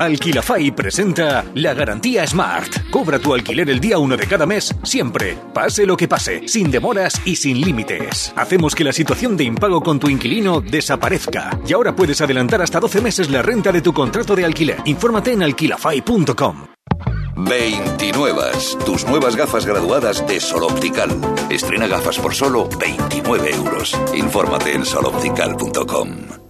Alquilafy 0.00 0.70
presenta 0.70 1.44
la 1.54 1.74
garantía 1.74 2.26
Smart. 2.26 2.88
Cobra 2.88 3.18
tu 3.18 3.34
alquiler 3.34 3.68
el 3.68 3.80
día 3.80 3.98
1 3.98 4.16
de 4.16 4.26
cada 4.26 4.46
mes, 4.46 4.74
siempre, 4.82 5.36
pase 5.52 5.84
lo 5.84 5.94
que 5.94 6.08
pase, 6.08 6.48
sin 6.48 6.70
demoras 6.70 7.20
y 7.26 7.36
sin 7.36 7.60
límites. 7.60 8.32
Hacemos 8.34 8.74
que 8.74 8.82
la 8.82 8.94
situación 8.94 9.36
de 9.36 9.44
impago 9.44 9.82
con 9.82 10.00
tu 10.00 10.08
inquilino 10.08 10.62
desaparezca. 10.62 11.50
Y 11.66 11.74
ahora 11.74 11.94
puedes 11.94 12.22
adelantar 12.22 12.62
hasta 12.62 12.80
12 12.80 13.02
meses 13.02 13.28
la 13.28 13.42
renta 13.42 13.72
de 13.72 13.82
tu 13.82 13.92
contrato 13.92 14.34
de 14.34 14.46
alquiler. 14.46 14.78
Infórmate 14.86 15.32
en 15.32 15.42
alquilafy.com. 15.42 16.68
29. 17.36 18.42
Tus 18.86 19.04
nuevas 19.04 19.36
gafas 19.36 19.66
graduadas 19.66 20.26
de 20.26 20.40
Sol 20.40 20.62
Optical. 20.62 21.10
Estrena 21.50 21.86
gafas 21.86 22.18
por 22.18 22.34
solo 22.34 22.70
29 22.78 23.50
euros. 23.54 24.00
Infórmate 24.14 24.72
en 24.72 24.86
soloptical.com. 24.86 26.49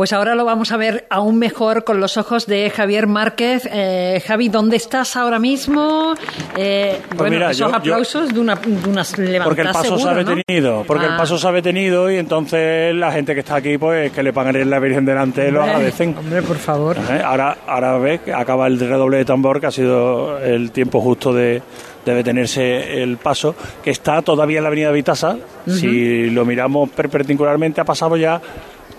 Pues 0.00 0.14
ahora 0.14 0.34
lo 0.34 0.46
vamos 0.46 0.72
a 0.72 0.78
ver 0.78 1.04
aún 1.10 1.38
mejor 1.38 1.84
con 1.84 2.00
los 2.00 2.16
ojos 2.16 2.46
de 2.46 2.70
Javier 2.70 3.06
Márquez. 3.06 3.68
Eh, 3.70 4.22
Javi, 4.26 4.48
¿dónde 4.48 4.76
estás 4.76 5.14
ahora 5.14 5.38
mismo? 5.38 6.14
Eh, 6.56 6.98
Pues 7.06 7.18
bueno, 7.18 7.34
mira, 7.34 7.50
esos 7.50 7.58
yo- 7.66 7.68
yo- 7.68 7.76
aplausos 7.76 8.32
de, 8.32 8.40
una, 8.40 8.54
de 8.54 8.88
unas 8.88 9.18
levantadas 9.18 9.44
Porque 9.44 9.60
el 9.60 9.68
paso 9.68 9.98
se 9.98 10.08
ha 10.08 10.14
detenido, 10.14 10.84
porque 10.86 11.04
Ah. 11.04 11.08
el 11.10 11.16
paso 11.18 11.36
se 11.36 11.46
ha 11.46 11.52
detenido 11.52 12.10
y 12.10 12.16
entonces 12.16 12.94
la 12.94 13.12
gente 13.12 13.34
que 13.34 13.40
está 13.40 13.56
aquí, 13.56 13.76
pues 13.76 14.10
que 14.12 14.22
le 14.22 14.32
pagaré 14.32 14.64
la 14.64 14.78
Virgen 14.78 15.04
delante, 15.04 15.50
lo 15.52 15.62
agradecen. 15.64 16.16
Hombre, 16.16 16.40
por 16.40 16.56
favor. 16.56 16.96
Eh, 16.96 17.20
Ahora, 17.22 17.58
ahora 17.66 17.98
ves 17.98 18.22
que 18.22 18.32
acaba 18.32 18.68
el 18.68 18.80
redoble 18.80 19.18
de 19.18 19.26
tambor, 19.26 19.60
que 19.60 19.66
ha 19.66 19.70
sido 19.70 20.38
el 20.38 20.70
tiempo 20.70 21.02
justo 21.02 21.34
de, 21.34 21.60
de 22.06 22.14
detenerse 22.14 23.02
el 23.02 23.18
paso, 23.18 23.54
que 23.84 23.90
está 23.90 24.22
todavía 24.22 24.56
en 24.60 24.62
la 24.64 24.68
avenida 24.68 24.92
Vitasa. 24.92 25.36
Si 25.66 26.30
lo 26.30 26.46
miramos 26.46 26.88
perpendicularmente, 26.88 27.82
ha 27.82 27.84
pasado 27.84 28.16
ya, 28.16 28.40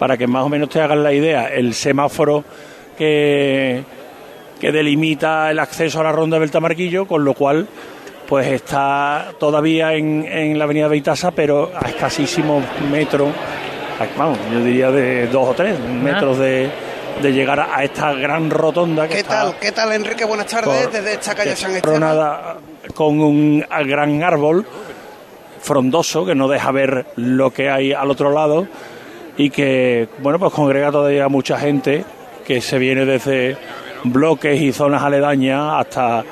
para 0.02 0.18
que 0.18 0.26
más 0.26 0.44
o 0.44 0.50
menos 0.50 0.68
te 0.68 0.82
hagan 0.82 1.04
la 1.04 1.14
idea, 1.14 1.46
el 1.54 1.76
semáforo 1.76 2.44
que, 2.98 3.84
que 4.60 4.72
delimita 4.72 5.52
el 5.52 5.60
acceso 5.60 6.00
a 6.00 6.04
la 6.06 6.12
ronda 6.12 6.40
del 6.40 6.50
Tamarquillo, 6.50 7.06
con 7.06 7.24
lo 7.24 7.36
cual 7.36 7.68
pues 8.28 8.48
está 8.48 9.28
todavía 9.40 9.94
en, 9.94 10.26
en 10.28 10.58
la 10.58 10.64
avenida 10.64 10.88
Vitasa, 10.88 11.30
pero 11.30 11.72
a 11.80 11.88
escasísimos 11.88 12.64
metros, 12.92 13.30
vamos, 14.18 14.40
yo 14.52 14.64
diría 14.64 14.90
de 14.90 15.28
dos 15.28 15.50
o 15.50 15.54
tres 15.54 15.80
metros 15.80 16.40
de, 16.40 16.68
de 17.22 17.32
llegar 17.32 17.60
a, 17.60 17.84
esta 17.84 18.12
gran 18.14 18.50
rotonda 18.50 19.08
que 19.08 19.14
¿Qué 19.14 19.20
está 19.20 19.44
tal? 19.44 19.56
¿Qué 19.60 19.72
tal, 19.72 19.92
Enrique? 19.92 20.26
Buenas 20.26 20.48
tardes 20.48 20.84
Por- 20.88 20.92
desde 20.94 21.14
esta 21.14 21.36
calle 21.36 21.56
San 21.56 21.76
Esteban. 21.76 22.00
coronada 22.00 22.58
con 22.96 23.20
un 23.22 23.64
a- 23.70 23.84
gran 23.84 24.24
árbol 24.24 24.66
frondoso 25.62 26.26
que 26.26 26.34
no 26.34 26.48
deja 26.48 26.72
ver 26.72 27.06
lo 27.18 27.52
que 27.52 27.70
hay 27.70 27.94
al 27.94 28.10
otro 28.10 28.32
lado 28.32 28.68
y 29.38 29.50
que 29.50 30.08
bueno 30.20 30.40
pues 30.40 30.54
congrega 30.54 30.92
todavía 30.92 31.28
mucha 31.28 31.58
gente 31.58 32.04
que 32.46 32.62
se 32.62 32.78
viene 32.78 33.06
desde 33.06 33.58
bloques 34.04 34.60
y 34.60 34.72
zonas 34.72 35.04
aledañas 35.04 35.74
hasta 35.80 36.24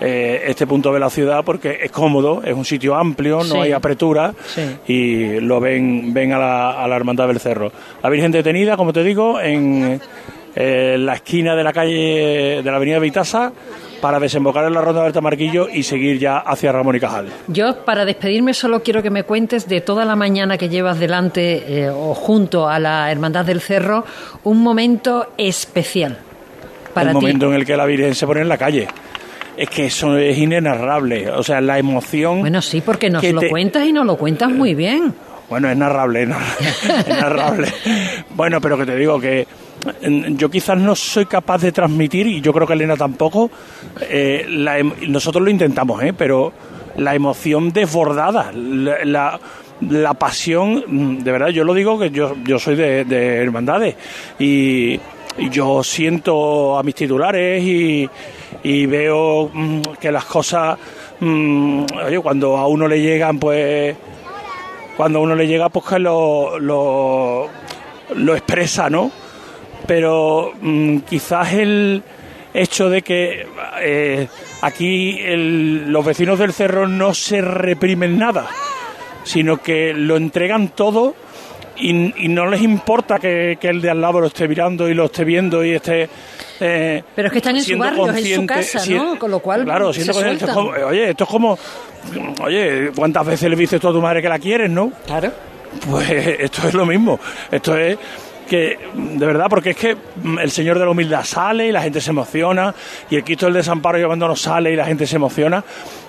eh, 0.00 0.44
este 0.46 0.66
punto 0.66 0.92
de 0.92 1.00
la 1.00 1.10
ciudad 1.10 1.44
porque 1.44 1.78
es 1.82 1.90
cómodo, 1.90 2.42
es 2.44 2.54
un 2.54 2.64
sitio 2.64 2.94
amplio, 2.94 3.42
no 3.42 3.62
hay 3.62 3.72
apretura 3.72 4.32
y 4.86 5.40
lo 5.40 5.58
ven, 5.58 6.14
ven 6.14 6.32
a, 6.32 6.38
la, 6.38 6.84
a 6.84 6.86
la 6.86 6.96
Hermandad 6.96 7.26
del 7.26 7.40
Cerro. 7.40 7.72
La 8.02 8.08
Virgen 8.08 8.30
detenida, 8.30 8.76
como 8.76 8.92
te 8.92 9.02
digo, 9.02 9.40
en 9.40 10.00
eh, 10.54 10.96
la 10.98 11.14
esquina 11.14 11.56
de 11.56 11.64
la 11.64 11.72
calle 11.72 12.62
de 12.62 12.70
la 12.70 12.76
avenida 12.76 12.98
Vitasa 13.00 13.52
para 14.00 14.18
desembocar 14.20 14.64
en 14.64 14.74
la 14.74 14.80
ronda 14.80 15.02
del 15.04 15.12
Tamarquillo 15.12 15.68
y 15.68 15.82
seguir 15.82 16.18
ya 16.18 16.38
hacia 16.38 16.70
Ramón 16.72 16.96
y 16.96 17.00
Cajal. 17.00 17.28
Yo, 17.48 17.84
para 17.84 18.04
despedirme, 18.04 18.54
solo 18.54 18.82
quiero 18.82 19.02
que 19.02 19.10
me 19.10 19.24
cuentes 19.24 19.68
de 19.68 19.80
toda 19.80 20.04
la 20.04 20.16
mañana 20.16 20.56
que 20.58 20.68
llevas 20.68 20.98
delante 20.98 21.82
eh, 21.84 21.90
o 21.90 22.14
junto 22.14 22.68
a 22.68 22.78
la 22.78 23.10
Hermandad 23.10 23.44
del 23.44 23.60
Cerro, 23.60 24.04
un 24.44 24.62
momento 24.62 25.32
especial 25.36 26.18
para 26.94 27.10
ti. 27.10 27.14
momento 27.14 27.46
en 27.48 27.54
el 27.54 27.64
que 27.66 27.76
la 27.76 27.86
Virgen 27.86 28.14
se 28.14 28.26
pone 28.26 28.40
en 28.42 28.48
la 28.48 28.58
calle. 28.58 28.88
Es 29.56 29.68
que 29.70 29.86
eso 29.86 30.16
es 30.16 30.38
inenarrable. 30.38 31.30
O 31.32 31.42
sea, 31.42 31.60
la 31.60 31.78
emoción. 31.78 32.40
Bueno, 32.40 32.62
sí, 32.62 32.80
porque 32.80 33.10
nos 33.10 33.24
lo 33.24 33.40
te- 33.40 33.48
cuentas 33.50 33.84
y 33.86 33.92
nos 33.92 34.06
lo 34.06 34.16
cuentas 34.16 34.50
muy 34.50 34.74
bien. 34.74 35.12
Bueno, 35.50 35.68
es 35.68 35.76
narrable, 35.76 36.22
es 36.22 36.28
nar- 36.30 36.42
es 37.00 37.08
narrable. 37.08 37.68
Bueno, 38.30 38.60
pero 38.60 38.78
que 38.78 38.86
te 38.86 38.94
digo 38.96 39.18
que 39.18 39.46
yo 40.30 40.50
quizás 40.50 40.78
no 40.78 40.94
soy 40.94 41.26
capaz 41.26 41.62
de 41.62 41.72
transmitir, 41.72 42.26
y 42.26 42.40
yo 42.40 42.52
creo 42.52 42.66
que 42.66 42.72
Elena 42.72 42.96
tampoco, 42.96 43.50
eh, 44.00 44.44
la 44.48 44.78
em- 44.78 44.92
nosotros 45.08 45.42
lo 45.42 45.50
intentamos, 45.50 46.02
¿eh? 46.02 46.12
pero 46.16 46.52
la 46.96 47.14
emoción 47.14 47.72
desbordada, 47.72 48.50
la, 48.52 49.38
la, 49.80 50.14
pasión, 50.14 50.84
mm, 50.86 51.18
de 51.18 51.32
verdad, 51.32 51.48
yo 51.48 51.64
lo 51.64 51.74
digo 51.74 51.98
que 51.98 52.10
yo, 52.10 52.36
yo 52.44 52.58
soy 52.58 52.76
de, 52.76 53.04
de 53.04 53.36
hermandades 53.36 53.96
y, 54.38 55.00
yo 55.52 55.84
siento 55.84 56.76
a 56.76 56.82
mis 56.82 56.96
titulares 56.96 57.62
y, 57.62 58.86
veo 58.86 59.48
mm, 59.52 59.82
que 60.00 60.10
las 60.10 60.24
cosas, 60.24 60.76
mm, 61.20 61.84
cuando 62.20 62.56
a 62.56 62.66
uno 62.66 62.88
le 62.88 63.00
llegan, 63.00 63.38
pues 63.38 63.94
cuando 64.96 65.20
a 65.20 65.22
uno 65.22 65.36
le 65.36 65.46
llega, 65.46 65.68
pues 65.68 65.86
que 65.86 66.00
lo, 66.00 66.58
lo 66.58 68.34
expresa, 68.34 68.90
¿no? 68.90 69.12
Pero 69.86 70.52
mm, 70.60 70.98
quizás 71.00 71.52
el 71.54 72.02
hecho 72.54 72.90
de 72.90 73.02
que 73.02 73.46
eh, 73.80 74.26
aquí 74.62 75.18
el- 75.20 75.90
los 75.92 76.04
vecinos 76.04 76.38
del 76.38 76.52
cerro 76.52 76.86
no 76.88 77.14
se 77.14 77.40
reprimen 77.40 78.18
nada, 78.18 78.46
sino 79.24 79.58
que 79.62 79.92
lo 79.94 80.16
entregan 80.16 80.68
todo 80.70 81.14
y, 81.76 81.90
y 82.24 82.28
no 82.28 82.46
les 82.46 82.60
importa 82.62 83.18
que, 83.18 83.56
que 83.60 83.68
el 83.68 83.80
de 83.80 83.90
al 83.90 84.00
lado 84.00 84.20
lo 84.20 84.26
esté 84.26 84.48
mirando 84.48 84.88
y 84.88 84.94
lo 84.94 85.04
esté 85.04 85.24
viendo 85.24 85.64
y 85.64 85.74
esté... 85.74 86.08
eh, 86.60 87.02
Pero 87.14 87.28
es 87.28 87.32
que 87.32 87.38
están 87.38 87.56
en 87.56 87.62
su 87.62 87.78
barrio, 87.78 88.08
en 88.08 88.34
su 88.34 88.46
casa, 88.46 88.78
si- 88.80 88.94
¿no? 88.94 89.16
Con 89.18 89.30
lo 89.30 89.38
cual 89.38 89.64
Claro, 89.64 89.92
se 89.92 90.02
siendo 90.02 90.14
consciente, 90.14 90.44
esto 90.44 90.50
es 90.50 90.56
como- 90.56 90.88
oye, 90.88 91.10
esto 91.10 91.24
es 91.24 91.30
como, 91.30 91.58
oye, 92.42 92.90
¿cuántas 92.96 93.26
veces 93.26 93.48
le 93.48 93.56
dices 93.56 93.80
tú 93.80 93.88
a 93.88 93.92
tu 93.92 94.00
madre 94.02 94.20
que 94.22 94.28
la 94.28 94.38
quieres, 94.40 94.68
no? 94.70 94.90
Claro. 95.06 95.32
Pues 95.88 96.10
esto 96.40 96.66
es 96.66 96.74
lo 96.74 96.84
mismo, 96.84 97.20
esto 97.52 97.76
es 97.76 97.96
que, 98.48 98.78
de 98.94 99.26
verdad, 99.26 99.46
porque 99.48 99.70
es 99.70 99.76
que 99.76 99.94
mm, 100.22 100.38
el 100.38 100.50
Señor 100.50 100.78
de 100.78 100.84
la 100.84 100.90
Humildad 100.90 101.24
sale 101.24 101.66
y 101.68 101.72
la 101.72 101.82
gente 101.82 102.00
se 102.00 102.10
emociona, 102.10 102.74
y 103.10 103.16
el 103.16 103.24
Cristo 103.24 103.46
del 103.46 103.54
Desamparo 103.54 103.98
y 103.98 104.02
Abandono 104.02 104.34
sale 104.34 104.72
y 104.72 104.76
la 104.76 104.84
gente 104.86 105.06
se 105.06 105.16
emociona, 105.16 105.62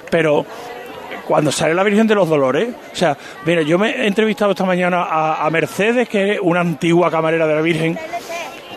pero 0.10 0.46
cuando 1.28 1.52
sale 1.52 1.76
la 1.76 1.84
Virgen 1.84 2.08
de 2.08 2.16
los 2.16 2.28
Dolores, 2.28 2.70
o 2.92 2.96
sea, 2.96 3.16
mira, 3.46 3.62
yo 3.62 3.78
me 3.78 3.92
he 3.92 4.08
entrevistado 4.08 4.52
esta 4.52 4.66
mañana 4.66 5.06
a, 5.10 5.48
Mercedes, 5.52 6.10
que 6.10 6.34
es 6.34 6.40
una 6.42 6.62
antigua 6.62 7.12
camarera 7.12 7.46
de 7.46 7.54
la 7.56 7.62
Virgen, 7.62 8.00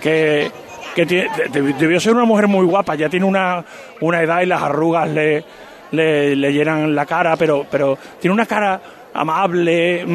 que, 0.00 0.50
que 0.94 1.06
tiene- 1.06 1.28
de- 1.50 1.62
de- 1.62 1.72
debió 1.74 1.98
ser 2.00 2.12
una 2.14 2.24
mujer 2.26 2.48
muy 2.48 2.66
guapa, 2.66 2.94
ya 2.94 3.08
tiene 3.08 3.24
una, 3.24 3.64
una 4.00 4.20
edad 4.22 4.42
y 4.42 4.46
las 4.46 4.62
arrugas 4.62 5.08
le, 5.08 5.42
le, 5.92 6.36
le 6.36 6.52
llenan 6.52 6.94
la 6.94 7.06
cara, 7.06 7.36
pero, 7.36 7.64
pero 7.70 7.96
tiene 8.20 8.34
una 8.34 8.44
cara 8.46 8.80
amable, 9.14 10.04
mm, 10.06 10.10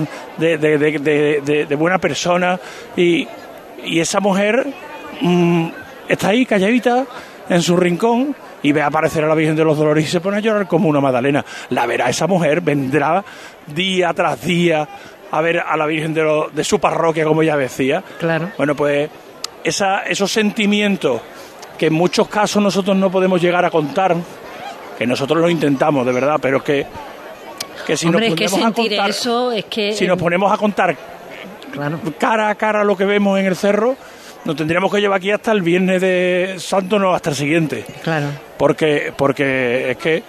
mm, 0.00 0.06
de, 0.38 0.58
de- 0.58 0.78
de- 0.78 0.98
de- 0.98 1.40
de- 1.44 1.66
de 1.66 1.74
buena 1.76 1.98
persona, 1.98 2.58
y, 2.96 3.26
y 3.84 4.00
esa 4.00 4.20
mujer 4.20 4.66
mm, 5.20 5.68
está 6.08 6.28
ahí 6.28 6.44
calladita 6.46 7.04
en 7.48 7.62
su 7.62 7.76
rincón 7.76 8.34
y 8.62 8.72
ve 8.72 8.82
aparecer 8.82 9.24
a 9.24 9.26
la 9.28 9.34
Virgen 9.34 9.56
de 9.56 9.64
los 9.64 9.76
Dolores 9.78 10.04
y 10.04 10.08
se 10.08 10.20
pone 10.20 10.36
a 10.36 10.40
llorar 10.40 10.66
como 10.68 10.88
una 10.88 11.00
Magdalena. 11.00 11.44
La 11.70 11.86
verá 11.86 12.08
esa 12.08 12.26
mujer, 12.26 12.60
vendrá 12.60 13.24
día 13.66 14.12
tras 14.14 14.40
día 14.42 14.86
a 15.30 15.40
ver 15.40 15.58
a 15.60 15.76
la 15.76 15.86
Virgen 15.86 16.14
de, 16.14 16.22
lo- 16.22 16.48
de 16.50 16.62
su 16.64 16.78
parroquia, 16.78 17.24
como 17.24 17.42
ya 17.42 17.56
decía. 17.56 18.02
Claro. 18.18 18.50
Bueno, 18.56 18.74
pues 18.76 19.10
esa, 19.64 20.00
esos 20.02 20.30
sentimientos 20.30 21.20
que 21.78 21.86
en 21.86 21.94
muchos 21.94 22.28
casos 22.28 22.62
nosotros 22.62 22.96
no 22.96 23.10
podemos 23.10 23.40
llegar 23.42 23.64
a 23.64 23.70
contar, 23.70 24.14
que 24.98 25.06
nosotros 25.06 25.40
lo 25.40 25.48
intentamos, 25.48 26.06
de 26.06 26.12
verdad, 26.12 26.36
pero 26.40 26.62
que, 26.62 26.86
que 27.86 27.96
si 27.96 28.06
Hombre, 28.06 28.26
es 28.26 28.30
nos 28.30 28.38
que 28.38 28.44
ponemos 28.46 28.60
a 28.60 28.74
sentir 28.74 28.96
contar, 28.96 29.10
eso 29.10 29.52
es 29.52 29.64
que... 29.66 29.92
si 29.92 30.06
nos 30.06 30.18
ponemos 30.18 30.52
a 30.52 30.56
contar 30.56 30.96
cara 32.18 32.50
a 32.50 32.54
cara 32.54 32.84
lo 32.84 32.96
que 32.96 33.04
vemos 33.04 33.38
en 33.38 33.46
el 33.46 33.56
cerro, 33.56 33.96
nos 34.44 34.56
tendríamos 34.56 34.92
que 34.92 35.00
llevar 35.00 35.18
aquí 35.18 35.30
hasta 35.30 35.52
el 35.52 35.62
viernes 35.62 36.00
de 36.00 36.56
Santo, 36.58 36.98
no, 36.98 37.14
hasta 37.14 37.30
el 37.30 37.36
siguiente. 37.36 37.84
Claro. 38.02 38.26
Porque, 38.56 39.12
porque 39.16 39.92
es 39.92 39.96
que, 39.96 40.22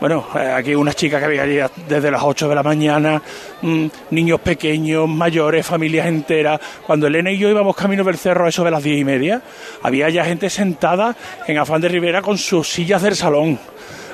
bueno, 0.00 0.26
eh, 0.34 0.52
aquí 0.54 0.74
unas 0.74 0.94
chicas 0.94 1.18
que 1.18 1.26
había 1.26 1.42
allí 1.42 1.58
desde 1.88 2.10
las 2.10 2.22
8 2.22 2.48
de 2.48 2.54
la 2.54 2.62
mañana, 2.62 3.22
mm, 3.62 3.86
niños 4.10 4.40
pequeños, 4.40 5.08
mayores, 5.08 5.66
familias 5.66 6.06
enteras. 6.06 6.60
Cuando 6.86 7.06
Elena 7.06 7.30
y 7.30 7.38
yo 7.38 7.48
íbamos 7.48 7.74
camino 7.74 8.04
del 8.04 8.18
cerro 8.18 8.46
a 8.46 8.48
eso 8.50 8.64
de 8.64 8.70
las 8.70 8.82
10 8.82 9.00
y 9.00 9.04
media, 9.04 9.42
había 9.82 10.08
ya 10.10 10.24
gente 10.24 10.50
sentada 10.50 11.16
en 11.46 11.58
Afán 11.58 11.80
de 11.80 11.88
Rivera 11.88 12.22
con 12.22 12.38
sus 12.38 12.68
sillas 12.68 13.02
del 13.02 13.16
salón. 13.16 13.58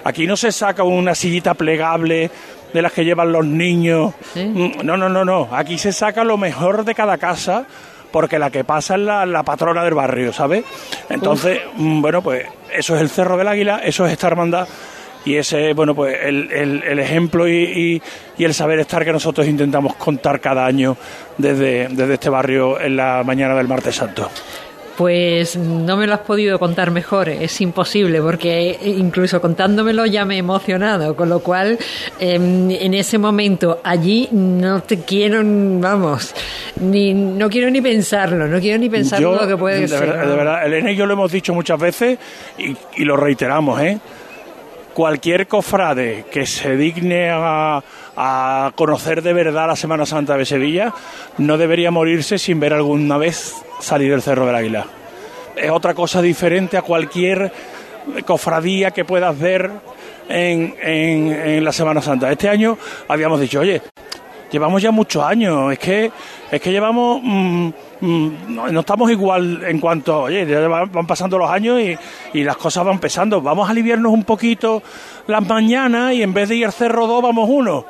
Aquí 0.05 0.27
no 0.27 0.37
se 0.37 0.53
saca 0.53 0.83
una 0.83 1.15
sillita 1.15 1.55
plegable 1.55 2.31
de 2.75 2.83
las 2.83 2.93
que 2.93 3.05
llevan 3.07 3.33
los 3.33 3.47
niños. 3.47 4.13
Mm, 4.35 4.85
No, 4.85 4.99
no, 4.99 5.09
no, 5.09 5.25
no. 5.25 5.49
Aquí 5.51 5.79
se 5.79 5.93
saca 5.93 6.25
lo 6.25 6.37
mejor 6.37 6.85
de 6.85 6.95
cada 6.95 7.17
casa 7.17 7.65
porque 8.13 8.39
la 8.39 8.51
que 8.51 8.63
pasa 8.65 8.95
es 8.97 9.01
la, 9.01 9.25
la 9.25 9.43
patrona 9.43 9.83
del 9.83 9.95
barrio, 9.95 10.33
¿sabes? 10.33 10.65
Entonces, 11.09 11.61
mm, 11.77 12.03
bueno, 12.03 12.21
pues 12.23 12.47
eso 12.73 12.95
es 12.95 13.01
el 13.01 13.09
Cerro 13.09 13.37
del 13.39 13.49
Águila, 13.49 13.81
eso 13.83 14.05
es 14.07 14.13
esta 14.13 14.27
hermandad 14.27 14.69
y 15.25 15.37
ese 15.37 15.71
es, 15.71 15.75
bueno, 15.77 15.95
pues 15.95 16.17
el, 16.23 16.51
el- 16.53 16.83
el 16.83 16.99
ejemplo 16.99 17.49
y, 17.49 17.55
y- 17.63 18.03
y 18.37 18.45
el 18.45 18.53
saber 18.53 18.79
estar 18.81 19.05
que 19.05 19.13
nosotros 19.13 19.47
intentamos 19.49 19.95
contar 19.97 20.39
cada 20.41 20.67
año 20.67 20.97
desde, 21.39 21.89
desde 21.89 22.15
este 22.15 22.29
barrio 22.29 22.79
en 22.79 22.97
la 22.97 23.23
mañana 23.25 23.55
del 23.55 23.67
martes 23.67 23.97
santo. 23.97 24.31
Pues 24.97 25.57
no 25.57 25.97
me 25.97 26.07
lo 26.07 26.15
has 26.15 26.21
podido 26.21 26.59
contar 26.59 26.91
mejor, 26.91 27.29
es 27.29 27.61
imposible, 27.61 28.21
porque 28.21 28.79
incluso 28.85 29.41
contándomelo 29.41 30.07
ya 30.07 30.25
me 30.25 30.37
he 30.37 30.39
emocionado, 30.39 31.17
con 31.17 31.29
lo 31.29 31.41
cual 31.41 31.79
em, 32.21 32.71
en 32.71 32.95
ese 32.95 33.19
momento 33.19 33.81
allí 33.83 34.29
no 34.31 34.83
te 34.83 35.01
quiero, 35.01 35.43
vamos, 35.45 36.33
ni 36.81 37.13
no 37.13 37.51
quiero 37.51 37.71
ni 37.71 37.81
pensarlo, 37.81 38.47
no 38.47 38.61
quiero 38.61 38.79
ni 38.79 38.89
pensar 38.89 39.21
Yo, 39.21 39.35
lo 39.35 39.49
que 39.49 39.57
puede 39.57 39.81
de 39.81 39.89
ser. 39.89 40.01
Verdad, 40.01 40.29
de 40.29 40.37
verdad, 40.37 40.67
Elena 40.67 40.93
y 40.93 40.97
yo 40.97 41.07
lo 41.07 41.15
hemos 41.15 41.33
dicho 41.33 41.53
muchas 41.55 41.79
veces 41.81 42.19
y, 42.57 42.77
y 42.97 43.05
lo 43.05 43.17
reiteramos, 43.17 43.81
¿eh? 43.81 43.99
Cualquier 44.95 45.49
cofrade 45.49 46.27
que 46.31 46.47
se 46.47 46.77
digne 46.77 47.31
a, 47.33 47.83
a 48.17 48.73
conocer 48.77 49.23
de 49.23 49.33
verdad 49.33 49.67
la 49.67 49.77
Semana 49.77 50.07
Santa 50.07 50.37
de 50.37 50.45
Sevilla 50.45 50.93
no 51.39 51.59
debería 51.59 51.91
morirse 51.91 52.39
sin 52.39 52.61
ver 52.61 52.73
alguna 52.73 53.19
vez 53.19 53.55
salir 53.81 54.13
el 54.13 54.23
Cerro 54.23 54.47
del 54.47 54.55
Águila. 54.55 54.87
Es 55.57 55.71
otra 55.71 55.95
cosa 55.95 56.23
diferente 56.23 56.77
a 56.77 56.83
cualquier 56.83 57.53
cofradía 58.27 58.91
que 58.91 59.05
puedas 59.05 59.39
ver 59.39 59.71
en, 60.29 61.65
la 61.65 61.73
Semana 61.73 62.01
Santa. 62.03 62.31
Este 62.31 62.49
año 62.49 62.77
habíamos 63.09 63.41
dicho, 63.41 63.61
oye, 63.61 63.83
llevamos 64.51 64.83
ya 64.83 64.91
muchos 64.91 65.23
años, 65.23 65.73
es 65.73 65.79
que 65.79 66.11
es 66.51 66.61
que 66.61 66.71
llevamos 66.71 67.21
mm, 67.23 67.69
mm, 68.01 68.33
no, 68.49 68.81
estamos 68.81 69.11
igual 69.11 69.65
en 69.67 69.81
cuanto, 69.81 70.23
oye, 70.23 70.47
ya 70.47 70.69
van, 70.69 71.07
pasando 71.07 71.39
los 71.39 71.51
años 71.51 71.81
y, 71.81 71.97
y 72.33 72.45
las 72.45 72.57
cosas 72.57 72.85
van 72.85 72.99
pesando. 73.01 73.41
Vamos 73.41 73.69
a 73.69 73.73
aliviarnos 73.73 74.13
un 74.13 74.25
poquito 74.25 74.83
las 75.27 75.47
mañanas 75.47 76.15
y 76.15 76.23
en 76.23 76.33
vez 76.33 76.49
de 76.49 76.57
ir 76.57 76.67
al 76.67 76.73
cerro 76.73 77.07
2 77.07 77.23
vamos 77.23 77.49
uno. 77.51 77.87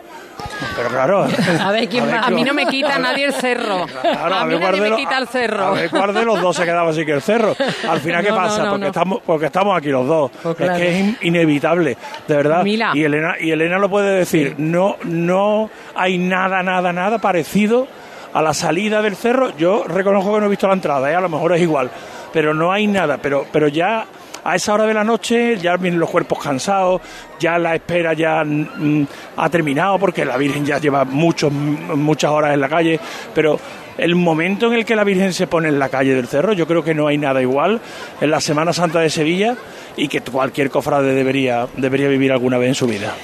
Pero 0.77 0.89
claro, 0.89 1.27
A 1.61 1.71
ver 1.73 1.89
quién 1.89 2.07
ver 2.07 2.15
va. 2.17 2.21
A 2.27 2.31
mí 2.31 2.43
no 2.45 2.55
me 2.55 2.67
quita 2.67 2.99
nadie 2.99 3.25
el 3.27 3.33
cerro. 3.35 3.87
Claro, 3.87 4.35
a 4.35 4.41
a 4.43 4.45
mí 4.45 4.59
nadie 4.59 4.81
me 4.81 4.97
quita 4.97 5.19
el 5.19 5.29
cerro. 5.29 5.65
A 5.67 5.71
ver 5.73 5.91
cuál 5.91 6.13
de 6.15 6.25
los 6.25 6.41
dos 6.41 6.57
se 6.57 6.65
quedaba 6.65 6.91
así 6.91 7.05
que 7.05 7.13
el 7.13 7.23
cerro. 7.23 7.55
Al 7.89 8.01
final, 8.01 8.23
¿qué 8.25 8.31
No, 8.31 8.37
pasa? 8.37 8.63
no, 8.65 8.71
porque. 8.73 8.87
Estamos, 8.87 9.23
porque 9.25 9.47
estamos 9.47 9.77
aquí 9.77 9.89
los 9.89 10.07
dos. 10.07 10.31
claro. 10.57 10.73
Es 10.75 10.79
que 10.81 10.89
es 10.93 11.01
in- 11.01 11.19
inevitable, 11.23 11.97
de 12.27 12.37
verdad. 12.37 12.63
Mira. 12.63 12.91
Y 12.95 13.05
Elena, 13.05 13.35
y 13.41 13.51
Elena 13.51 13.79
lo 13.79 13.89
puede 13.89 14.19
decir. 14.19 14.55
No, 14.59 14.97
no 15.05 15.71
hay 15.95 16.19
nada, 16.19 16.63
nada, 16.63 16.93
nada 16.93 17.19
parecido 17.19 17.87
a 18.33 18.43
la 18.43 18.55
salida 18.55 19.03
del 19.03 19.17
cerro. 19.17 19.57
Yo 19.57 19.85
reconozco 19.87 20.35
que 20.35 20.41
no 20.41 20.47
he 20.47 20.51
visto 20.51 20.67
la 20.67 20.75
entrada, 20.75 21.11
¿eh? 21.11 21.15
a 21.15 21.21
lo 21.21 21.29
mejor 21.29 21.55
es 21.55 21.63
igual. 21.63 21.91
Pero 22.33 22.53
no 22.55 22.73
hay 22.73 22.87
nada. 22.87 23.19
Pero, 23.19 23.47
pero 23.53 23.69
ya 23.69 24.07
a 24.45 24.55
esa 24.55 24.75
hora 24.75 24.85
de 24.85 24.95
la 24.95 25.03
noche 25.03 25.57
ya 25.57 25.77
vienen 25.77 25.99
los 25.99 26.11
cuerpos 26.11 26.39
cansados, 26.39 27.01
ya 27.41 27.59
la 27.59 27.75
espera 27.75 28.13
ya 28.13 28.45
mm, 28.45 29.07
ha 29.37 29.49
terminado 29.49 29.99
porque 29.99 30.25
la 30.25 30.37
Virgen 30.37 30.65
ya 30.65 30.79
lleva 30.79 31.05
muchos, 31.05 31.51
muchas 31.51 32.31
horas 32.31 32.55
en 32.55 32.61
la 32.61 32.69
calle, 32.69 33.01
pero 33.35 33.59
el 33.97 34.15
momento 34.15 34.67
en 34.67 34.75
el 34.75 34.85
que 34.85 34.95
la 34.95 35.05
Virgen 35.05 35.33
se 35.33 35.47
pone 35.47 35.69
en 35.69 35.79
la 35.79 35.89
calle 35.89 36.15
del 36.15 36.29
cerro, 36.29 36.53
yo 36.53 36.67
creo 36.67 36.85
que 36.85 36.95
no 36.95 37.07
hay 37.07 37.17
nada 37.17 37.41
igual 37.41 37.81
en 38.21 38.31
la 38.31 38.41
Semana 38.41 38.73
Santa 38.73 39.01
de 39.01 39.09
Sevilla 39.09 39.57
y 39.97 40.09
que 40.09 40.21
cualquier 40.21 40.71
cofrade 40.71 41.15
debería, 41.15 41.67
debería 41.77 42.09
vivir 42.09 42.33
alguna 42.33 42.59
vez 42.59 42.69
en 42.69 42.75
su 42.75 42.87
vida. 42.87 43.15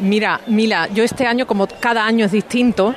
Mira, 0.00 0.40
Mila, 0.48 0.88
yo 0.92 1.04
este 1.04 1.26
año, 1.26 1.46
como 1.46 1.68
cada 1.68 2.04
año 2.04 2.24
es 2.24 2.32
distinto, 2.32 2.94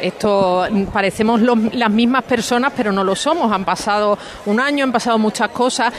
esto 0.00 0.66
mm, 0.70 0.84
parecemos 0.86 1.40
las 1.40 1.90
mismas 1.90 2.24
personas, 2.24 2.72
pero 2.76 2.92
no 2.92 3.02
lo 3.02 3.14
somos. 3.14 3.50
Han 3.50 3.64
pasado 3.64 4.18
un 4.46 4.60
año, 4.60 4.84
han 4.84 4.92
pasado 4.92 5.18
muchas 5.18 5.48
cosas, 5.48 5.92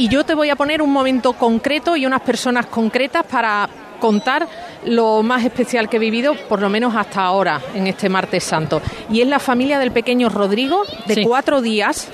y 0.00 0.08
yo 0.08 0.24
te 0.24 0.34
voy 0.34 0.48
a 0.50 0.56
poner 0.56 0.80
un 0.80 0.90
momento 0.90 1.34
concreto 1.34 1.94
y 1.96 2.06
unas 2.06 2.22
personas 2.22 2.66
concretas 2.66 3.24
para 3.26 3.68
contar 4.00 4.48
lo 4.86 5.22
más 5.22 5.44
especial 5.44 5.90
que 5.90 5.98
he 5.98 6.00
vivido, 6.00 6.34
por 6.48 6.60
lo 6.62 6.70
menos 6.70 6.96
hasta 6.96 7.20
ahora, 7.22 7.60
en 7.74 7.86
este 7.86 8.08
martes 8.08 8.42
santo. 8.44 8.80
Y 9.10 9.20
es 9.20 9.28
la 9.28 9.38
familia 9.38 9.78
del 9.78 9.90
pequeño 9.90 10.30
Rodrigo, 10.30 10.84
de 11.04 11.16
Sí. 11.16 11.22
cuatro 11.22 11.60
días. 11.60 12.08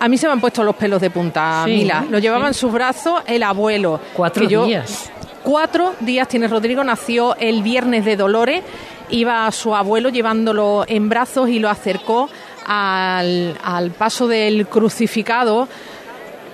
A 0.00 0.08
mí 0.08 0.18
se 0.18 0.26
me 0.26 0.32
han 0.32 0.40
puesto 0.40 0.64
los 0.64 0.74
pelos 0.74 1.00
de 1.00 1.10
punta, 1.10 1.62
Sí, 1.66 1.70
Mila. 1.70 2.04
Lo 2.10 2.18
llevaba 2.18 2.46
sí. 2.46 2.48
en 2.48 2.54
sus 2.54 2.72
brazos 2.72 3.20
el 3.26 3.44
abuelo. 3.44 4.00
Cuatro 4.14 4.46
que 4.48 4.52
yo- 4.52 4.64
días. 4.66 5.10
Cuatro 5.44 5.94
días 6.00 6.26
tiene 6.26 6.48
Rodrigo, 6.48 6.82
nació 6.82 7.36
el 7.36 7.62
viernes 7.62 8.04
de 8.04 8.16
Dolores, 8.16 8.62
iba 9.10 9.46
a 9.46 9.52
su 9.52 9.74
abuelo 9.74 10.08
llevándolo 10.08 10.84
en 10.88 11.08
brazos 11.08 11.48
y 11.48 11.60
lo 11.60 11.70
acercó 11.70 12.28
al, 12.66 13.56
al 13.62 13.90
paso 13.92 14.26
del 14.26 14.66
crucificado. 14.66 15.68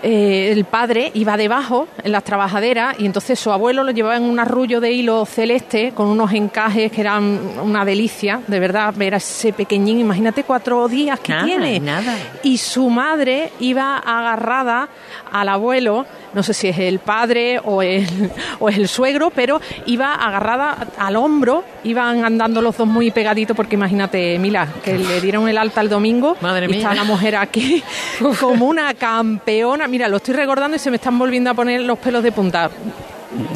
Eh, 0.06 0.52
el 0.52 0.66
padre 0.66 1.10
iba 1.14 1.34
debajo 1.38 1.88
en 2.02 2.12
las 2.12 2.22
trabajaderas 2.24 2.96
y 2.98 3.06
entonces 3.06 3.40
su 3.40 3.50
abuelo 3.50 3.82
lo 3.84 3.90
llevaba 3.90 4.16
en 4.18 4.24
un 4.24 4.38
arrullo 4.38 4.78
de 4.78 4.92
hilo 4.92 5.24
celeste 5.24 5.92
con 5.94 6.08
unos 6.08 6.30
encajes 6.34 6.92
que 6.92 7.00
eran 7.00 7.40
una 7.62 7.86
delicia, 7.86 8.42
de 8.46 8.60
verdad, 8.60 8.92
ver 8.94 9.14
a 9.14 9.16
ese 9.16 9.54
pequeñín, 9.54 9.98
imagínate 10.00 10.44
cuatro 10.44 10.86
días 10.88 11.18
que 11.20 11.32
Nada, 11.32 11.46
tiene. 11.46 11.80
nada. 11.80 12.14
Y 12.42 12.58
su 12.58 12.90
madre 12.90 13.50
iba 13.60 13.96
agarrada 13.96 14.88
al 15.30 15.48
abuelo, 15.48 16.06
no 16.32 16.42
sé 16.42 16.54
si 16.54 16.68
es 16.68 16.78
el 16.78 16.98
padre 16.98 17.60
o 17.64 17.82
el, 17.82 18.06
o 18.58 18.68
es 18.68 18.76
el 18.76 18.88
suegro, 18.88 19.30
pero 19.30 19.60
iba 19.86 20.14
agarrada 20.14 20.88
al 20.98 21.16
hombro, 21.16 21.64
iban 21.84 22.24
andando 22.24 22.60
los 22.62 22.76
dos 22.76 22.86
muy 22.86 23.10
pegaditos, 23.10 23.56
porque 23.56 23.74
imagínate, 23.74 24.38
Mila, 24.38 24.68
que 24.82 24.98
le 24.98 25.20
dieron 25.20 25.48
el 25.48 25.58
alta 25.58 25.80
el 25.80 25.88
domingo 25.88 26.36
Madre 26.40 26.66
y 26.66 26.68
mía. 26.68 26.78
está 26.78 26.94
la 26.94 27.04
mujer 27.04 27.36
aquí 27.36 27.82
como 28.40 28.66
una 28.66 28.94
campeona. 28.94 29.86
Mira, 29.88 30.08
lo 30.08 30.18
estoy 30.18 30.34
recordando 30.34 30.76
y 30.76 30.80
se 30.80 30.90
me 30.90 30.96
están 30.96 31.18
volviendo 31.18 31.50
a 31.50 31.54
poner 31.54 31.80
los 31.82 31.98
pelos 31.98 32.22
de 32.22 32.32
punta. 32.32 32.70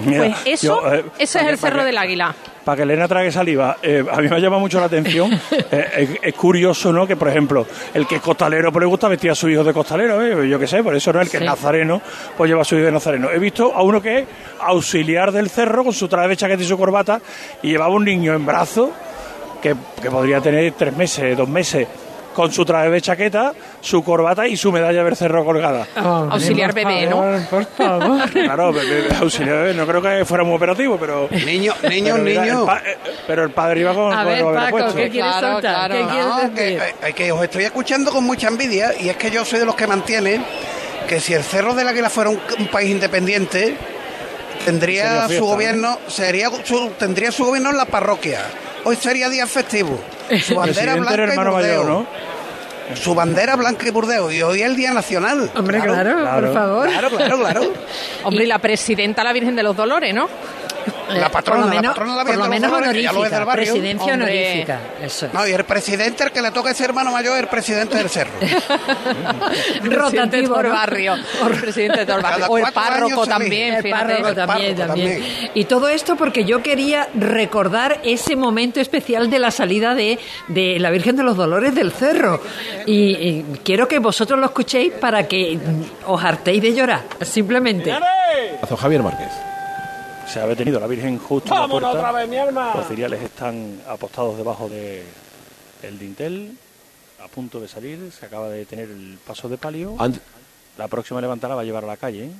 Mira, 0.04 0.24
Pues 0.24 0.36
eso, 0.46 0.80
yo, 0.82 0.92
eh, 0.94 1.04
ese 1.18 1.38
pa' 1.38 1.44
es 1.44 1.46
que- 1.46 1.52
el 1.52 1.58
Cerro 1.58 1.78
que- 1.80 1.84
del 1.84 1.98
Águila. 1.98 2.34
Para 2.64 2.76
que 2.76 2.82
Elena 2.82 3.08
trague 3.08 3.32
saliva, 3.32 3.78
eh, 3.82 4.04
a 4.10 4.20
mí 4.20 4.28
me 4.28 4.38
llama 4.40 4.58
mucho 4.58 4.78
la 4.78 4.86
atención. 4.86 5.30
eh, 5.70 6.18
es, 6.22 6.34
curioso, 6.34 6.92
¿no? 6.92 7.06
Que, 7.06 7.16
por 7.16 7.28
ejemplo, 7.28 7.66
el 7.94 8.06
que 8.06 8.16
es 8.16 8.20
costalero, 8.20 8.70
pues 8.70 8.82
le 8.82 8.86
gusta 8.86 9.08
vestir 9.08 9.30
a 9.30 9.34
su 9.34 9.48
hijo 9.48 9.64
de 9.64 9.72
costalero, 9.72 10.22
¿eh? 10.22 10.46
Yo 10.48 10.58
qué 10.58 10.66
sé, 10.66 10.82
por 10.82 10.94
eso 10.94 11.10
no 11.12 11.20
el 11.22 11.30
que 11.30 11.38
Sí. 11.38 11.44
es 11.44 11.48
nazareno, 11.48 12.02
pues 12.36 12.48
lleva 12.50 12.60
a 12.62 12.64
su 12.64 12.76
hijo 12.76 12.84
de 12.84 12.92
nazareno. 12.92 13.30
He 13.30 13.38
visto 13.38 13.72
a 13.74 13.82
uno 13.82 14.02
que 14.02 14.18
es 14.18 14.26
auxiliar 14.60 15.32
del 15.32 15.48
cerro 15.48 15.82
con 15.84 15.94
su 15.94 16.08
traje 16.08 16.28
de 16.28 16.36
chaqueta 16.36 16.62
y 16.62 16.66
su 16.66 16.76
corbata 16.76 17.20
y 17.62 17.68
llevaba 17.70 17.94
un 17.94 18.04
niño 18.04 18.34
en 18.34 18.44
brazo 18.44 18.90
que, 19.62 19.74
que 20.02 20.10
podría 20.10 20.40
tener 20.42 20.70
tres 20.72 20.94
meses, 20.94 21.36
dos 21.38 21.48
meses, 21.48 21.88
con 22.38 22.52
su 22.52 22.64
traje 22.64 22.88
de 22.88 23.00
chaqueta, 23.00 23.52
su 23.80 24.04
corbata 24.04 24.46
y 24.46 24.56
su 24.56 24.70
medalla 24.70 25.02
del 25.02 25.16
cerro 25.16 25.44
colgada. 25.44 25.88
Auxiliar 25.96 26.72
bebé, 26.72 27.04
¿no? 27.06 27.24
Por 27.50 27.64
favor. 27.64 28.30
Claro, 28.32 28.72
be- 28.72 28.84
be- 28.84 29.08
auxiliar 29.20 29.56
bebé, 29.56 29.74
no 29.74 29.84
creo 29.84 30.00
que 30.00 30.24
fuera 30.24 30.44
muy 30.44 30.54
operativo, 30.54 30.96
pero... 31.00 31.26
Niño, 31.32 31.74
niño, 31.88 32.14
pero, 32.14 32.24
niño. 32.24 32.62
el 32.72 32.86
eh, 32.90 32.96
pero 33.26 33.42
el 33.42 33.50
padre 33.50 33.80
iba 33.80 33.92
con, 33.92 34.12
A 34.12 34.18
con 34.18 34.26
ver, 34.26 34.38
el 34.38 34.44
bebé 34.44 34.56
Paco, 34.56 34.70
puesto. 34.70 34.94
¿qué 34.94 35.10
quieres 35.10 35.32
Claro, 35.32 35.52
soltar? 35.54 35.90
claro. 35.90 35.94
¿Qué 35.94 36.10
quieres 36.12 36.26
No, 36.28 36.36
decir? 36.48 36.82
eh, 37.08 37.12
que 37.12 37.32
os 37.32 37.42
estoy 37.42 37.64
escuchando 37.64 38.12
con 38.12 38.22
mucha 38.22 38.46
envidia 38.46 38.92
y 39.00 39.08
es 39.08 39.16
que 39.16 39.32
yo 39.32 39.44
soy 39.44 39.58
de 39.58 39.64
los 39.66 39.74
que 39.74 39.88
mantiene 39.88 40.40
que 41.08 41.18
si 41.18 41.34
el 41.34 41.42
Cerro 41.42 41.74
del 41.74 41.88
Águila 41.88 42.08
fuera 42.08 42.30
un, 42.30 42.38
un 42.60 42.68
país 42.68 42.88
independiente 42.88 43.76
tendría 44.64 45.26
fiesta, 45.26 45.28
su 45.28 45.40
¿no? 45.40 45.46
gobierno 45.46 45.98
sería 46.06 46.50
su, 46.62 46.90
tendría 46.98 47.32
su 47.32 47.44
gobierno 47.46 47.70
en 47.70 47.76
la 47.76 47.86
parroquia 47.86 48.42
hoy 48.88 48.96
sería 48.96 49.28
día 49.28 49.46
festivo 49.46 50.00
su 50.42 50.54
bandera 50.56 50.94
blanca 50.96 51.14
era 51.14 51.26
y 51.26 51.28
hermano 51.30 51.52
burdeo 51.52 51.84
mayor, 51.84 51.86
¿no? 51.86 52.06
su 52.94 53.14
bandera 53.14 53.56
blanca 53.56 53.86
y 53.86 53.90
burdeo 53.90 54.30
y 54.30 54.40
hoy 54.42 54.60
es 54.62 54.66
el 54.66 54.76
día 54.76 54.92
nacional 54.92 55.50
Hombre, 55.54 55.80
claro, 55.80 56.18
claro. 56.20 56.46
por 56.46 56.54
favor. 56.54 56.88
claro 56.88 57.10
claro 57.10 57.38
claro 57.38 57.72
Hombre, 58.24 58.44
y 58.44 58.46
la 58.46 58.58
presidenta, 58.58 59.22
la 59.22 59.32
Virgen 59.34 59.54
de 59.56 59.62
los 59.62 59.76
Dolores, 59.76 60.14
¿no? 60.14 60.28
La 61.08 61.28
patrona 61.30 61.62
por 61.62 61.68
lo 61.70 61.74
la 61.74 61.82
patrona 61.82 62.12
de 62.12 62.18
la 62.18 62.24
por 62.24 62.32
Virgen 62.32 62.38
lo 62.38 62.44
de 62.44 62.48
los 62.48 62.48
menos 62.48 62.70
Dolores, 62.70 62.92
que 62.96 63.02
ya 63.02 63.12
lo 63.12 63.24
es 63.24 63.30
del 63.30 63.42
honorífica, 63.42 63.44
barrio. 63.44 63.72
presidencia 63.72 64.12
Hombre. 64.12 64.24
honorífica, 64.26 64.80
eso 65.02 65.26
es. 65.26 65.34
no, 65.34 65.46
y 65.48 65.52
el 65.52 65.64
presidente, 65.64 66.24
el 66.24 66.30
que 66.32 66.42
le 66.42 66.50
toca 66.50 66.74
ser 66.74 66.90
hermano 66.90 67.10
mayor, 67.12 67.34
es 67.36 67.42
el 67.42 67.48
presidente 67.48 67.96
del 67.96 68.08
cerro. 68.08 68.32
Rotativo, 69.84 70.62
¿no? 70.62 70.70
barrio. 70.70 71.14
O 71.42 71.46
el 71.48 71.60
presidente 71.60 72.00
de 72.00 72.06
todo 72.06 72.16
el 72.16 72.22
barrio. 72.22 72.38
Cada 72.46 72.50
O 72.52 72.58
el 72.58 72.72
párroco 72.72 73.26
también. 73.26 73.74
El 73.74 73.90
párroco 73.90 74.34
también, 74.34 74.76
párroco 74.76 74.86
también. 74.86 75.16
también. 75.18 75.50
Y 75.54 75.64
todo 75.64 75.88
esto 75.88 76.16
porque 76.16 76.44
yo 76.44 76.62
quería 76.62 77.08
recordar 77.14 78.00
ese 78.04 78.36
momento 78.36 78.80
especial 78.80 79.30
de 79.30 79.38
la 79.38 79.50
salida 79.50 79.94
de, 79.94 80.18
de 80.48 80.78
la 80.78 80.90
Virgen 80.90 81.16
de 81.16 81.22
los 81.22 81.36
Dolores 81.36 81.74
del 81.74 81.92
Cerro. 81.92 82.40
Y, 82.86 82.94
y 83.12 83.44
quiero 83.64 83.88
que 83.88 83.98
vosotros 83.98 84.38
lo 84.38 84.46
escuchéis 84.46 84.92
para 84.94 85.26
que 85.26 85.58
os 86.06 86.22
hartéis 86.22 86.62
de 86.62 86.74
llorar, 86.74 87.02
simplemente. 87.22 87.94
Javier 88.78 89.02
Márquez. 89.02 89.28
Se 90.32 90.40
ha 90.40 90.46
detenido 90.46 90.78
la 90.78 90.86
Virgen 90.86 91.18
justo 91.18 91.48
en 91.48 91.54
la 91.54 91.60
¡Vámonos 91.62 91.90
puerta. 91.90 92.08
otra 92.08 92.12
vez, 92.20 92.28
mi 92.28 92.36
alma! 92.36 92.72
Los 92.74 92.86
ciriales 92.86 93.22
están 93.22 93.80
apostados 93.88 94.36
debajo 94.36 94.68
de 94.68 95.02
el 95.82 95.98
dintel, 95.98 96.56
a 97.22 97.28
punto 97.28 97.58
de 97.60 97.68
salir. 97.68 98.12
Se 98.12 98.26
acaba 98.26 98.48
de 98.50 98.58
detener 98.58 98.90
el 98.90 99.18
paso 99.26 99.48
de 99.48 99.56
palio. 99.56 99.96
La 100.76 100.86
próxima 100.88 101.20
levantada 101.20 101.54
va 101.54 101.62
a 101.62 101.64
llevar 101.64 101.84
a 101.84 101.86
la 101.88 101.96
calle, 101.96 102.30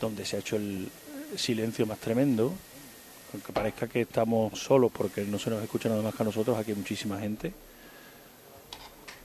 donde 0.00 0.24
se 0.24 0.36
ha 0.36 0.38
hecho 0.38 0.56
el 0.56 0.88
silencio 1.36 1.84
más 1.86 1.98
tremendo. 1.98 2.52
Aunque 3.32 3.52
parezca 3.52 3.88
que 3.88 4.02
estamos 4.02 4.58
solos 4.58 4.92
porque 4.96 5.24
no 5.24 5.38
se 5.38 5.50
nos 5.50 5.62
escucha 5.62 5.88
nada 5.88 6.00
más 6.00 6.14
que 6.14 6.22
a 6.22 6.26
nosotros, 6.26 6.56
aquí 6.56 6.70
hay 6.70 6.76
muchísima 6.76 7.18
gente. 7.18 7.52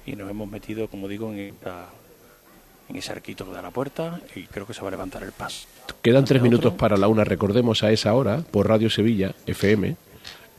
Y 0.07 0.15
nos 0.15 0.29
hemos 0.29 0.49
metido, 0.49 0.87
como 0.89 1.07
digo, 1.07 1.31
en, 1.31 1.39
esta- 1.39 1.87
en 2.91 2.97
ese 2.97 3.11
arquito 3.11 3.47
a 3.57 3.61
la 3.61 3.71
puerta 3.71 4.21
y 4.35 4.43
creo 4.43 4.67
que 4.67 4.73
se 4.73 4.81
va 4.81 4.89
a 4.89 4.91
levantar 4.91 5.23
el 5.23 5.31
paso. 5.31 5.67
Quedan 6.01 6.25
tres 6.25 6.41
minutos 6.41 6.73
para 6.73 6.97
la 6.97 7.07
una. 7.07 7.23
Recordemos 7.23 7.83
a 7.83 7.91
esa 7.91 8.13
hora, 8.13 8.43
por 8.51 8.67
Radio 8.67 8.89
Sevilla, 8.89 9.33
FM, 9.45 9.95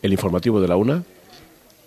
el 0.02 0.12
informativo 0.12 0.60
de 0.60 0.68
la 0.68 0.76
una, 0.76 1.04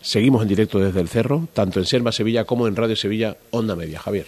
Seguimos 0.05 0.43
en 0.43 0.47
directo 0.47 0.77
desde 0.77 1.01
el 1.01 1.09
cerro, 1.09 1.47
tanto 1.51 1.79
en 1.79 1.87
Selva 1.87 2.11
Sevilla 2.11 2.45
como 2.45 2.67
en 2.67 2.75
Radio 2.75 2.95
Sevilla 2.95 3.37
Onda 3.49 3.75
Media. 3.75 3.97
Javier. 3.99 4.27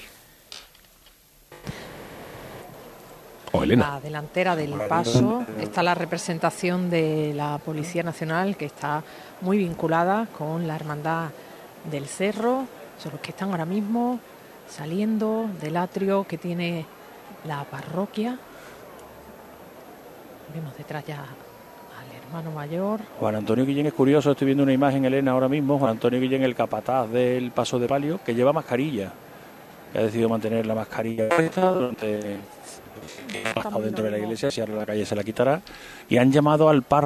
O 3.52 3.62
Elena. 3.62 3.92
La 3.92 4.00
delantera 4.00 4.56
del 4.56 4.74
paso 4.90 5.46
está 5.62 5.84
la 5.84 5.94
representación 5.94 6.90
de 6.90 7.32
la 7.36 7.60
Policía 7.60 8.02
Nacional 8.02 8.58
que 8.58 8.66
está 8.66 9.04
muy 9.42 9.60
vinculada 9.60 10.28
con 10.36 10.68
la 10.68 10.76
Hermandad 10.76 11.30
del 11.92 12.08
Cerro. 12.08 12.66
Son 12.98 13.12
los 13.12 13.22
que 13.22 13.30
están 13.30 13.52
ahora 13.52 13.66
mismo 13.66 14.20
saliendo 14.70 15.50
del 15.62 15.78
atrio 15.78 16.26
que 16.26 16.38
tiene 16.38 16.86
la 17.46 17.64
parroquia. 17.64 18.38
Vemos 20.54 20.78
detrás 20.78 21.06
ya 21.06 21.20
al 21.20 22.24
hermano 22.24 22.52
mayor. 22.52 23.02
Juan 23.20 23.36
Antonio 23.36 23.66
Guillén 23.66 23.86
es 23.86 23.94
curioso, 23.94 24.32
estoy 24.32 24.46
viendo 24.46 24.64
una 24.64 24.74
imagen, 24.74 25.06
Elena, 25.06 25.32
ahora 25.32 25.48
mismo. 25.48 25.78
Juan 25.78 25.92
Antonio 25.92 26.20
Guillén, 26.20 26.44
el 26.44 26.56
capataz 26.56 27.10
del 27.10 27.52
paso 27.52 27.80
de 27.80 27.88
palio, 27.88 28.20
que 28.26 28.34
lleva 28.34 28.54
mascarilla. 28.54 29.12
Que 29.92 30.00
ha 30.00 30.04
decidido 30.04 30.30
mantener 30.30 30.66
la 30.66 30.76
mascarilla 30.76 31.30
puesta 31.30 31.72
durante. 31.72 32.38
ha 33.46 33.60
estado 33.60 33.82
dentro 33.82 34.04
de 34.04 34.12
la 34.12 34.18
iglesia, 34.18 34.52
si 34.52 34.60
ahora 34.60 34.76
la 34.76 34.86
calle 34.86 35.06
se 35.06 35.16
la 35.16 35.24
quitará. 35.24 35.62
Y 36.10 36.18
han 36.18 36.32
llamado 36.32 36.70
al 36.70 36.84
párroco 36.84 37.06